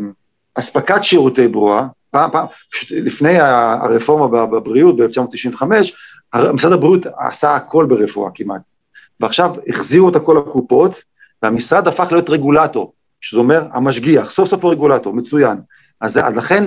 אספקת 0.55 1.05
שירותי 1.05 1.49
ברוע. 1.49 1.89
פעם, 2.11 2.31
פעם, 2.31 2.47
לפני 2.91 3.41
הרפורמה 3.41 4.47
בבריאות 4.47 4.97
ב-1995, 4.97 5.67
משרד 6.53 6.73
הבריאות 6.73 7.07
עשה 7.19 7.57
הכל 7.57 7.87
ברפואה 7.87 8.31
כמעט. 8.35 8.61
ועכשיו 9.21 9.55
החזירו 9.69 10.09
את 10.09 10.17
הכל 10.17 10.43
לקופות, 10.47 11.03
והמשרד 11.43 11.89
הפך 11.89 12.09
להיות 12.11 12.31
רגולטור, 12.31 12.93
שזה 13.21 13.41
אומר 13.41 13.67
המשגיח, 13.73 14.31
סוף 14.31 14.49
סוף 14.49 14.65
הוא 14.65 14.73
רגולטור, 14.73 15.15
מצוין. 15.15 15.57
אז, 16.01 16.19
אז 16.19 16.35
לכן, 16.35 16.65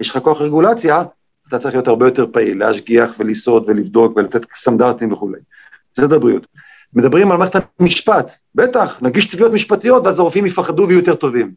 יש 0.00 0.10
לך 0.10 0.18
כוח 0.18 0.40
רגולציה, 0.40 1.02
אתה 1.48 1.58
צריך 1.58 1.74
להיות 1.74 1.88
הרבה 1.88 2.06
יותר 2.06 2.26
פעיל, 2.32 2.58
להשגיח 2.58 3.10
ולסעוד 3.18 3.64
ולבדוק 3.66 4.16
ולתת 4.16 4.46
סטנדרטים 4.54 5.12
וכולי. 5.12 5.38
משרד 5.98 6.12
הבריאות. 6.12 6.46
מדברים 6.94 7.30
על 7.30 7.36
מערכת 7.38 7.62
המשפט, 7.80 8.32
בטח, 8.54 8.98
נגיש 9.02 9.26
תביעות 9.26 9.52
משפטיות 9.52 10.04
ואז 10.04 10.18
הרופאים 10.18 10.46
יפחדו 10.46 10.82
ויהיו 10.88 10.98
יותר 10.98 11.14
טובים. 11.14 11.52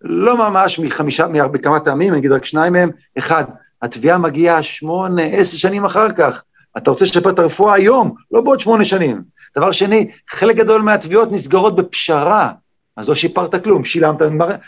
לא 0.00 0.36
ממש 0.36 0.78
מחמישה, 0.78 1.26
מכמה 1.28 1.80
טעמים, 1.80 2.12
אני 2.12 2.18
אגיד 2.18 2.32
רק 2.32 2.44
שניים 2.44 2.72
מהם. 2.72 2.90
אחד, 3.18 3.44
התביעה 3.82 4.18
מגיעה 4.18 4.62
שמונה, 4.62 5.22
עשר 5.22 5.56
שנים 5.56 5.84
אחר 5.84 6.12
כך. 6.12 6.42
אתה 6.76 6.90
רוצה 6.90 7.04
לשפר 7.04 7.30
את 7.30 7.38
הרפואה 7.38 7.74
היום, 7.74 8.14
לא 8.30 8.40
בעוד 8.40 8.60
שמונה 8.60 8.84
שנים. 8.84 9.22
דבר 9.56 9.72
שני, 9.72 10.10
חלק 10.30 10.56
גדול 10.56 10.82
מהתביעות 10.82 11.32
נסגרות 11.32 11.76
בפשרה, 11.76 12.52
אז 12.96 13.08
לא 13.08 13.14
שיפרת 13.14 13.64
כלום, 13.64 13.84
שילמת, 13.84 14.22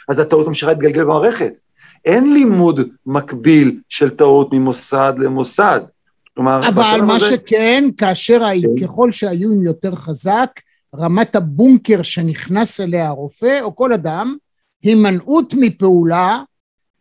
אז 0.09 0.19
הטעות 0.19 0.47
ממשיכה 0.49 0.71
להתגלגל 0.73 1.05
במערכת. 1.05 1.53
אין 2.05 2.33
לימוד 2.33 2.81
מקביל 3.07 3.81
של 3.89 4.11
טעות 4.11 4.53
ממוסד 4.53 5.15
למוסד. 5.19 5.81
כלומר, 6.39 6.69
אבל 6.69 7.01
מה 7.01 7.17
הזה... 7.17 7.27
שכן, 7.27 7.85
כאשר, 7.97 8.41
כן. 8.41 8.85
ככל 8.85 9.13
שהאיום 9.13 9.63
יותר 9.63 9.93
חזק, 9.93 10.51
רמת 10.97 11.37
הבונקר 11.37 12.03
שנכנס 12.03 12.81
אליה 12.81 13.09
הרופא, 13.09 13.61
או 13.63 13.77
כל 13.77 13.93
אדם, 13.93 14.37
הימנעות 14.83 15.55
מפעולה, 15.57 16.43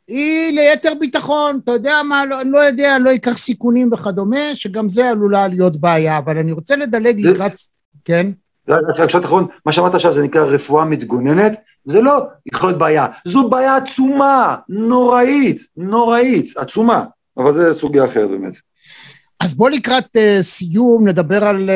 היא 0.07 0.59
ליתר 0.59 0.93
ביטחון, 0.99 1.59
אתה 1.63 1.71
יודע 1.71 2.01
מה, 2.03 2.25
לא, 2.25 2.41
אני 2.41 2.51
לא 2.51 2.57
יודע, 2.57 2.95
אני 2.95 3.03
לא 3.03 3.15
אקח 3.15 3.37
סיכונים 3.37 3.93
וכדומה, 3.93 4.55
שגם 4.55 4.89
זה 4.89 5.09
עלולה 5.09 5.47
להיות 5.47 5.81
בעיה, 5.81 6.17
אבל 6.17 6.37
אני 6.37 6.51
רוצה 6.51 6.75
לדלג 6.75 7.23
זה... 7.23 7.31
לקראת, 7.31 7.53
כן? 8.05 8.27
רק 8.67 8.99
משפט 9.05 9.25
אחרון, 9.25 9.47
מה 9.65 9.71
שאמרת 9.71 9.95
עכשיו 9.95 10.13
זה 10.13 10.23
נקרא 10.23 10.43
רפואה 10.43 10.85
מתגוננת, 10.85 11.59
זה 11.85 12.01
לא 12.01 12.27
יכול 12.53 12.69
להיות 12.69 12.79
בעיה, 12.79 13.07
זו 13.25 13.49
בעיה 13.49 13.75
עצומה, 13.75 14.55
נוראית, 14.69 15.61
נוראית, 15.77 16.57
עצומה, 16.57 17.05
אבל 17.37 17.51
זה 17.51 17.73
סוגיה 17.73 18.05
אחרת 18.05 18.29
באמת. 18.29 18.53
אז 19.39 19.53
בוא 19.53 19.69
לקראת 19.69 20.17
uh, 20.17 20.41
סיום 20.41 21.07
נדבר 21.07 21.43
על 21.43 21.69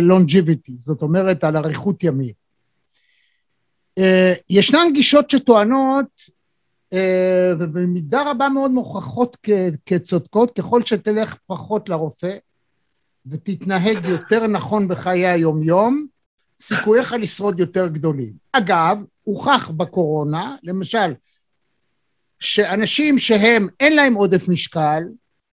לונג'יביטי, 0.00 0.72
uh, 0.72 0.84
זאת 0.84 1.02
אומרת 1.02 1.44
על 1.44 1.56
אריכות 1.56 2.04
ימים. 2.04 2.32
Uh, 4.00 4.02
ישנן 4.50 4.92
גישות 4.94 5.30
שטוענות, 5.30 6.38
ובמידה 7.58 8.30
רבה 8.30 8.48
מאוד 8.48 8.70
מוכחות 8.70 9.36
כ- 9.42 9.50
כצודקות, 9.86 10.58
ככל 10.58 10.84
שתלך 10.84 11.36
פחות 11.46 11.88
לרופא 11.88 12.36
ותתנהג 13.26 14.04
יותר 14.08 14.46
נכון 14.46 14.88
בחיי 14.88 15.26
היומיום, 15.26 16.06
סיכוייך 16.60 17.12
לשרוד 17.12 17.60
יותר 17.60 17.88
גדולים. 17.88 18.32
אגב, 18.52 18.98
הוכח 19.22 19.70
בקורונה, 19.70 20.56
למשל, 20.62 21.14
שאנשים 22.40 23.18
שהם, 23.18 23.68
אין 23.80 23.96
להם 23.96 24.14
עודף 24.14 24.48
משקל, 24.48 25.02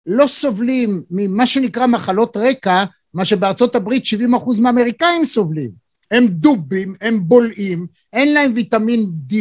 לא 0.07 0.27
סובלים 0.27 1.03
ממה 1.11 1.47
שנקרא 1.47 1.87
מחלות 1.87 2.37
רקע, 2.37 2.85
מה 3.15 3.25
שבארצות 3.25 3.77
הברית 3.77 4.05
70 4.05 4.35
אחוז 4.35 4.61
מהאמריקאים 4.61 5.25
סובלים. 5.25 5.71
הם 6.11 6.27
דובים, 6.27 6.95
הם 7.01 7.29
בולעים, 7.29 7.87
אין 8.13 8.35
להם 8.35 8.53
ויטמין 8.55 9.11
D, 9.31 9.35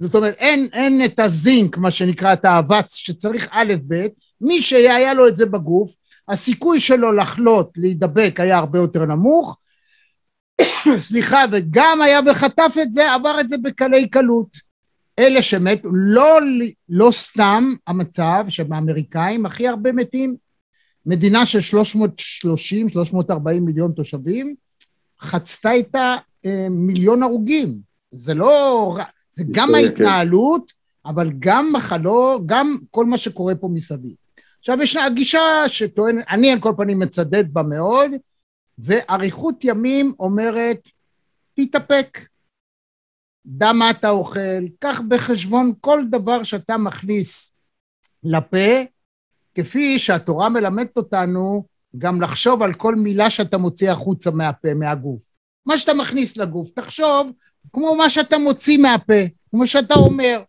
זאת 0.00 0.14
אומרת 0.14 0.34
אין, 0.38 0.68
אין 0.72 1.04
את 1.04 1.20
הזינק, 1.20 1.78
מה 1.78 1.90
שנקרא 1.90 2.32
את 2.32 2.44
האבץ 2.44 2.94
שצריך 2.94 3.48
א' 3.50 3.74
ב', 3.88 4.06
מי 4.40 4.62
שהיה 4.62 5.14
לו 5.14 5.28
את 5.28 5.36
זה 5.36 5.46
בגוף, 5.46 5.94
הסיכוי 6.28 6.80
שלו 6.80 7.12
לחלות, 7.12 7.70
להידבק 7.76 8.40
היה 8.40 8.58
הרבה 8.58 8.78
יותר 8.78 9.04
נמוך, 9.04 9.56
סליחה, 10.98 11.44
וגם 11.52 12.02
היה 12.02 12.20
וחטף 12.26 12.74
את 12.82 12.92
זה, 12.92 13.12
עבר 13.12 13.40
את 13.40 13.48
זה 13.48 13.56
בקלי 13.58 14.08
קלות. 14.08 14.73
אלה 15.18 15.42
שמתו, 15.42 15.88
לא, 15.92 16.38
לא 16.88 17.10
סתם 17.12 17.74
המצב 17.86 18.44
שבאמריקאים 18.48 19.46
הכי 19.46 19.68
הרבה 19.68 19.92
מתים, 19.92 20.36
מדינה 21.06 21.46
של 21.46 21.78
330-340 21.78 23.60
מיליון 23.60 23.92
תושבים, 23.92 24.54
חצתה 25.20 25.70
איתה 25.70 26.16
אה, 26.46 26.66
מיליון 26.70 27.22
הרוגים. 27.22 27.80
זה 28.10 28.34
לא, 28.34 28.96
זה 29.30 29.44
גם 29.50 29.68
כן. 29.68 29.74
ההתנהלות, 29.74 30.72
אבל 31.06 31.30
גם 31.38 31.72
מחלות, 31.72 32.46
גם 32.46 32.78
כל 32.90 33.06
מה 33.06 33.18
שקורה 33.18 33.54
פה 33.54 33.68
מסביב. 33.68 34.14
עכשיו 34.58 34.82
יש 34.82 34.96
גישה 35.14 35.40
שטוענת, 35.68 36.24
אני 36.30 36.52
על 36.52 36.60
כל 36.60 36.72
פנים 36.76 36.98
מצדד 36.98 37.54
בה 37.54 37.62
מאוד, 37.62 38.10
ואריכות 38.78 39.64
ימים 39.64 40.12
אומרת, 40.20 40.88
תתאפק, 41.54 42.18
דע 43.46 43.72
מה 43.72 43.90
אתה 43.90 44.10
אוכל, 44.10 44.68
קח 44.78 45.00
בחשבון 45.08 45.72
כל 45.80 46.04
דבר 46.10 46.42
שאתה 46.42 46.76
מכניס 46.76 47.52
לפה, 48.24 48.82
כפי 49.54 49.98
שהתורה 49.98 50.48
מלמדת 50.48 50.96
אותנו 50.96 51.64
גם 51.98 52.20
לחשוב 52.20 52.62
על 52.62 52.74
כל 52.74 52.94
מילה 52.94 53.30
שאתה 53.30 53.58
מוציא 53.58 53.90
החוצה 53.90 54.30
מהפה, 54.30 54.74
מהגוף. 54.74 55.22
מה 55.66 55.78
שאתה 55.78 55.94
מכניס 55.94 56.36
לגוף, 56.36 56.70
תחשוב 56.74 57.30
כמו 57.72 57.94
מה 57.94 58.10
שאתה 58.10 58.38
מוציא 58.38 58.78
מהפה, 58.78 59.22
כמו 59.50 59.66
שאתה 59.66 59.94
אומר, 59.94 60.42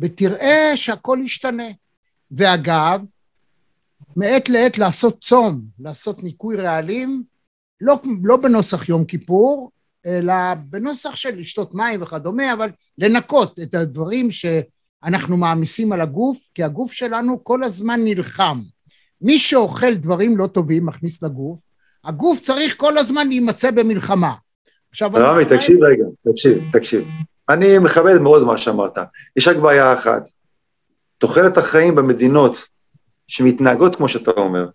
ותראה 0.00 0.72
שהכל 0.76 1.18
ישתנה. 1.24 1.68
ואגב, 2.30 3.00
מעת 4.16 4.48
לעת 4.48 4.78
לעשות 4.78 5.20
צום, 5.20 5.62
לעשות 5.78 6.22
ניקוי 6.22 6.56
רעלים, 6.56 7.22
לא, 7.80 8.00
לא 8.22 8.36
בנוסח 8.36 8.88
יום 8.88 9.04
כיפור, 9.04 9.70
אלא 10.06 10.34
בנוסח 10.56 11.16
של 11.16 11.34
לשתות 11.36 11.74
מים 11.74 12.02
וכדומה, 12.02 12.52
אבל 12.52 12.70
לנקות 12.98 13.60
את 13.62 13.74
הדברים 13.74 14.28
שאנחנו 14.30 15.36
מעמיסים 15.36 15.92
על 15.92 16.00
הגוף, 16.00 16.38
כי 16.54 16.62
הגוף 16.62 16.92
שלנו 16.92 17.44
כל 17.44 17.64
הזמן 17.64 18.00
נלחם. 18.04 18.60
מי 19.20 19.38
שאוכל 19.38 19.94
דברים 19.94 20.36
לא 20.36 20.46
טובים, 20.46 20.86
מכניס 20.86 21.22
לגוף, 21.22 21.60
הגוף 22.04 22.40
צריך 22.40 22.76
כל 22.76 22.98
הזמן 22.98 23.28
להימצא 23.28 23.70
במלחמה. 23.70 24.32
עכשיו... 24.90 25.10
רמי, 25.14 25.44
תקשיב 25.44 25.82
רגע, 25.82 26.04
תקשיב, 26.30 26.62
תקשיב. 26.72 27.08
אני 27.48 27.78
מכבד 27.78 28.18
מאוד 28.18 28.44
מה 28.46 28.58
שאמרת. 28.58 28.98
יש 29.36 29.48
רק 29.48 29.56
בעיה 29.56 29.94
אחת. 29.94 30.22
תוחלת 31.18 31.58
החיים 31.58 31.94
במדינות 31.94 32.68
שמתנהגות 33.28 33.96
כמו 33.96 34.08
שאתה 34.08 34.30
אומר, 34.30 34.68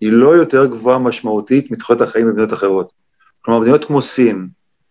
היא 0.00 0.12
לא 0.12 0.36
יותר 0.36 0.66
גבוהה 0.66 0.98
משמעותית 0.98 1.70
מתוחלת 1.70 2.00
החיים 2.00 2.26
במדינות 2.26 2.52
אחרות. 2.52 2.92
כלומר, 3.42 3.60
מדינות 3.60 3.84
כמו 3.84 4.02
סין, 4.02 4.48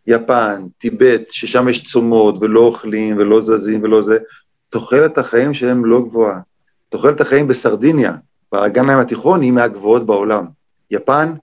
יפן, 0.07 0.65
טיבט, 0.77 1.29
ששם 1.29 1.69
יש 1.69 1.91
צומות 1.91 2.35
ולא 2.41 2.59
אוכלים 2.59 3.17
ולא 3.17 3.41
זזים 3.41 3.83
ולא 3.83 4.01
זה, 4.01 4.17
תוחלת 4.69 5.17
החיים 5.17 5.53
שלהם 5.53 5.85
לא 5.85 6.01
גבוהה. 6.01 6.39
תוחלת 6.89 7.21
החיים 7.21 7.47
בסרדיניה, 7.47 8.13
באגן 8.51 8.89
הים 8.89 8.99
התיכון, 8.99 9.41
היא 9.41 9.51
מהגבוהות 9.51 10.05
בעולם. 10.05 10.45
יפן, 10.91 11.33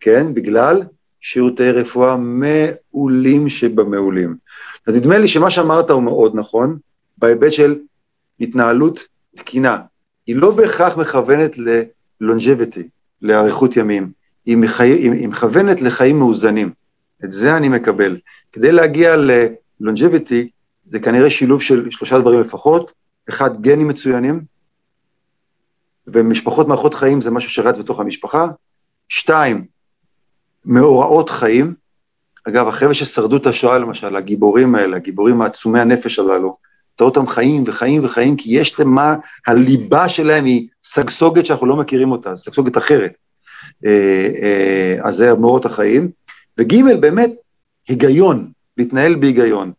כן, 0.00 0.34
בגלל 0.34 0.82
שירותי 1.20 1.70
רפואה 1.70 2.16
מעולים 2.16 3.48
שבמעולים. 3.48 4.36
אז 4.86 4.96
נדמה 4.96 5.18
לי 5.18 5.28
שמה 5.28 5.50
שאמרת 5.50 5.90
הוא 5.90 6.02
מאוד 6.02 6.32
נכון, 6.34 6.78
בהיבט 7.18 7.52
של 7.52 7.78
התנהלות 8.40 9.00
תקינה. 9.36 9.80
היא 10.26 10.36
לא 10.36 10.50
בהכרח 10.50 10.96
מכוונת 10.96 11.58
ל-longevity, 11.58 12.82
לאריכות 13.22 13.76
ימים. 13.76 14.12
היא, 14.46 14.56
מחי... 14.56 14.90
היא 14.90 15.28
מכוונת 15.28 15.80
לחיים 15.80 16.18
מאוזנים. 16.18 16.70
את 17.24 17.32
זה 17.32 17.56
אני 17.56 17.68
מקבל. 17.68 18.18
כדי 18.52 18.72
להגיע 18.72 19.16
ל-longevity, 19.16 20.46
זה 20.90 21.00
כנראה 21.00 21.30
שילוב 21.30 21.62
של 21.62 21.90
שלושה 21.90 22.18
דברים 22.18 22.40
לפחות, 22.40 22.92
אחד, 23.28 23.62
גנים 23.62 23.88
מצוינים, 23.88 24.40
ומשפחות 26.06 26.68
מערכות 26.68 26.94
חיים 26.94 27.20
זה 27.20 27.30
משהו 27.30 27.50
שרץ 27.50 27.78
בתוך 27.78 28.00
המשפחה. 28.00 28.46
שתיים, 29.08 29.64
מאורעות 30.64 31.30
חיים. 31.30 31.74
אגב, 32.48 32.68
החבר'ה 32.68 32.94
ששרדו 32.94 33.36
את 33.36 33.46
השואה 33.46 33.78
למשל, 33.78 34.16
הגיבורים 34.16 34.74
האלה, 34.74 34.96
הגיבורים 34.96 35.42
העצומי 35.42 35.80
הנפש 35.80 36.18
הללו, 36.18 36.56
אתה 36.96 37.04
רואה 37.04 37.16
אותם 37.16 37.28
חיים 37.28 37.64
וחיים 37.66 38.04
וחיים, 38.04 38.36
כי 38.36 38.50
יש 38.50 38.80
להם 38.80 38.94
מה, 38.94 39.16
הליבה 39.46 40.08
שלהם 40.08 40.44
היא 40.44 40.68
סגסוגת 40.84 41.46
שאנחנו 41.46 41.66
לא 41.66 41.76
מכירים 41.76 42.10
אותה, 42.10 42.36
סגסוגת 42.36 42.78
אחרת. 42.78 43.12
אה, 43.86 44.28
אה, 44.42 44.96
אז 45.02 45.14
זה 45.16 45.34
מאורעות 45.34 45.66
החיים. 45.66 46.10
וג' 46.58 47.00
באמת, 47.00 47.30
היגיון, 47.88 48.50
להתנהל 48.78 49.14
בהיגיון. 49.14 49.72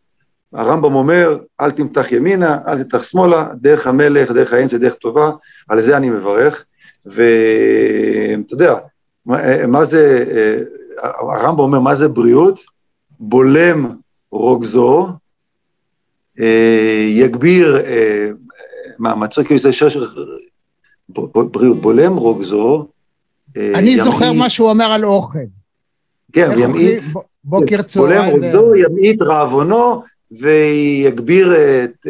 הרמב"ם 0.54 0.96
אומר, 0.96 1.38
אל 1.62 1.72
תמתח 1.72 2.12
ימינה, 2.12 2.60
אל 2.68 2.84
תמתח 2.84 3.04
שמאלה, 3.04 3.50
דרך 3.62 3.88
המלך, 3.88 4.32
דרך 4.32 4.54
האמצע, 4.54 4.78
דרך 4.78 4.96
טובה, 4.96 5.32
על 5.70 5.82
זה 5.82 5.98
אני 5.98 6.10
מברך. 6.10 6.66
ואתה 7.06 8.54
יודע, 8.54 8.76
מה, 9.26 9.68
מה 9.68 9.86
זה, 9.86 10.26
הרמב"ם 11.02 11.60
אומר, 11.60 11.80
מה 11.80 11.96
זה 11.96 12.08
בריאות? 12.08 12.60
בולם 13.20 13.90
רוגזו, 14.32 15.08
יגביר 17.08 17.78
מאמצו, 19.00 19.46
כאילו 19.46 19.60
זה 19.60 19.74
שש... 19.74 19.98
בריאות, 21.10 21.82
בולם 21.82 22.16
רוגזו. 22.16 22.88
אני 23.56 23.98
זוכר 23.98 24.34
מה 24.34 24.50
שהוא 24.50 24.70
אומר 24.70 24.86
על 24.86 25.06
אוכל. 25.06 25.40
כן, 26.34 26.52
ימעיט, 26.58 27.04
בוקר 27.44 27.82
צהריים. 27.82 28.32
בולם 28.32 28.44
רוגזו, 28.44 28.76
ימעיט 28.76 29.22
רעבונו, 29.22 30.04
ויגביר 30.32 31.56
את 31.84 32.08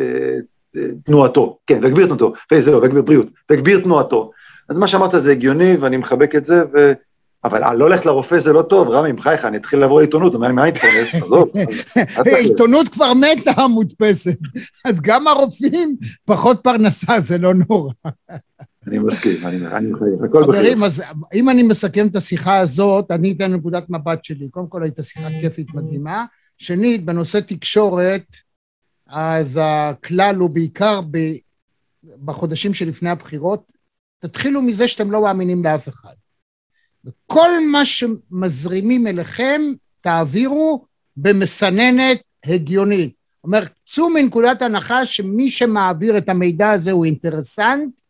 תנועתו, 1.04 1.58
כן, 1.68 1.80
ויגביר 1.82 2.06
תנועתו, 2.06 2.34
וזהו, 2.52 2.82
ויגביר 2.82 3.02
בריאות, 3.02 3.28
ויגביר 3.50 3.80
תנועתו. 3.80 4.32
אז 4.70 4.78
מה 4.78 4.88
שאמרת 4.88 5.12
זה 5.18 5.32
הגיוני, 5.32 5.76
ואני 5.76 5.98
מחבק 5.98 6.36
את 6.36 6.46
זה, 6.46 6.64
ו... 6.74 6.94
אבל 7.44 7.76
לא 7.76 7.90
ללכת 7.90 8.06
לרופא 8.06 8.40
זה 8.40 8.54
לא 8.54 8.62
טוב, 8.62 8.90
רמי, 8.90 9.14
בחייך, 9.14 9.46
אני 9.46 9.58
אתחיל 9.58 9.80
לעבור 9.80 10.00
לעיתונות, 10.00 10.36
מה 10.36 10.66
להתפרנס? 10.66 11.16
עזוב. 11.24 11.52
עיתונות 12.26 12.90
כבר 12.90 13.14
מתה 13.14 13.68
מודפסת, 13.68 14.38
אז 14.86 15.02
גם 15.02 15.28
הרופאים 15.28 15.96
פחות 16.26 16.60
פרנסה, 16.64 17.20
זה 17.20 17.38
לא 17.38 17.54
נורא. 17.70 17.92
אני 18.88 19.00
מסכים, 19.00 19.48
אני 19.48 19.58
מחייב, 19.88 20.24
הכל 20.24 20.44
בחייב. 20.48 20.62
חברים, 20.62 20.84
אז 20.84 21.04
אם 21.34 21.50
אני 21.50 21.64
מסכם 21.64 22.08
את 22.08 22.16
השיחה 22.16 22.58
הזאת, 22.58 23.12
אני 23.12 23.32
אתן 23.32 23.54
נקודת 23.54 23.90
מבט 23.90 24.24
שלי. 24.24 24.50
קודם 24.50 24.68
כל 24.68 24.84
הייתה 24.84 25.04
שיחה 25.04 25.30
כיפית 25.42 25.68
מדהימה. 25.74 26.26
שנית, 26.58 27.06
בנושא 27.06 27.40
תקשורת, 27.40 28.26
אז 29.08 29.60
הכלל 29.64 30.36
הוא 30.36 30.50
בעיקר 30.50 31.02
ב, 31.12 31.18
בחודשים 32.26 32.74
שלפני 32.74 33.10
הבחירות, 33.10 33.72
תתחילו 34.20 34.62
מזה 34.62 34.88
שאתם 34.88 35.12
לא 35.12 35.22
מאמינים 35.22 35.64
לאף 35.64 35.90
אחד. 35.90 36.14
וכל 37.06 37.50
מה 37.72 37.86
שמזרימים 37.86 39.08
אליכם, 39.08 39.62
תעבירו 40.02 40.86
במסננת 41.18 42.18
הגיונית. 42.46 43.14
אומר, 43.44 43.64
צאו 43.86 44.10
מנקודת 44.10 44.62
הנחה 44.62 45.06
שמי 45.06 45.52
שמעביר 45.52 46.18
את 46.18 46.30
המידע 46.30 46.70
הזה 46.72 46.92
הוא 46.92 47.06
אינטרסנט, 47.06 48.02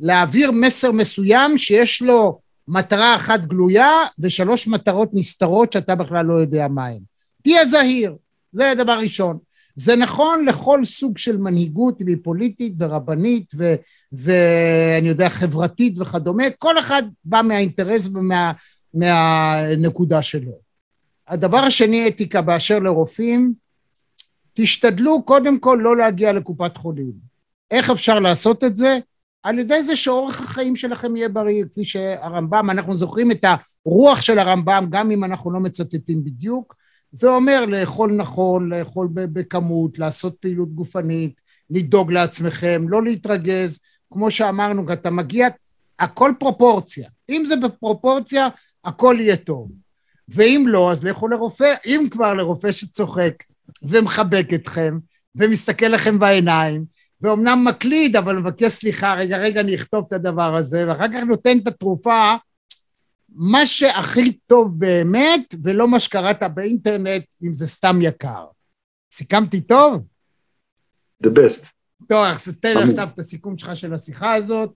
להעביר 0.00 0.50
מסר 0.50 0.92
מסוים 0.92 1.58
שיש 1.58 2.02
לו 2.02 2.40
מטרה 2.68 3.14
אחת 3.16 3.40
גלויה 3.40 3.90
ושלוש 4.18 4.66
מטרות 4.66 5.10
נסתרות 5.12 5.72
שאתה 5.72 5.94
בכלל 5.94 6.26
לא 6.26 6.34
יודע 6.34 6.68
מהן. 6.68 7.00
תהיה 7.42 7.66
זהיר, 7.66 8.16
זה 8.52 8.70
הדבר 8.70 8.98
ראשון. 8.98 9.38
זה 9.76 9.96
נכון 9.96 10.44
לכל 10.44 10.84
סוג 10.84 11.18
של 11.18 11.36
מנהיגות, 11.36 12.00
אם 12.00 12.06
היא 12.06 12.16
פוליטית 12.22 12.72
ורבנית 12.78 13.52
ו, 13.56 13.74
ואני 14.12 15.08
יודע, 15.08 15.28
חברתית 15.28 15.98
וכדומה, 15.98 16.44
כל 16.58 16.78
אחד 16.78 17.02
בא 17.24 17.42
מהאינטרס 17.44 18.08
ומהנקודה 18.94 20.16
ומה, 20.16 20.22
שלו. 20.22 20.52
הדבר 21.28 21.58
השני, 21.58 22.08
אתיקה 22.08 22.40
באשר 22.40 22.78
לרופאים, 22.78 23.54
תשתדלו 24.54 25.22
קודם 25.22 25.58
כל 25.58 25.78
לא 25.82 25.96
להגיע 25.96 26.32
לקופת 26.32 26.76
חולים. 26.76 27.12
איך 27.70 27.90
אפשר 27.90 28.20
לעשות 28.20 28.64
את 28.64 28.76
זה? 28.76 28.98
על 29.42 29.58
ידי 29.58 29.82
זה 29.82 29.96
שאורך 29.96 30.40
החיים 30.40 30.76
שלכם 30.76 31.16
יהיה 31.16 31.28
בריא, 31.28 31.64
כפי 31.64 31.84
שהרמב"ם, 31.84 32.70
אנחנו 32.70 32.96
זוכרים 32.96 33.30
את 33.30 33.44
הרוח 33.84 34.20
של 34.20 34.38
הרמב"ם, 34.38 34.86
גם 34.90 35.10
אם 35.10 35.24
אנחנו 35.24 35.50
לא 35.50 35.60
מצטטים 35.60 36.24
בדיוק, 36.24 36.74
זה 37.10 37.28
אומר 37.28 37.66
לאכול 37.66 38.12
נכון, 38.12 38.68
לאכול 38.68 39.08
בכמות, 39.12 39.98
לעשות 39.98 40.36
פעילות 40.40 40.74
גופנית, 40.74 41.40
לדאוג 41.70 42.12
לעצמכם, 42.12 42.88
לא 42.88 43.04
להתרגז, 43.04 43.80
כמו 44.12 44.30
שאמרנו, 44.30 44.92
אתה 44.92 45.10
מגיע, 45.10 45.48
הכל 45.98 46.32
פרופורציה. 46.38 47.08
אם 47.30 47.44
זה 47.46 47.56
בפרופורציה, 47.56 48.48
הכל 48.84 49.16
יהיה 49.20 49.36
טוב. 49.36 49.70
ואם 50.28 50.64
לא, 50.68 50.92
אז 50.92 51.04
לכו 51.04 51.28
לרופא, 51.28 51.74
אם 51.86 52.06
כבר 52.10 52.34
לרופא 52.34 52.72
שצוחק 52.72 53.34
ומחבק 53.82 54.46
אתכם 54.54 54.98
ומסתכל 55.34 55.86
לכם 55.86 56.18
בעיניים, 56.18 56.84
ואומנם 57.20 57.64
מקליד, 57.64 58.16
אבל 58.16 58.36
מבקש 58.36 58.72
סליחה, 58.72 59.14
רגע, 59.14 59.38
רגע, 59.38 59.60
אני 59.60 59.74
אכתוב 59.74 60.04
את 60.08 60.12
הדבר 60.12 60.56
הזה, 60.56 60.88
ואחר 60.88 61.08
כך 61.08 61.22
נותן 61.26 61.58
את 61.58 61.68
התרופה 61.68 62.34
מה 63.34 63.66
שהכי 63.66 64.32
טוב 64.46 64.80
באמת, 64.80 65.54
ולא 65.62 65.88
מה 65.88 66.00
שקראת 66.00 66.42
באינטרנט, 66.54 67.24
אם 67.46 67.54
זה 67.54 67.66
סתם 67.66 67.98
יקר. 68.02 68.44
סיכמתי 69.12 69.60
טוב? 69.60 70.02
The 71.24 71.28
best. 71.28 71.66
טוב, 72.08 72.24
אז 72.24 72.58
תן 72.60 72.76
עכשיו 72.76 73.08
את 73.14 73.18
הסיכום 73.18 73.58
שלך 73.58 73.76
של 73.76 73.94
השיחה 73.94 74.34
הזאת, 74.34 74.70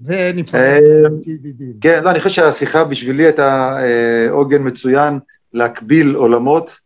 ונפרד. 0.00 0.60
אה, 0.60 0.78
כן, 1.80 2.04
לא, 2.04 2.10
אני 2.10 2.20
חושב 2.20 2.34
שהשיחה 2.34 2.84
בשבילי 2.84 3.24
הייתה 3.24 3.78
אה, 3.82 4.30
עוגן 4.30 4.66
מצוין 4.66 5.18
להקביל 5.52 6.14
עולמות. 6.14 6.80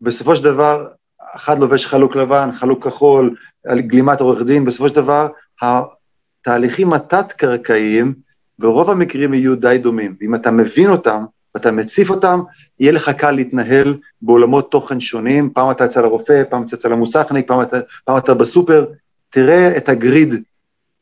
בסופו 0.00 0.36
של 0.36 0.44
דבר, 0.44 0.88
אחד 1.36 1.58
לובש 1.58 1.86
חלוק 1.86 2.16
לבן, 2.16 2.50
חלוק 2.54 2.86
כחול, 2.86 3.34
גלימת 3.76 4.20
עורך 4.20 4.42
דין, 4.42 4.64
בסופו 4.64 4.88
של 4.88 4.94
דבר, 4.94 5.28
התהליכים 5.62 6.92
התת-קרקעיים, 6.92 8.14
ברוב 8.58 8.90
המקרים 8.90 9.34
יהיו 9.34 9.56
די 9.56 9.78
דומים. 9.82 10.14
ואם 10.20 10.34
אתה 10.34 10.50
מבין 10.50 10.90
אותם, 10.90 11.24
ואתה 11.54 11.72
מציף 11.72 12.10
אותם, 12.10 12.40
יהיה 12.80 12.92
לך 12.92 13.10
קל 13.10 13.30
להתנהל 13.30 13.96
בעולמות 14.22 14.70
תוכן 14.70 15.00
שונים, 15.00 15.50
פעם 15.50 15.70
אתה 15.70 15.84
אצל 15.84 16.04
הרופא, 16.04 16.42
פעם 16.50 16.62
אתה 16.62 16.76
אצל 16.76 16.92
המוסכניק, 16.92 17.46
פעם 17.46 17.62
אתה, 17.62 17.78
פעם 18.04 18.16
אתה 18.16 18.34
בסופר, 18.34 18.86
תראה 19.30 19.76
את 19.76 19.88
הגריד 19.88 20.34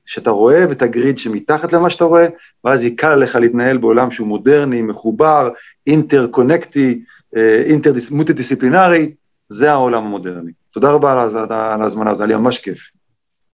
שאתה 0.07 0.31
רואה 0.31 0.65
ואת 0.69 0.83
הגריד 0.83 1.19
שמתחת 1.19 1.73
למה 1.73 1.91
שאתה 1.91 2.05
רואה, 2.05 2.27
ואז 2.65 2.85
יהיה 2.85 2.97
קל 2.97 3.15
לך 3.15 3.37
להתנהל 3.37 3.77
בעולם 3.77 4.11
שהוא 4.11 4.29
מודרני, 4.29 4.83
מחובר, 4.83 5.51
אינטר-קונקטי, 5.87 7.05
אינטר-מוטי-דיסציפלינרי, 7.37 9.13
זה 9.49 9.73
העולם 9.73 10.05
המודרני. 10.05 10.53
תודה 10.71 10.91
רבה 10.91 11.13
על 11.13 11.83
ההזמנה 11.83 12.11
הזאת, 12.11 12.21
היה 12.21 12.27
לי 12.27 12.37
ממש 12.37 12.59
כיף. 12.59 12.91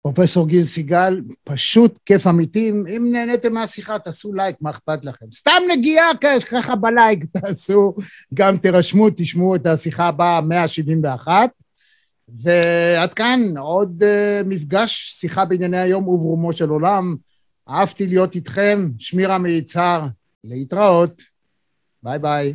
פרופסור 0.02 0.48
גיל 0.48 0.66
סיגל, 0.66 1.20
פשוט 1.44 1.98
כיף 2.06 2.26
אמיתי. 2.26 2.70
אם 2.70 3.08
נהניתם 3.12 3.52
מהשיחה, 3.52 3.98
תעשו 3.98 4.32
לייק, 4.32 4.56
מה 4.60 4.70
אכפת 4.70 5.04
לכם? 5.04 5.26
סתם 5.34 5.62
נגיעה 5.72 6.06
ככה 6.50 6.76
בלייק, 6.76 7.24
תעשו, 7.40 7.94
גם 8.34 8.56
תירשמו, 8.56 9.08
תשמעו 9.16 9.56
את 9.56 9.66
השיחה 9.66 10.06
הבאה, 10.06 10.40
171. 10.40 11.50
ועד 12.42 13.14
כאן 13.14 13.40
עוד 13.58 14.02
אה, 14.02 14.46
מפגש, 14.48 15.10
שיחה 15.12 15.44
בענייני 15.44 15.78
היום 15.78 16.08
וברומו 16.08 16.52
של 16.52 16.68
עולם. 16.68 17.16
אהבתי 17.68 18.06
להיות 18.06 18.34
איתכם, 18.34 18.88
שמי 18.98 19.38
רמי 19.38 19.61
יצהר, 19.61 20.06
להתראות. 20.44 21.22
ביי 22.02 22.18
ביי. 22.18 22.54